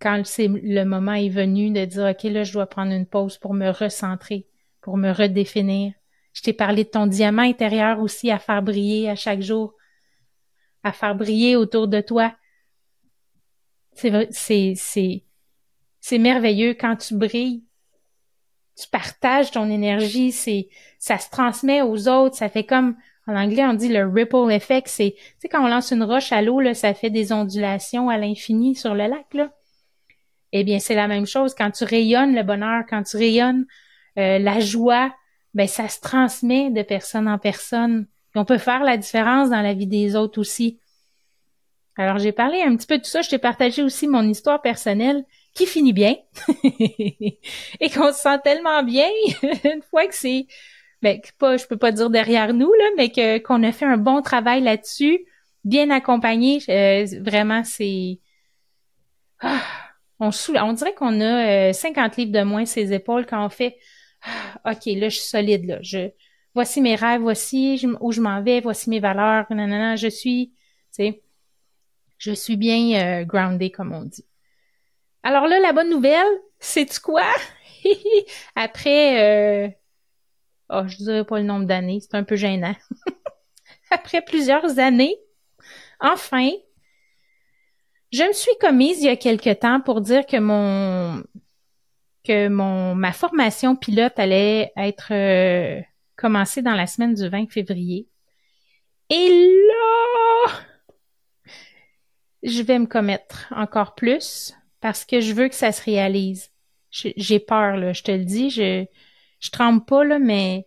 quand 0.00 0.22
c'est 0.24 0.48
le 0.48 0.84
moment 0.84 1.14
est 1.14 1.28
venu 1.28 1.70
de 1.70 1.84
dire 1.84 2.06
ok 2.10 2.22
là 2.24 2.44
je 2.44 2.52
dois 2.52 2.66
prendre 2.66 2.92
une 2.92 3.06
pause 3.06 3.38
pour 3.38 3.54
me 3.54 3.70
recentrer 3.70 4.46
pour 4.84 4.98
me 4.98 5.10
redéfinir. 5.10 5.94
Je 6.34 6.42
t'ai 6.42 6.52
parlé 6.52 6.84
de 6.84 6.90
ton 6.90 7.06
diamant 7.06 7.42
intérieur 7.42 8.00
aussi 8.00 8.30
à 8.30 8.38
faire 8.38 8.62
briller 8.62 9.08
à 9.08 9.16
chaque 9.16 9.40
jour, 9.40 9.72
à 10.82 10.92
faire 10.92 11.14
briller 11.14 11.56
autour 11.56 11.88
de 11.88 12.02
toi. 12.02 12.34
C'est 13.94 14.28
c'est, 14.30 14.74
c'est, 16.00 16.18
merveilleux 16.18 16.74
quand 16.74 16.96
tu 16.96 17.14
brilles. 17.14 17.64
Tu 18.76 18.86
partages 18.88 19.52
ton 19.52 19.70
énergie, 19.70 20.32
c'est, 20.32 20.68
ça 20.98 21.16
se 21.16 21.30
transmet 21.30 21.80
aux 21.80 22.08
autres, 22.08 22.36
ça 22.36 22.50
fait 22.50 22.66
comme, 22.66 22.96
en 23.26 23.36
anglais, 23.36 23.64
on 23.64 23.72
dit 23.72 23.88
le 23.88 24.06
ripple 24.06 24.50
effect, 24.50 24.88
c'est, 24.88 25.14
tu 25.16 25.22
sais, 25.38 25.48
quand 25.48 25.64
on 25.64 25.68
lance 25.68 25.92
une 25.92 26.02
roche 26.02 26.32
à 26.32 26.42
l'eau, 26.42 26.60
là, 26.60 26.74
ça 26.74 26.92
fait 26.92 27.10
des 27.10 27.32
ondulations 27.32 28.10
à 28.10 28.18
l'infini 28.18 28.74
sur 28.74 28.92
le 28.94 29.06
lac, 29.06 29.32
là. 29.32 29.50
Eh 30.52 30.62
bien, 30.62 30.78
c'est 30.78 30.94
la 30.94 31.08
même 31.08 31.26
chose 31.26 31.54
quand 31.54 31.70
tu 31.70 31.84
rayonnes 31.84 32.34
le 32.34 32.42
bonheur, 32.42 32.84
quand 32.88 33.04
tu 33.04 33.16
rayonnes 33.16 33.64
euh, 34.18 34.38
la 34.38 34.60
joie, 34.60 35.14
ben 35.54 35.66
ça 35.66 35.88
se 35.88 36.00
transmet 36.00 36.70
de 36.70 36.82
personne 36.82 37.28
en 37.28 37.38
personne. 37.38 38.06
on 38.34 38.44
peut 38.44 38.58
faire 38.58 38.82
la 38.82 38.96
différence 38.96 39.50
dans 39.50 39.62
la 39.62 39.74
vie 39.74 39.86
des 39.86 40.16
autres 40.16 40.40
aussi. 40.40 40.78
Alors 41.96 42.18
j'ai 42.18 42.32
parlé 42.32 42.60
un 42.62 42.76
petit 42.76 42.86
peu 42.86 42.98
de 42.98 43.02
tout 43.02 43.08
ça, 43.08 43.22
je 43.22 43.30
t'ai 43.30 43.38
partagé 43.38 43.82
aussi 43.82 44.08
mon 44.08 44.22
histoire 44.22 44.60
personnelle 44.60 45.24
qui 45.54 45.66
finit 45.66 45.92
bien 45.92 46.16
et 46.64 47.90
qu'on 47.94 48.12
se 48.12 48.18
sent 48.18 48.38
tellement 48.42 48.82
bien 48.82 49.08
une 49.42 49.82
fois 49.88 50.06
que 50.06 50.14
c'est 50.14 50.46
ben 51.02 51.20
pas 51.38 51.56
je 51.56 51.66
peux 51.66 51.76
pas 51.76 51.92
dire 51.92 52.10
derrière 52.10 52.52
nous 52.52 52.72
là 52.72 52.84
mais 52.96 53.10
que 53.10 53.38
qu'on 53.38 53.62
a 53.62 53.70
fait 53.70 53.84
un 53.84 53.96
bon 53.96 54.22
travail 54.22 54.62
là-dessus, 54.62 55.24
bien 55.64 55.90
accompagné, 55.90 56.60
euh, 56.68 57.06
vraiment 57.20 57.62
c'est 57.62 58.18
ah, 59.40 59.62
on, 60.18 60.30
on 60.30 60.72
dirait 60.72 60.94
qu'on 60.94 61.20
a 61.20 61.72
50 61.72 62.12
euh, 62.12 62.22
livres 62.22 62.32
de 62.32 62.42
moins 62.42 62.64
ses 62.64 62.92
épaules 62.92 63.26
quand 63.26 63.44
on 63.44 63.50
fait 63.50 63.76
OK, 64.64 64.86
là, 64.86 65.08
je 65.08 65.16
suis 65.16 65.28
solide, 65.28 65.66
là. 65.66 65.78
Je, 65.82 66.10
voici 66.54 66.80
mes 66.80 66.94
rêves, 66.94 67.20
voici 67.20 67.86
où 68.00 68.12
je 68.12 68.20
m'en 68.20 68.42
vais, 68.42 68.60
voici 68.60 68.90
mes 68.90 69.00
valeurs, 69.00 69.46
nanana, 69.50 69.96
je 69.96 70.08
suis, 70.08 70.48
tu 70.48 71.04
sais, 71.04 71.22
je 72.18 72.32
suis 72.32 72.56
bien 72.56 73.00
euh, 73.02 73.24
grounded, 73.24 73.72
comme 73.72 73.92
on 73.92 74.02
dit. 74.02 74.24
Alors 75.22 75.46
là, 75.46 75.58
la 75.60 75.72
bonne 75.72 75.90
nouvelle, 75.90 76.26
c'est 76.58 76.98
quoi? 77.00 77.26
Après, 78.56 79.66
euh, 79.66 79.68
oh, 80.70 80.82
je 80.86 80.96
dirais 80.96 81.24
pas 81.24 81.38
le 81.38 81.44
nombre 81.44 81.66
d'années, 81.66 82.00
c'est 82.00 82.14
un 82.14 82.24
peu 82.24 82.36
gênant. 82.36 82.74
Après 83.90 84.22
plusieurs 84.22 84.78
années, 84.78 85.16
enfin, 86.00 86.50
je 88.12 88.22
me 88.22 88.32
suis 88.32 88.56
commise 88.60 89.00
il 89.00 89.06
y 89.06 89.08
a 89.08 89.16
quelque 89.16 89.52
temps 89.52 89.80
pour 89.80 90.00
dire 90.00 90.24
que 90.26 90.38
mon 90.38 91.22
que 92.24 92.48
mon 92.48 92.94
ma 92.94 93.12
formation 93.12 93.76
pilote 93.76 94.18
allait 94.18 94.72
être 94.76 95.12
euh, 95.12 95.80
commencée 96.16 96.62
dans 96.62 96.74
la 96.74 96.86
semaine 96.86 97.14
du 97.14 97.28
20 97.28 97.50
février. 97.50 98.08
Et 99.10 99.28
là, 99.28 100.52
je 102.42 102.62
vais 102.62 102.78
me 102.78 102.86
commettre 102.86 103.52
encore 103.54 103.94
plus 103.94 104.54
parce 104.80 105.04
que 105.04 105.20
je 105.20 105.32
veux 105.32 105.48
que 105.48 105.54
ça 105.54 105.72
se 105.72 105.82
réalise. 105.82 106.50
J'ai 106.90 107.40
peur, 107.40 107.76
là, 107.76 107.92
je 107.92 108.02
te 108.02 108.12
le 108.12 108.24
dis, 108.24 108.50
je, 108.50 108.84
je 109.40 109.50
tremble 109.50 109.84
pas, 109.84 110.04
là, 110.04 110.18
mais 110.18 110.66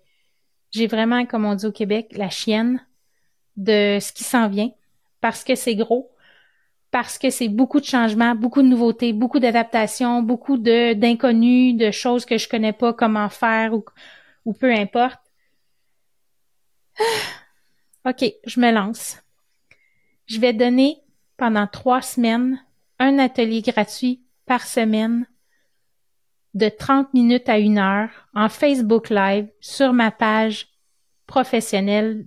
j'ai 0.71 0.87
vraiment, 0.87 1.25
comme 1.25 1.45
on 1.45 1.55
dit 1.55 1.65
au 1.65 1.71
Québec, 1.71 2.07
la 2.11 2.29
chienne 2.29 2.85
de 3.55 3.97
ce 4.01 4.11
qui 4.11 4.23
s'en 4.23 4.49
vient 4.49 4.71
parce 5.21 5.43
que 5.43 5.55
c'est 5.55 5.75
gros, 5.75 6.11
parce 6.91 7.17
que 7.17 7.29
c'est 7.29 7.49
beaucoup 7.49 7.79
de 7.79 7.85
changements, 7.85 8.35
beaucoup 8.35 8.61
de 8.61 8.67
nouveautés, 8.67 9.13
beaucoup 9.13 9.39
d'adaptations, 9.39 10.21
beaucoup 10.21 10.57
d'inconnus, 10.57 11.75
de 11.75 11.91
choses 11.91 12.25
que 12.25 12.37
je 12.37 12.47
connais 12.47 12.73
pas 12.73 12.93
comment 12.93 13.29
faire 13.29 13.73
ou, 13.73 13.83
ou 14.45 14.53
peu 14.53 14.71
importe. 14.73 15.19
OK, 18.05 18.25
je 18.45 18.59
me 18.59 18.71
lance. 18.71 19.21
Je 20.27 20.39
vais 20.39 20.53
donner 20.53 20.97
pendant 21.35 21.67
trois 21.67 22.01
semaines 22.01 22.59
un 22.99 23.19
atelier 23.19 23.61
gratuit 23.61 24.23
par 24.45 24.65
semaine 24.65 25.27
de 26.53 26.69
30 26.69 27.13
minutes 27.13 27.49
à 27.49 27.59
une 27.59 27.77
heure 27.77 28.09
en 28.33 28.49
Facebook 28.49 29.09
Live 29.09 29.49
sur 29.59 29.93
ma 29.93 30.09
page 30.09 30.69
professionnelle 31.27 32.25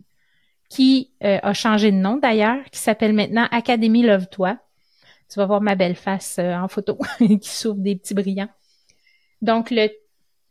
qui 0.70 1.10
euh, 1.22 1.38
a 1.42 1.52
changé 1.52 1.92
de 1.92 1.96
nom 1.96 2.16
d'ailleurs, 2.16 2.64
qui 2.72 2.78
s'appelle 2.78 3.12
maintenant 3.12 3.46
Académie 3.50 4.02
Love-toi. 4.02 4.56
Tu 5.28 5.38
vas 5.38 5.44
voir 5.44 5.60
ma 5.60 5.74
belle 5.74 5.96
face 5.96 6.36
euh, 6.38 6.54
en 6.54 6.68
photo 6.68 6.96
qui 7.18 7.50
s'ouvre 7.50 7.80
des 7.80 7.96
petits 7.96 8.14
brillants. 8.14 8.48
Donc, 9.42 9.70
le 9.70 9.88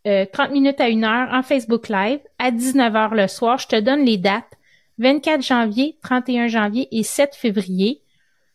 30 0.05 0.51
minutes 0.51 0.82
à 0.82 0.89
une 0.89 1.03
heure 1.03 1.30
en 1.32 1.43
Facebook 1.43 1.89
Live 1.89 2.20
à 2.39 2.51
19h 2.51 3.15
le 3.15 3.28
soir. 3.28 3.59
Je 3.59 3.67
te 3.67 3.80
donne 3.80 4.05
les 4.05 4.17
dates 4.17 4.57
24 4.99 5.41
janvier, 5.41 5.97
31 6.03 6.47
janvier 6.47 6.88
et 6.91 7.03
7 7.03 7.36
février. 7.36 8.01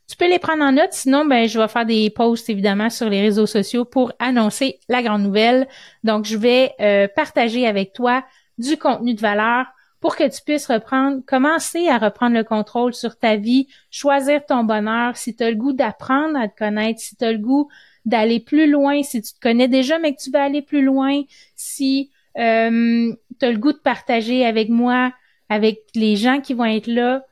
Tu 0.07 0.17
peux 0.17 0.29
les 0.29 0.39
prendre 0.39 0.63
en 0.63 0.73
note, 0.73 0.93
sinon 0.93 1.25
ben 1.25 1.49
je 1.49 1.59
vais 1.59 1.69
faire 1.69 1.87
des 1.87 2.11
posts 2.11 2.51
évidemment 2.51 2.91
sur 2.91 3.09
les 3.09 3.23
réseaux 3.23 3.47
sociaux 3.47 3.87
pour 3.87 4.13
annoncer 4.19 4.79
la 4.89 5.03
grande 5.03 5.23
nouvelle. 5.23 5.67
Donc 6.03 6.27
je 6.27 6.37
vais 6.37 6.73
euh, 6.81 7.09
partager 7.09 7.67
avec 7.67 7.95
toi 7.95 8.23
du 8.59 8.77
contenu 8.77 9.15
de 9.15 9.21
valeur 9.21 9.67
pour 10.05 10.17
que 10.17 10.29
tu 10.29 10.43
puisses 10.43 10.67
reprendre, 10.67 11.23
commencer 11.27 11.89
à 11.89 11.97
reprendre 11.97 12.37
le 12.37 12.45
contrôle 12.45 12.93
sur 12.93 13.19
ta 13.19 13.37
vie, 13.37 13.69
choisir 13.91 14.45
ton 14.45 14.63
bonheur, 14.63 15.17
si 15.17 15.35
tu 15.35 15.43
as 15.43 15.51
le 15.51 15.57
goût 15.57 15.73
d'apprendre 15.73 16.39
à 16.39 16.47
te 16.47 16.59
connaître, 16.59 17.01
si 17.01 17.17
tu 17.17 17.25
as 17.25 17.33
le 17.33 17.39
goût 17.39 17.71
d'aller 18.05 18.39
plus 18.39 18.71
loin, 18.71 19.03
si 19.03 19.23
tu 19.23 19.33
te 19.33 19.41
connais 19.41 19.67
déjà 19.67 19.99
mais 19.99 20.15
que 20.15 20.21
tu 20.21 20.31
veux 20.31 20.41
aller 20.41 20.61
plus 20.61 20.85
loin, 20.85 21.23
si 21.57 22.11
euh, 22.37 23.15
tu 23.41 23.47
as 23.47 23.51
le 23.51 23.57
goût 23.57 23.73
de 23.73 23.79
partager 23.79 24.45
avec 24.45 24.69
moi, 24.69 25.11
avec 25.49 25.79
les 25.95 26.17
gens 26.17 26.43
qui 26.43 26.53
vont 26.53 26.67
être 26.67 26.87
là, 26.87 27.25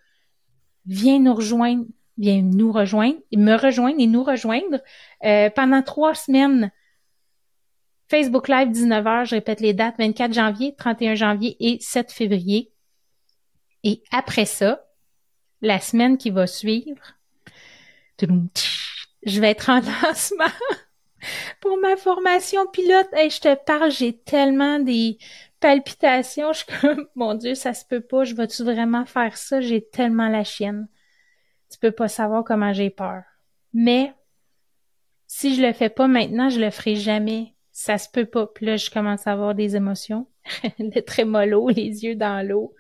viens 0.87 1.19
nous 1.19 1.35
rejoindre 1.35 1.85
viens 2.17 2.41
nous 2.41 2.73
rejoindre, 2.73 3.19
me 3.37 3.55
rejoindre 3.55 4.01
et 4.01 4.07
nous 4.07 4.25
rejoindre 4.25 4.81
euh, 5.27 5.51
pendant 5.51 5.83
trois 5.83 6.15
semaines. 6.15 6.71
Facebook 8.13 8.49
Live 8.49 8.69
19h, 8.69 9.25
je 9.25 9.35
répète 9.37 9.61
les 9.61 9.73
dates, 9.73 9.95
24 9.99 10.35
janvier, 10.35 10.75
31 10.77 11.15
janvier 11.15 11.57
et 11.61 11.79
7 11.81 12.13
février. 12.13 12.71
Et 13.85 14.03
après 14.11 14.45
ça, 14.45 14.85
la 15.63 15.81
semaine 15.81 16.19
qui 16.19 16.29
va 16.29 16.47
suivre, 16.47 17.15
je 18.21 19.41
vais 19.41 19.53
être 19.53 19.71
en 19.71 19.81
lancement 19.81 20.45
pour 21.63 21.79
ma 21.79 21.97
formation 21.97 22.67
pilote. 22.67 23.09
Et 23.17 23.31
je 23.31 23.41
te 23.41 23.55
parle, 23.65 23.91
j'ai 23.91 24.19
tellement 24.19 24.79
des 24.79 25.17
palpitations. 25.59 26.53
Je 26.53 26.59
suis 26.59 26.81
comme, 26.83 27.09
mon 27.15 27.33
Dieu, 27.33 27.55
ça 27.55 27.73
se 27.73 27.87
peut 27.87 28.03
pas. 28.03 28.25
Je 28.25 28.35
vais-tu 28.35 28.63
vraiment 28.63 29.07
faire 29.07 29.39
ça? 29.39 29.63
J'ai 29.63 29.83
tellement 29.89 30.29
la 30.29 30.45
chienne 30.45 30.87
tu 31.71 31.79
peux 31.79 31.91
pas 31.91 32.09
savoir 32.09 32.45
comment 32.45 32.75
j'ai 32.75 32.91
peur. 32.91 33.23
Mais 33.73 34.13
si 35.27 35.57
je 35.57 35.63
le 35.63 35.73
fais 35.73 35.89
pas 35.89 36.07
maintenant, 36.07 36.51
je 36.51 36.61
le 36.61 36.71
ferai 36.71 36.97
jamais. 36.97 37.52
Ça 37.73 37.99
se 37.99 38.09
peut 38.09 38.27
pas. 38.27 38.47
Puis 38.47 38.67
là, 38.67 38.77
je 38.77 38.91
commence 38.91 39.27
à 39.27 39.33
avoir 39.33 39.55
des 39.55 39.77
émotions. 39.77 40.27
le 40.79 41.01
trémolo, 41.01 41.69
les 41.69 42.05
yeux 42.05 42.15
dans 42.15 42.47
l'eau. 42.47 42.75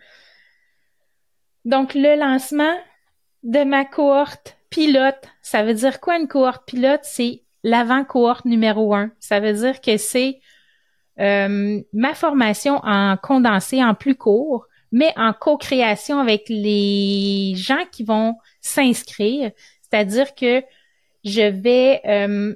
Donc, 1.64 1.94
le 1.94 2.18
lancement 2.18 2.76
de 3.42 3.64
ma 3.64 3.84
cohorte 3.84 4.58
pilote, 4.70 5.28
ça 5.40 5.62
veut 5.62 5.74
dire 5.74 6.00
quoi 6.00 6.18
une 6.18 6.28
cohorte 6.28 6.66
pilote? 6.66 7.00
C'est 7.02 7.42
l'avant-cohorte 7.62 8.44
numéro 8.44 8.94
un. 8.94 9.12
Ça 9.20 9.40
veut 9.40 9.52
dire 9.52 9.80
que 9.80 9.96
c'est 9.96 10.40
euh, 11.20 11.80
ma 11.92 12.14
formation 12.14 12.80
en 12.82 13.16
condensé, 13.16 13.82
en 13.82 13.94
plus 13.94 14.16
court, 14.16 14.66
mais 14.90 15.12
en 15.16 15.32
co-création 15.32 16.18
avec 16.18 16.44
les 16.48 17.54
gens 17.56 17.84
qui 17.90 18.04
vont 18.04 18.36
s'inscrire. 18.60 19.52
C'est-à-dire 19.82 20.34
que 20.34 20.62
je 21.24 21.42
vais 21.42 22.00
euh, 22.06 22.54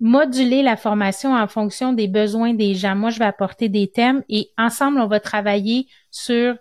moduler 0.00 0.62
la 0.62 0.76
formation 0.76 1.34
en 1.34 1.46
fonction 1.46 1.92
des 1.92 2.08
besoins 2.08 2.54
des 2.54 2.74
gens. 2.74 2.94
Moi, 2.94 3.10
je 3.10 3.18
vais 3.18 3.24
apporter 3.24 3.68
des 3.68 3.88
thèmes 3.88 4.22
et 4.28 4.50
ensemble, 4.58 5.00
on 5.00 5.06
va 5.06 5.20
travailler 5.20 5.86
sur 6.10 6.56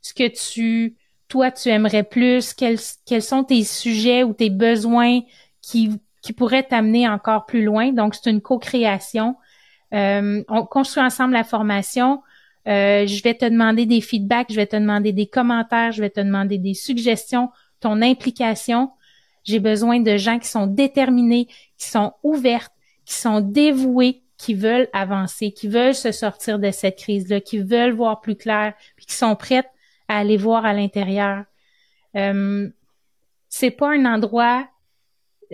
ce 0.00 0.14
que 0.14 0.28
tu, 0.28 0.96
toi, 1.28 1.50
tu 1.50 1.68
aimerais 1.68 2.02
plus, 2.02 2.54
quels, 2.54 2.78
sont 3.22 3.44
tes 3.44 3.64
sujets 3.64 4.22
ou 4.22 4.32
tes 4.32 4.50
besoins 4.50 5.20
qui, 5.62 5.90
pourraient 6.36 6.62
t'amener 6.62 7.08
encore 7.08 7.46
plus 7.46 7.64
loin. 7.64 7.92
Donc, 7.92 8.14
c'est 8.14 8.28
une 8.28 8.42
co-création. 8.42 9.36
Euh, 9.94 10.44
on 10.48 10.66
construit 10.66 11.02
ensemble 11.02 11.32
la 11.32 11.44
formation. 11.44 12.22
Euh, 12.66 13.06
je 13.06 13.22
vais 13.22 13.32
te 13.32 13.46
demander 13.46 13.86
des 13.86 14.02
feedbacks, 14.02 14.48
je 14.50 14.56
vais 14.56 14.66
te 14.66 14.76
demander 14.76 15.12
des 15.12 15.26
commentaires, 15.26 15.90
je 15.90 16.02
vais 16.02 16.10
te 16.10 16.20
demander 16.20 16.58
des 16.58 16.74
suggestions 16.74 17.48
ton 17.80 18.02
implication. 18.02 18.90
J'ai 19.44 19.60
besoin 19.60 20.00
de 20.00 20.16
gens 20.16 20.38
qui 20.38 20.48
sont 20.48 20.66
déterminés, 20.66 21.46
qui 21.78 21.88
sont 21.88 22.12
ouvertes, 22.22 22.72
qui 23.08 23.14
sont 23.14 23.40
dévoués, 23.40 24.22
qui 24.36 24.52
veulent 24.52 24.88
avancer, 24.92 25.50
qui 25.50 25.66
veulent 25.66 25.94
se 25.94 26.12
sortir 26.12 26.58
de 26.58 26.70
cette 26.70 26.98
crise-là, 26.98 27.40
qui 27.40 27.58
veulent 27.58 27.94
voir 27.94 28.20
plus 28.20 28.36
clair, 28.36 28.74
puis 28.96 29.06
qui 29.06 29.14
sont 29.14 29.34
prêtes 29.34 29.70
à 30.08 30.18
aller 30.18 30.36
voir 30.36 30.66
à 30.66 30.74
l'intérieur. 30.74 31.44
Euh, 32.16 32.68
c'est 33.48 33.70
pas 33.70 33.94
un 33.94 34.04
endroit, 34.04 34.68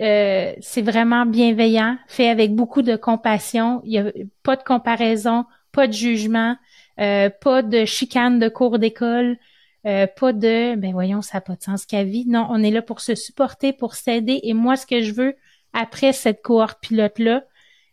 euh, 0.01 0.53
c'est 0.59 0.81
vraiment 0.81 1.25
bienveillant, 1.25 1.97
fait 2.07 2.27
avec 2.27 2.53
beaucoup 2.53 2.81
de 2.81 2.97
compassion. 2.97 3.81
Il 3.85 3.93
y 3.93 3.99
a 3.99 4.11
pas 4.43 4.57
de 4.57 4.63
comparaison, 4.63 5.45
pas 5.71 5.87
de 5.87 5.93
jugement, 5.93 6.57
euh, 6.99 7.29
pas 7.29 7.61
de 7.61 7.85
chicane 7.85 8.37
de 8.37 8.49
cours 8.49 8.79
d'école. 8.79 9.37
Euh, 9.85 10.07
pas 10.07 10.33
de 10.33 10.75
ben 10.75 10.91
voyons, 10.91 11.21
ça 11.21 11.37
n'a 11.37 11.41
pas 11.41 11.55
de 11.55 11.63
sens 11.63 11.85
qu'à 11.85 12.03
vie. 12.03 12.25
Non, 12.27 12.47
on 12.49 12.61
est 12.63 12.71
là 12.71 12.81
pour 12.81 12.99
se 12.99 13.15
supporter, 13.15 13.71
pour 13.71 13.95
s'aider. 13.95 14.41
Et 14.43 14.53
moi, 14.53 14.75
ce 14.75 14.85
que 14.85 15.01
je 15.01 15.13
veux 15.13 15.35
après 15.75 16.13
cette 16.13 16.41
cohorte 16.41 16.79
pilote-là, 16.81 17.43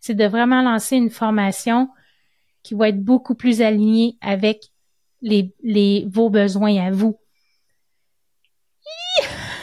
c'est 0.00 0.14
de 0.14 0.24
vraiment 0.24 0.62
lancer 0.62 0.96
une 0.96 1.10
formation 1.10 1.88
qui 2.62 2.74
va 2.74 2.88
être 2.88 3.02
beaucoup 3.02 3.34
plus 3.34 3.60
alignée 3.60 4.16
avec 4.20 4.70
les, 5.20 6.06
vos 6.08 6.30
besoins 6.30 6.86
à 6.86 6.90
vous. 6.90 7.18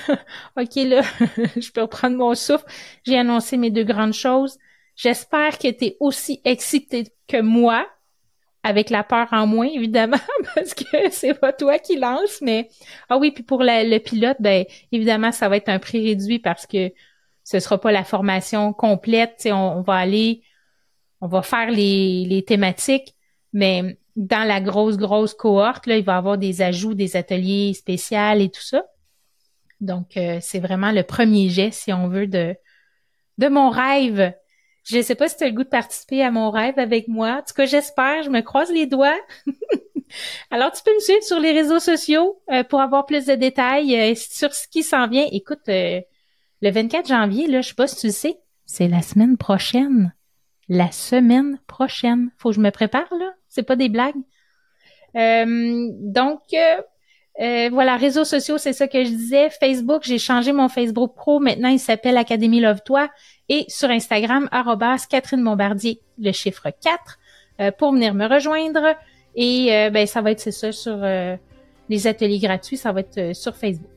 ok, 0.10 0.76
là, 0.76 1.02
je 1.58 1.72
peux 1.72 1.82
reprendre 1.82 2.18
mon 2.18 2.36
souffle. 2.36 2.66
J'ai 3.06 3.18
annoncé 3.18 3.58
mes 3.58 3.72
deux 3.72 3.84
grandes 3.84 4.14
choses. 4.14 4.58
J'espère 4.96 5.58
que 5.58 5.70
tu 5.72 5.86
es 5.86 5.98
aussi 6.00 6.42
excité 6.44 7.08
que 7.28 7.42
moi 7.42 7.88
avec 8.64 8.90
la 8.90 9.04
peur 9.04 9.28
en 9.32 9.48
moins, 9.48 9.68
évidemment, 9.68 10.18
parce 10.56 10.74
que 10.74 11.10
c'est 11.12 11.34
pas 11.34 11.54
toi 11.54 11.80
qui 11.80 11.96
lance, 11.96 12.42
mais 12.42 12.70
ah 13.08 13.18
oui, 13.18 13.32
puis 13.32 13.44
pour 13.44 13.64
le 13.64 13.98
pilote, 14.00 14.38
ben 14.42 14.66
évidemment, 14.92 15.32
ça 15.32 15.48
va 15.48 15.58
être 15.58 15.70
un 15.70 15.80
prix 15.80 16.06
réduit 16.06 16.40
parce 16.40 16.66
que 16.66 16.92
ce 17.50 17.60
sera 17.60 17.82
pas 17.82 17.92
la 17.92 18.04
formation 18.04 18.74
complète. 18.74 19.48
On, 19.52 19.78
on 19.78 19.82
va 19.82 19.96
aller, 19.96 20.44
on 21.20 21.28
va 21.28 21.42
faire 21.42 21.72
les, 21.72 22.44
thématiques, 22.46 23.16
mais 23.54 23.98
dans 24.16 24.48
la 24.48 24.62
grosse, 24.62 24.98
grosse 24.98 25.34
cohorte, 25.34 25.88
là, 25.88 25.98
il 25.98 26.06
va 26.06 26.14
y 26.14 26.18
avoir 26.18 26.38
des 26.38 26.62
ajouts, 26.62 26.94
des 26.94 27.16
ateliers 27.16 27.74
spéciaux 27.74 28.38
et 28.38 28.50
tout 28.50 28.62
ça. 28.62 28.84
Donc, 29.82 30.16
euh, 30.16 30.38
c'est 30.42 30.60
vraiment 30.60 30.92
le 30.92 31.02
premier 31.02 31.50
jet, 31.50 31.72
si 31.72 31.92
on 31.92 32.08
veut, 32.08 32.28
de, 32.28 32.56
de 33.40 33.48
mon 33.48 33.72
rêve 33.72 34.34
je 34.86 35.02
sais 35.02 35.14
pas 35.14 35.28
si 35.28 35.38
tu 35.38 35.44
as 35.44 35.48
le 35.48 35.54
goût 35.54 35.64
de 35.64 35.70
participer 35.70 36.24
à 36.24 36.32
mon 36.32 36.50
rêve 36.50 36.80
avec 36.80 37.08
moi. 37.08 37.40
En 37.40 37.44
tout 37.44 37.54
cas, 37.54 37.66
j'espère. 37.66 38.24
Je 38.24 38.30
me 38.30 38.42
croise 38.42 38.72
les 38.72 38.88
doigts. 38.88 39.20
Alors, 40.50 40.72
tu 40.72 40.82
peux 40.82 40.94
me 40.96 41.00
suivre 41.00 41.22
sur 41.22 41.40
les 41.40 41.52
réseaux 41.52 41.80
sociaux 41.80 42.42
euh, 42.52 42.64
pour 42.64 42.82
avoir 42.82 43.06
plus 43.06 43.26
de 43.28 43.36
détails 43.36 43.96
euh, 43.96 44.16
sur 44.16 44.52
ce 44.52 44.68
qui 44.68 44.82
s'en 44.82 45.08
vient. 45.08 45.28
Écoute, 45.32 45.70
le 46.62 46.72
24 46.72 47.08
janvier, 47.08 47.48
là, 47.48 47.62
je 47.62 47.70
sais 47.70 47.76
pas 47.76 47.88
si 47.88 47.96
tu 47.96 48.08
le 48.08 48.14
sais, 48.14 48.40
c'est 48.66 48.88
la 48.88 49.02
semaine 49.02 49.38
prochaine. 49.38 50.14
La 50.68 50.92
semaine 50.92 51.60
prochaine. 51.68 52.30
Faut 52.38 52.50
que 52.50 52.56
je 52.56 52.62
me 52.62 52.70
prépare, 52.70 53.08
là. 53.18 53.32
C'est 53.48 53.64
pas 53.64 53.76
des 53.76 53.90
blagues. 53.90 54.16
donc, 55.16 56.42
voilà, 57.72 57.98
réseaux 57.98 58.26
sociaux, 58.26 58.58
c'est 58.58 58.74
ça 58.74 58.88
que 58.88 59.04
je 59.04 59.10
disais. 59.10 59.50
Facebook, 59.50 60.04
j'ai 60.04 60.20
changé 60.20 60.52
mon 60.52 60.70
Facebook 60.70 61.16
Pro. 61.16 61.40
Maintenant, 61.40 61.70
il 61.70 61.80
s'appelle 61.80 62.18
Académie 62.18 62.60
Love 62.60 62.82
Toi 62.86 63.10
et 63.50 63.66
sur 63.68 63.90
Instagram, 63.90 64.48
arrobas 64.52 65.08
Catherine 65.10 65.44
Bombardier, 65.44 66.02
le 66.20 66.32
chiffre 66.32 66.70
4, 66.70 67.20
euh, 67.60 67.72
pour 67.72 67.92
venir 67.92 68.14
me 68.14 68.28
rejoindre. 68.28 68.96
Et 69.36 69.76
euh, 69.76 69.90
ben, 69.90 70.06
ça 70.06 70.22
va 70.22 70.32
être, 70.32 70.40
c'est 70.40 70.52
ça, 70.52 70.72
sur 70.72 71.00
euh, 71.04 71.36
les 71.90 72.08
ateliers 72.08 72.40
gratuits, 72.40 72.78
ça 72.78 72.92
va 72.92 73.02
être 73.02 73.36
sur 73.36 73.56
Facebook. 73.56 73.90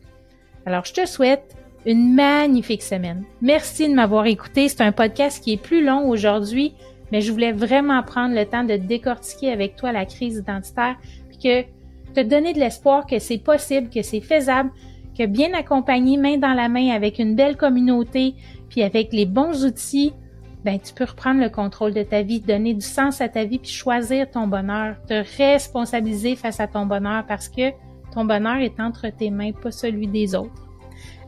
Alors, 0.65 0.85
je 0.85 0.95
te 0.95 1.07
souhaite 1.07 1.55
une 1.87 2.15
magnifique 2.15 2.83
semaine. 2.83 3.25
Merci 3.41 3.89
de 3.89 3.95
m'avoir 3.95 4.27
écouté. 4.27 4.69
C'est 4.69 4.83
un 4.83 4.93
podcast 4.93 5.43
qui 5.43 5.53
est 5.53 5.63
plus 5.63 5.85
long 5.85 6.09
aujourd'hui, 6.09 6.75
mais 7.11 7.21
je 7.21 7.33
voulais 7.33 7.53
vraiment 7.53 8.03
prendre 8.03 8.35
le 8.35 8.45
temps 8.47 8.65
de 8.65 8.77
décortiquer 8.77 9.51
avec 9.53 9.77
toi 9.77 9.93
la 9.93 10.07
crise 10.07 10.37
identitaire, 10.37 10.97
puis 11.29 11.39
que 11.39 11.63
te 12.15 12.21
donner 12.21 12.53
de 12.53 12.61
l'espoir 12.61 13.07
que 13.07 13.19
c'est 13.19 13.39
possible, 13.39 13.91
que 13.91 14.03
c'est 14.03 14.21
faisable, 14.21 14.71
que 15.19 15.27
bien 15.27 15.53
accompagné, 15.55 16.17
main 16.17 16.39
dans 16.39 16.55
la 16.55 16.69
main 16.69 16.91
avec 16.91 17.19
une 17.19 17.35
belle 17.35 17.57
communauté, 17.57 18.35
puis 18.69 18.83
avec 18.83 19.13
les 19.13 19.27
bons 19.27 19.65
outils, 19.65 20.13
ben 20.65 20.79
tu 20.79 20.95
peux 20.95 21.05
reprendre 21.05 21.41
le 21.41 21.51
contrôle 21.51 21.93
de 21.93 22.03
ta 22.03 22.23
vie, 22.23 22.41
donner 22.41 22.73
du 22.75 22.87
sens 22.87 23.21
à 23.21 23.29
ta 23.29 23.45
vie, 23.45 23.59
puis 23.59 23.71
choisir 23.71 24.31
ton 24.31 24.47
bonheur, 24.47 24.97
te 25.09 25.25
responsabiliser 25.37 26.37
face 26.37 26.61
à 26.61 26.69
ton 26.69 26.87
bonheur 26.87 27.25
parce 27.27 27.49
que 27.49 27.71
ton 28.15 28.25
bonheur 28.25 28.57
est 28.57 28.79
entre 28.79 29.09
tes 29.09 29.31
mains, 29.31 29.53
pas 29.53 29.73
celui 29.73 30.07
des 30.07 30.35
autres. 30.35 30.69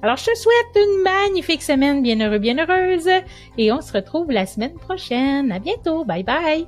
Alors, 0.05 0.19
je 0.19 0.27
te 0.27 0.37
souhaite 0.37 0.77
une 0.77 1.03
magnifique 1.03 1.63
semaine 1.63 2.03
bien 2.03 2.21
heureux, 2.21 2.37
bien 2.37 2.59
heureuse, 2.59 3.09
et 3.57 3.73
on 3.73 3.81
se 3.81 3.91
retrouve 3.91 4.31
la 4.31 4.45
semaine 4.45 4.75
prochaine. 4.75 5.51
À 5.51 5.59
bientôt. 5.59 6.05
Bye 6.05 6.23
bye. 6.23 6.67